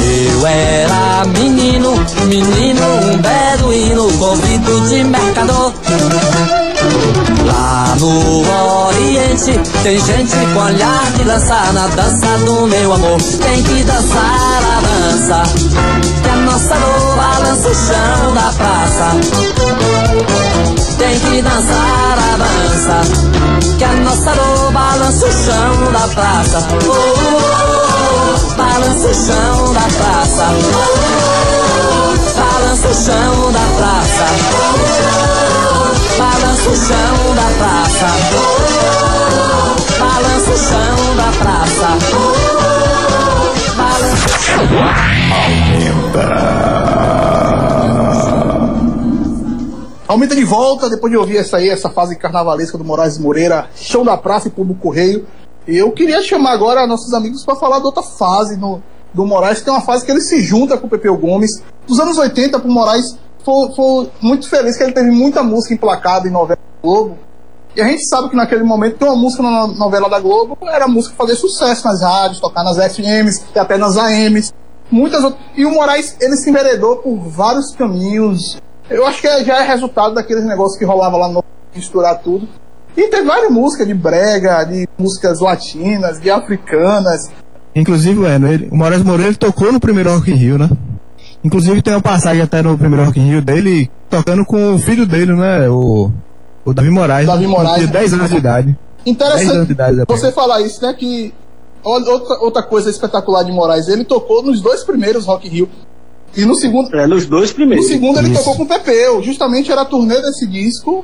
Eu 0.01 0.47
era 0.47 1.25
menino, 1.25 1.93
menino, 2.25 2.81
um 3.03 3.17
beduíno, 3.17 4.11
convito 4.17 4.81
de 4.87 5.03
mercador. 5.03 5.73
Lá 7.45 7.95
no 7.99 8.87
Oriente 8.87 9.59
tem 9.83 9.97
gente 9.99 10.35
com 10.53 10.59
olhar 10.59 11.11
de 11.15 11.23
lança 11.23 11.71
na 11.73 11.87
dança 11.87 12.37
do 12.45 12.67
meu 12.67 12.93
amor. 12.93 13.21
Tem 13.21 13.63
que 13.63 13.83
dançar 13.83 14.61
a 14.63 14.81
dança, 14.81 15.43
que 16.21 16.29
a 16.29 16.35
nossa 16.37 16.75
dor 16.75 17.15
balança 17.15 17.69
o 17.69 17.75
chão 17.75 18.33
da 18.33 18.51
praça. 18.53 19.11
Tem 20.97 21.19
que 21.19 21.41
dançar 21.41 22.17
a 22.19 22.37
dança, 22.37 23.01
que 23.77 23.83
a 23.83 23.93
nossa 23.93 24.31
dor 24.35 24.71
balança 24.71 25.25
o 25.25 25.31
chão 25.31 25.91
da 25.91 26.07
praça. 26.07 26.67
Oh, 26.85 26.91
oh, 26.91 27.37
oh, 28.35 28.55
balança 28.55 29.07
o 29.07 29.13
chão 29.13 29.73
da 29.73 29.81
praça. 29.81 30.45
Balança 32.35 32.87
o 32.87 32.93
chão 32.93 33.51
da 33.51 33.65
praça. 33.77 35.38
Balança 36.19 36.69
o 36.69 36.75
chão 36.75 37.33
da 37.33 37.47
praça. 37.57 38.07
Balança 39.97 40.51
o 40.51 40.57
chão 40.57 41.15
da 41.15 41.31
praça. 41.39 41.87
Balança 43.77 44.27
Aumenta 50.09 50.35
de 50.35 50.43
volta, 50.43 50.89
depois 50.89 51.09
de 51.09 51.17
ouvir 51.17 51.37
essa 51.37 51.55
aí, 51.55 51.69
essa 51.69 51.89
fase 51.89 52.17
carnavalesca 52.17 52.77
do 52.77 52.83
Moraes 52.83 53.17
Moreira, 53.17 53.69
Chão 53.73 54.03
da 54.03 54.17
Praça 54.17 54.49
e 54.49 54.51
Público 54.51 54.81
Correio. 54.81 55.25
Eu 55.65 55.93
queria 55.93 56.21
chamar 56.21 56.51
agora 56.51 56.85
nossos 56.85 57.13
amigos 57.13 57.45
para 57.45 57.55
falar 57.55 57.79
de 57.79 57.85
outra 57.85 58.03
fase 58.03 58.57
no, 58.57 58.83
do 59.13 59.25
Moraes, 59.25 59.61
que 59.61 59.69
é 59.69 59.71
uma 59.71 59.79
fase 59.79 60.05
que 60.05 60.11
ele 60.11 60.19
se 60.19 60.41
junta 60.41 60.77
com 60.77 60.87
o 60.87 60.89
Pepeu 60.89 61.15
Gomes. 61.17 61.63
Dos 61.87 61.97
anos 61.97 62.17
80 62.17 62.59
pro 62.59 62.69
Moraes 62.69 63.17
foi, 63.43 63.71
foi 63.75 64.09
muito 64.21 64.49
feliz 64.49 64.77
que 64.77 64.83
ele 64.83 64.91
teve 64.93 65.11
muita 65.11 65.43
música 65.43 65.73
emplacada 65.73 66.27
em 66.27 66.31
novela 66.31 66.59
da 66.59 66.81
Globo. 66.87 67.17
E 67.75 67.81
a 67.81 67.87
gente 67.87 68.07
sabe 68.07 68.29
que 68.29 68.35
naquele 68.35 68.63
momento 68.63 68.97
que 68.97 69.03
uma 69.03 69.15
música 69.15 69.43
na 69.43 69.67
novela 69.67 70.09
da 70.09 70.19
Globo 70.19 70.57
era 70.63 70.87
música 70.87 71.15
fazer 71.15 71.35
sucesso 71.35 71.85
nas 71.85 72.01
rádios, 72.01 72.39
tocar 72.39 72.63
nas 72.63 72.77
FMs 72.77 73.43
e 73.55 73.59
até 73.59 73.77
nas 73.77 73.95
AMs. 73.95 74.53
Muitas 74.91 75.23
outras. 75.23 75.41
E 75.55 75.65
o 75.65 75.71
Moraes, 75.71 76.15
ele 76.19 76.35
se 76.35 76.49
enveredou 76.49 76.97
por 76.97 77.15
vários 77.29 77.75
caminhos. 77.75 78.57
Eu 78.89 79.05
acho 79.05 79.21
que 79.21 79.27
é- 79.27 79.43
já 79.43 79.63
é 79.63 79.67
resultado 79.67 80.15
daqueles 80.15 80.43
negócios 80.45 80.77
que 80.79 80.85
rolava 80.85 81.15
lá 81.15 81.29
no 81.29 81.43
misturar 81.75 82.19
tudo. 82.23 82.47
E 82.97 83.07
tem 83.07 83.23
várias 83.23 83.51
músicas 83.51 83.85
de 83.87 83.93
brega, 83.93 84.63
de 84.63 84.87
músicas 84.97 85.39
latinas, 85.39 86.19
de 86.19 86.29
africanas. 86.31 87.29
Inclusive, 87.75 88.19
Bueno, 88.19 88.47
ele, 88.51 88.67
o 88.71 88.75
Moraes 88.75 89.03
Moreira 89.03 89.35
tocou 89.35 89.71
no 89.71 89.79
primeiro 89.79 90.11
Rock 90.13 90.31
in 90.31 90.35
Rio, 90.35 90.57
né? 90.57 90.69
Inclusive 91.43 91.81
tem 91.81 91.93
uma 91.93 92.01
passagem 92.01 92.41
até 92.41 92.61
no 92.61 92.77
primeiro 92.77 93.05
Rock 93.05 93.19
in 93.19 93.27
Rio 93.29 93.41
dele 93.41 93.89
tocando 94.09 94.43
com 94.45 94.75
o 94.75 94.79
filho 94.79 95.05
dele, 95.05 95.33
né? 95.33 95.69
O, 95.69 96.11
o 96.65 96.73
Davi 96.73 96.89
Moraes. 96.89 97.27
Davi 97.27 97.43
né? 97.43 97.47
Moraes. 97.47 97.75
Tinha 97.75 97.87
10 97.87 98.13
anos 98.13 98.29
de 98.29 98.37
idade. 98.37 98.65
10 98.65 98.77
anos 98.77 98.77
de 99.05 99.09
Interessante 99.11 99.71
idade, 99.71 99.97
né? 99.97 100.03
você 100.07 100.31
falar 100.31 100.61
isso, 100.61 100.81
né? 100.81 100.93
Que 100.93 101.33
outra, 101.83 102.39
outra 102.41 102.63
coisa 102.63 102.89
espetacular 102.89 103.43
de 103.43 103.51
Moraes, 103.51 103.87
ele 103.87 104.03
tocou 104.03 104.43
nos 104.43 104.59
dois 104.61 104.83
primeiros 104.83 105.25
Rock 105.25 105.47
in 105.47 105.51
Rio. 105.51 105.69
E 106.35 106.45
no 106.45 106.55
segundo, 106.55 106.93
É, 106.95 107.07
nos 107.07 107.25
dois 107.25 107.49
no 107.49 107.55
primeiros. 107.55 107.87
segundo 107.87 108.19
ele 108.19 108.29
Isso. 108.29 108.39
tocou 108.39 108.55
com 108.57 108.63
o 108.63 108.67
Pepeu. 108.67 109.23
Justamente 109.23 109.71
era 109.71 109.81
a 109.81 109.85
turnê 109.85 110.21
desse 110.21 110.45
disco. 110.45 111.03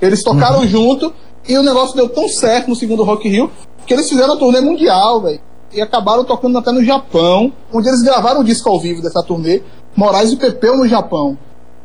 Eles 0.00 0.22
tocaram 0.22 0.60
Uhum. 0.60 0.66
junto. 0.66 1.12
E 1.48 1.56
o 1.56 1.62
negócio 1.62 1.94
deu 1.94 2.08
tão 2.08 2.26
certo 2.28 2.68
no 2.68 2.74
segundo 2.74 3.04
Rock 3.04 3.28
in 3.28 3.30
Rio 3.32 3.50
que 3.86 3.94
eles 3.94 4.08
fizeram 4.08 4.34
a 4.34 4.36
turnê 4.36 4.60
mundial, 4.60 5.22
velho. 5.22 5.38
E 5.76 5.80
acabaram 5.82 6.24
tocando 6.24 6.56
até 6.56 6.72
no 6.72 6.82
Japão, 6.82 7.52
onde 7.70 7.86
eles 7.86 8.02
gravaram 8.02 8.40
o 8.40 8.44
disco 8.44 8.68
ao 8.68 8.80
vivo 8.80 9.02
dessa 9.02 9.22
turnê. 9.22 9.60
Moraes 9.94 10.32
e 10.32 10.36
Pepeu 10.36 10.76
no 10.76 10.88
Japão. 10.88 11.36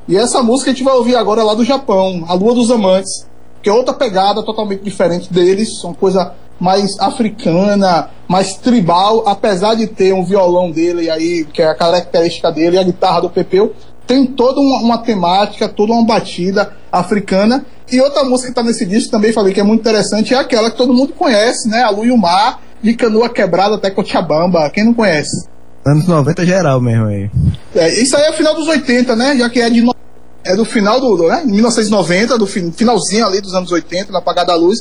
E 0.08 0.18
essa 0.18 0.42
música 0.42 0.72
a 0.72 0.74
gente 0.74 0.84
vai 0.84 0.96
ouvir 0.96 1.16
agora 1.16 1.42
é 1.42 1.44
lá 1.44 1.54
do 1.54 1.64
Japão, 1.64 2.24
A 2.28 2.34
Lua 2.34 2.56
dos 2.56 2.72
Amantes, 2.72 3.28
que 3.62 3.70
é 3.70 3.74
outra 3.74 3.94
pegada 3.94 4.44
totalmente 4.44 4.82
diferente 4.82 5.32
deles, 5.32 5.84
uma 5.84 5.94
coisa 5.94 6.34
mais 6.60 6.98
africana, 7.00 8.10
mais 8.28 8.56
tribal, 8.56 9.24
apesar 9.28 9.76
de 9.76 9.88
ter 9.88 10.14
um 10.14 10.24
violão 10.24 10.72
dele 10.72 11.10
aí, 11.10 11.46
que 11.46 11.62
é 11.62 11.68
a 11.68 11.76
característica 11.76 12.52
dele, 12.52 12.78
e 12.78 12.80
a 12.80 12.84
guitarra 12.84 13.22
do 13.22 13.30
Pepeu, 13.30 13.74
tem 14.08 14.26
toda 14.26 14.60
uma, 14.60 14.80
uma 14.80 14.98
temática, 15.00 15.70
toda 15.70 15.94
uma 15.94 16.06
batida 16.06 16.74
africana. 16.92 17.66
E 17.92 18.00
outra 18.00 18.24
música 18.24 18.50
que 18.50 18.56
tá 18.56 18.64
nesse 18.64 18.86
disco 18.86 19.12
também 19.12 19.34
falei 19.34 19.54
que 19.54 19.60
é 19.60 19.64
muito 19.64 19.82
interessante 19.82 20.34
é 20.34 20.38
aquela 20.38 20.70
que 20.70 20.78
todo 20.78 20.94
mundo 20.94 21.14
conhece, 21.14 21.70
né? 21.70 21.84
A 21.84 21.90
Lua 21.90 22.06
e 22.06 22.12
o 22.12 22.18
Mar, 22.18 22.62
de 22.82 22.94
canoa 22.96 23.30
quebrada 23.30 23.76
até 23.76 23.90
Cochabamba. 23.90 24.70
Quem 24.70 24.86
não 24.86 24.94
conhece? 24.94 25.48
Anos 25.86 26.08
90 26.08 26.46
geral 26.46 26.80
mesmo 26.82 27.06
aí. 27.08 27.30
É, 27.76 27.90
isso 28.02 28.16
aí 28.16 28.24
é 28.24 28.30
o 28.30 28.34
final 28.34 28.54
dos 28.54 28.68
80, 28.68 29.16
né? 29.16 29.36
Já 29.38 29.50
que 29.50 29.60
é 29.60 29.70
de 29.70 29.82
no- 29.82 29.96
é 30.44 30.56
do 30.56 30.66
final 30.66 31.00
do, 31.00 31.28
né? 31.28 31.44
1990, 31.46 32.38
do 32.38 32.46
fin- 32.48 32.72
finalzinho 32.72 33.26
ali 33.26 33.42
dos 33.42 33.54
anos 33.54 33.72
80, 33.72 34.12
na 34.12 34.20
apagada 34.20 34.48
da 34.54 34.56
luz. 34.56 34.80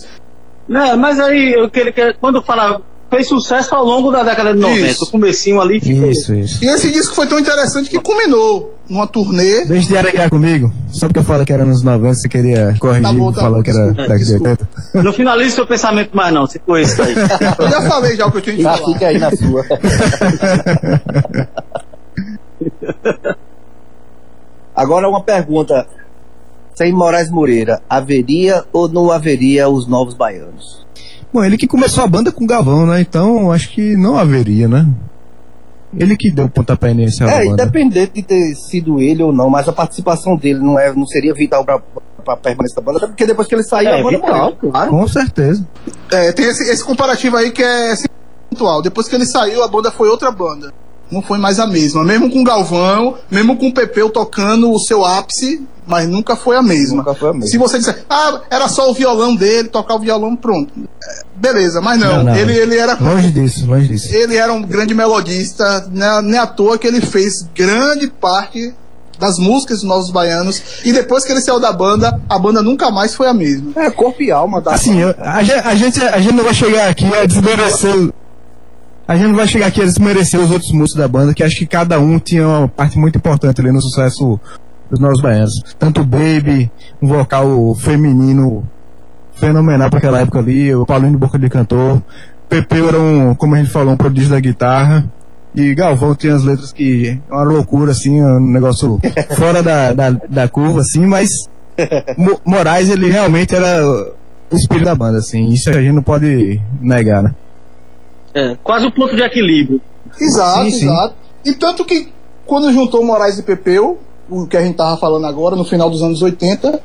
Né, 0.69 0.95
mas 0.95 1.19
aí, 1.19 1.53
eu 1.53 1.69
queria 1.71 1.93
que, 1.93 2.13
quando 2.21 2.43
fala, 2.43 2.81
fez 3.11 3.27
sucesso 3.29 3.75
ao 3.75 3.85
longo 3.85 4.11
da 4.13 4.23
década 4.23 4.55
de 4.55 4.61
90. 4.61 4.87
Isso. 4.87 5.05
O 5.05 5.11
comecinho 5.11 5.61
ali 5.61 5.81
ficou. 5.81 6.11
Isso, 6.11 6.33
isso. 6.35 6.65
E 6.65 6.69
esse 6.69 6.91
disco 6.93 7.15
foi 7.15 7.27
tão 7.27 7.39
interessante 7.39 7.91
que 7.91 7.99
culminou 8.01 8.75
numa 8.89 9.07
turnê. 9.07 9.65
Deixa 9.65 9.89
de 9.89 9.97
aregar 9.97 10.31
comigo. 10.31 10.73
Só 10.91 11.07
porque 11.07 11.19
eu 11.19 11.25
falei 11.25 11.45
que 11.45 11.53
era 11.53 11.65
nos 11.65 11.83
90, 11.83 12.15
você 12.15 12.29
queria 12.29 12.75
corrigir 12.79 13.03
Tá 13.03 13.13
bom, 13.13 13.33
tá 13.33 13.41
falou 13.41 13.63
que 13.63 13.71
era 13.71 13.89
década 13.93 14.19
de 14.19 14.25
desculpa. 14.25 14.51
80. 14.93 15.03
Não 15.03 15.13
finalize 15.13 15.55
seu 15.55 15.67
pensamento 15.67 16.17
mais 16.17 16.33
não, 16.33 16.47
se 16.47 16.61
foi 16.65 16.83
isso 16.83 17.03
aí. 17.03 17.15
Eu 17.59 17.69
já 17.71 17.83
falei 17.83 18.17
já 18.17 18.27
o 18.27 18.31
que 18.33 18.39
eu 18.39 18.43
tinha 18.43 18.57
de 18.57 18.63
Já 18.63 18.77
falar. 18.77 18.93
fica 18.93 19.07
aí 19.09 19.19
na 19.19 19.31
sua. 19.37 19.65
Agora 24.75 25.09
uma 25.09 25.23
pergunta. 25.23 25.87
Sem 26.75 26.93
Moraes 26.95 27.31
Moreira, 27.31 27.83
haveria 27.91 28.65
ou 28.73 28.89
não 28.89 29.11
haveria 29.11 29.69
os 29.69 29.87
novos 29.87 30.15
baianos? 30.15 30.87
Bom, 31.33 31.45
ele 31.45 31.57
que 31.57 31.66
começou 31.66 32.03
a 32.03 32.07
banda 32.09 32.33
com 32.33 32.45
o 32.45 32.47
Gavão, 32.47 32.87
né? 32.87 33.01
Então 33.01 33.53
acho 33.53 33.70
que 33.70 33.97
não 33.97 34.16
haveria, 34.18 34.66
né? 34.68 34.87
Ele 35.97 36.16
que 36.16 36.31
deu 36.31 36.45
o 36.47 36.51
pontapé 36.51 36.91
inicial 36.93 37.28
É, 37.28 37.33
da 37.33 37.39
banda. 37.51 37.62
independente 37.62 38.12
de 38.14 38.22
ter 38.22 38.55
sido 38.55 39.01
ele 39.01 39.22
ou 39.22 39.33
não, 39.33 39.51
mas 39.51 39.68
a 39.68 39.72
participação 39.72 40.37
dele 40.37 40.61
não, 40.61 40.78
é, 40.78 40.93
não 40.93 41.05
seria 41.07 41.35
vital 41.35 41.64
pra, 41.64 41.81
pra 42.24 42.37
permanência 42.37 42.76
da 42.76 42.83
banda, 42.83 42.99
até 42.99 43.07
porque 43.09 43.26
depois 43.26 43.49
que 43.49 43.55
ele 43.57 43.64
saiu, 43.64 43.89
É, 43.89 44.01
a 44.01 44.03
banda 44.03 44.16
vital, 44.18 44.33
morreu. 44.53 44.70
claro. 44.70 44.91
Com 44.91 45.09
certeza. 45.09 45.66
É, 46.12 46.31
tem 46.33 46.47
esse, 46.47 46.62
esse 46.70 46.85
comparativo 46.85 47.37
aí 47.37 47.51
que 47.51 47.62
é 47.62 47.95
pontual. 48.51 48.83
Depois 48.83 49.09
que 49.09 49.14
ele 49.16 49.26
saiu, 49.26 49.62
a 49.64 49.68
banda 49.68 49.91
foi 49.91 50.09
outra 50.09 50.31
banda. 50.31 50.72
Não 51.11 51.22
foi 51.22 51.39
mais 51.39 51.59
a 51.59 51.66
mesma. 51.66 52.05
Mesmo 52.05 52.31
com 52.31 52.41
o 52.41 52.45
Galvão, 52.45 53.16
mesmo 53.28 53.57
com 53.57 53.66
o 53.68 53.74
Pepeu 53.74 54.11
tocando 54.11 54.70
o 54.70 54.78
seu 54.78 55.05
ápice, 55.05 55.66
mas 55.91 56.09
nunca 56.09 56.36
foi 56.36 56.57
a 56.57 56.62
mesma. 56.62 56.99
Nunca 56.99 57.14
foi 57.14 57.30
a 57.30 57.32
mesma. 57.32 57.49
Se 57.49 57.59
você 57.59 57.78
disser, 57.78 58.05
ah, 58.09 58.41
era 58.49 58.68
só 58.68 58.91
o 58.91 58.95
violão 58.95 59.34
dele, 59.34 59.68
tocar 59.68 59.97
o 59.97 59.99
violão, 59.99 60.34
pronto. 60.36 60.72
É, 60.78 61.22
beleza, 61.36 61.80
mas 61.80 61.99
não. 61.99 62.18
Não, 62.18 62.24
não. 62.24 62.36
Ele, 62.36 62.57
ele 62.57 62.76
era. 62.78 62.95
Longe 63.01 63.30
disso, 63.32 63.66
longe 63.66 63.88
disso. 63.88 64.14
Ele 64.14 64.36
era 64.36 64.53
um 64.53 64.62
grande 64.62 64.95
melodista, 64.95 65.86
né, 65.93 66.20
nem 66.22 66.38
à 66.38 66.47
toa 66.47 66.78
que 66.78 66.86
ele 66.86 67.01
fez 67.01 67.43
grande 67.55 68.07
parte 68.09 68.72
das 69.18 69.36
músicas 69.38 69.80
dos 69.80 69.88
Novos 69.88 70.11
Baianos. 70.11 70.62
E 70.84 70.93
depois 70.93 71.24
que 71.24 71.32
ele 71.32 71.43
saiu 71.43 71.61
da 71.61 71.72
banda, 71.72 72.18
a 72.28 72.38
banda 72.38 72.62
nunca 72.62 72.91
mais 72.91 73.14
foi 73.14 73.26
a 73.28 73.34
mesma. 73.34 73.72
É, 73.76 73.91
corpo 73.91 74.22
e 74.22 74.30
alma 74.30 74.62
da 74.62 74.72
Assim, 74.72 74.99
eu- 75.01 75.14
a, 75.18 75.36
a 75.36 75.74
gente, 75.74 76.01
a 76.03 76.18
gente 76.20 76.34
não 76.34 76.45
vai 76.45 76.55
chegar 76.55 76.88
aqui 76.88 77.05
a 77.14 77.26
desmerecer. 77.26 78.11
A 79.07 79.16
gente 79.16 79.26
não 79.28 79.34
vai 79.36 79.47
chegar 79.49 79.66
aqui 79.66 79.82
a 79.82 79.84
desmerecer 79.84 80.38
os 80.41 80.51
outros 80.51 80.70
músicos 80.72 80.95
da 81.01 81.09
banda, 81.09 81.34
que 81.34 81.43
acho 81.43 81.57
que 81.57 81.66
cada 81.66 81.99
um 81.99 82.18
tinha 82.18 82.47
uma 82.47 82.68
parte 82.68 82.97
muito 82.97 83.18
importante 83.18 83.61
ali 83.61 83.72
no 83.72 83.82
sucesso 83.82 84.38
dos 84.91 84.99
Novos 85.01 85.20
Baianos. 85.20 85.62
Tanto 85.78 86.01
o 86.01 86.05
Baby, 86.05 86.70
um 87.01 87.09
vocal 87.09 87.74
feminino 87.76 88.64
fenomenal 89.34 89.88
para 89.88 89.99
aquela 89.99 90.20
época 90.20 90.38
ali, 90.38 90.74
o 90.74 90.84
Paulinho 90.84 91.12
de 91.12 91.18
Boca 91.18 91.38
de 91.38 91.49
Cantor. 91.49 92.03
Pepeu 92.49 92.88
era 92.88 92.99
um, 93.01 93.34
como 93.34 93.55
a 93.55 93.59
gente 93.59 93.70
falou, 93.70 93.95
um 93.95 93.97
prodígio 93.97 94.30
da 94.30 94.41
guitarra. 94.41 95.05
E 95.55 95.74
Galvão 95.74 96.14
tinha 96.14 96.34
as 96.34 96.45
letras 96.45 96.72
que 96.72 97.18
é 97.28 97.32
uma 97.32 97.43
loucura, 97.43 97.93
assim, 97.93 98.22
um 98.22 98.41
negócio 98.53 99.01
fora 99.36 99.62
da, 99.62 99.93
da, 99.93 100.11
da 100.11 100.49
curva, 100.49 100.80
assim, 100.80 101.07
mas 101.07 101.28
Mo- 102.16 102.41
Moraes, 102.45 102.88
ele 102.88 103.11
realmente 103.11 103.55
era 103.55 103.84
o 104.51 104.57
espírito 104.57 104.84
da 104.84 104.95
banda, 104.95 105.18
assim, 105.18 105.49
isso 105.49 105.70
a 105.70 105.74
gente 105.80 105.93
não 105.93 106.03
pode 106.03 106.61
negar, 106.80 107.22
né? 107.22 107.34
É, 108.34 108.57
quase 108.62 108.86
o 108.86 108.93
ponto 108.93 109.16
de 109.16 109.22
equilíbrio. 109.22 109.80
Exato, 110.20 110.64
Sim, 110.66 110.70
sim. 110.70 110.84
exato. 110.86 111.14
E 111.45 111.53
tanto 111.55 111.84
que 111.84 112.12
quando 112.47 112.72
juntou 112.72 113.05
Moraes 113.05 113.38
e 113.38 113.43
Pepeu, 113.43 113.99
o 114.31 114.47
que 114.47 114.57
a 114.57 114.62
gente 114.62 114.76
tava 114.76 114.97
falando 114.99 115.26
agora, 115.26 115.57
no 115.57 115.64
final 115.64 115.91
dos 115.91 116.03
anos 116.03 116.22
80, 116.22 116.81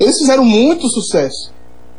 eles 0.00 0.18
fizeram 0.18 0.44
muito 0.44 0.88
sucesso. 0.88 1.52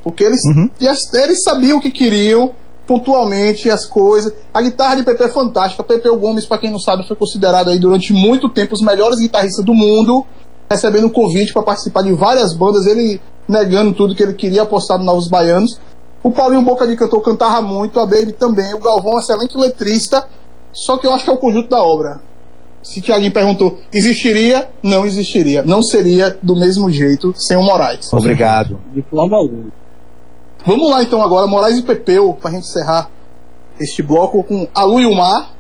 Porque 0.04 0.24
eles, 0.24 0.40
Uhum. 0.46 0.70
eles 0.80 1.44
sabiam 1.44 1.78
o 1.78 1.82
que 1.82 1.92
queriam, 1.92 2.52
pontualmente, 2.88 3.70
as 3.70 3.86
coisas. 3.86 4.34
A 4.54 4.62
guitarra 4.62 4.96
de 4.96 5.04
Pepeu 5.04 5.28
é 5.28 5.30
fantástica. 5.30 5.84
Pepeu 5.84 6.18
Gomes, 6.18 6.46
para 6.46 6.58
quem 6.58 6.72
não 6.72 6.80
sabe, 6.80 7.08
foi 7.08 7.16
considerado 7.16 7.70
aí 7.70 7.78
durante 7.78 8.14
muito 8.14 8.50
tempo 8.50 8.74
os 8.74 8.82
melhores 8.82 9.20
guitarristas 9.20 9.64
do 9.64 9.74
mundo, 9.74 10.26
recebendo 10.70 11.10
convite 11.10 11.54
para 11.54 11.62
participar 11.64 12.02
de 12.02 12.14
várias 12.14 12.54
bandas, 12.56 12.86
ele 12.86 13.22
negando 13.48 13.94
tudo 13.94 14.16
que 14.16 14.24
ele 14.24 14.34
queria 14.34 14.64
apostar 14.64 14.98
no 14.98 15.04
Novos 15.04 15.28
Baianos. 15.28 15.80
O 16.24 16.32
Paulinho 16.32 16.62
Boca 16.62 16.88
de 16.88 16.96
Cantor 16.96 17.22
cantava 17.22 17.62
muito, 17.62 18.00
a 18.00 18.06
Baby 18.06 18.34
também, 18.34 18.74
o 18.74 18.80
Galvão, 18.80 19.20
excelente 19.20 19.58
letrista, 19.58 20.28
só 20.74 20.98
que 20.98 21.08
eu 21.08 21.14
acho 21.14 21.24
que 21.24 21.30
é 21.30 21.34
o 21.34 21.38
conjunto 21.38 21.70
da 21.70 21.82
obra. 21.82 22.22
Se 22.82 23.02
Tiaguinho 23.02 23.32
perguntou, 23.32 23.80
existiria? 23.92 24.70
Não 24.82 25.06
existiria. 25.06 25.64
Não 25.64 25.84
seria 25.84 26.38
do 26.42 26.56
mesmo 26.56 26.90
jeito 26.90 27.34
sem 27.38 27.58
o 27.58 27.64
Moraes. 27.64 28.12
Obrigado. 28.14 28.80
De 28.94 29.02
forma 29.02 29.38
alguma. 29.38 29.72
Vamos 30.66 30.90
lá 30.90 31.04
então 31.04 31.22
agora, 31.22 31.48
Moraes 31.48 31.78
e 31.78 31.84
Pepeu, 31.84 32.34
pra 32.34 32.52
gente 32.52 32.68
encerrar 32.68 33.10
este 33.80 34.04
bloco 34.04 34.44
com 34.44 34.68
A 34.74 34.84
Lua 34.84 35.02
e 35.02 35.06
o 35.06 35.16
Mar 35.16 35.54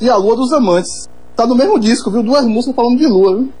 e 0.00 0.08
A 0.08 0.16
Lua 0.16 0.36
dos 0.36 0.52
Amantes. 0.52 1.08
Tá 1.36 1.46
no 1.46 1.54
mesmo 1.54 1.78
disco, 1.78 2.10
viu? 2.10 2.22
Duas 2.22 2.44
músicas 2.44 2.76
falando 2.76 2.96
de 2.96 3.06
lua, 3.06 3.36
viu? 3.36 3.52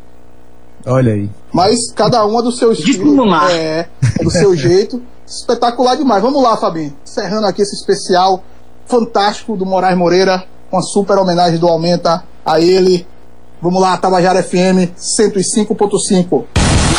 Olha 0.86 1.12
aí. 1.12 1.30
Mas 1.52 1.90
cada 1.92 2.24
uma 2.24 2.42
do 2.42 2.52
seu 2.52 2.72
estilo. 2.72 3.12
no 3.12 3.26
mar. 3.26 3.50
É, 3.50 3.88
do 4.22 4.30
seu 4.30 4.54
jeito. 4.54 5.02
Espetacular 5.26 5.96
demais. 5.96 6.22
Vamos 6.22 6.42
lá, 6.42 6.56
Fabinho. 6.56 6.94
Encerrando 7.04 7.46
aqui 7.46 7.62
esse 7.62 7.74
especial 7.74 8.44
fantástico 8.86 9.56
do 9.56 9.64
Moraes 9.64 9.96
Moreira, 9.96 10.44
com 10.70 10.78
a 10.78 10.82
super 10.82 11.18
homenagem 11.18 11.58
do 11.58 11.66
Aumenta 11.66 12.22
a 12.44 12.60
ele. 12.60 13.06
Vamos 13.60 13.80
lá, 13.80 13.96
Tabajara 13.96 14.42
FM 14.42 14.92
105.5. 14.96 16.44
De 16.88 16.94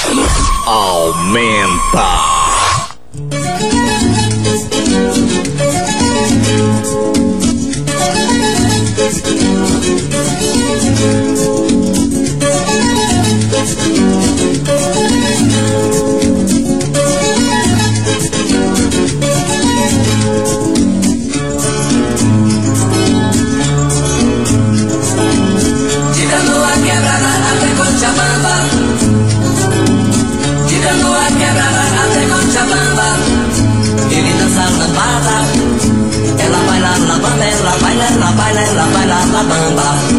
bamba, 38.38 38.51
la 38.53 38.86
bamba, 38.93 39.05
la 39.05 39.43
bamba. 39.43 40.14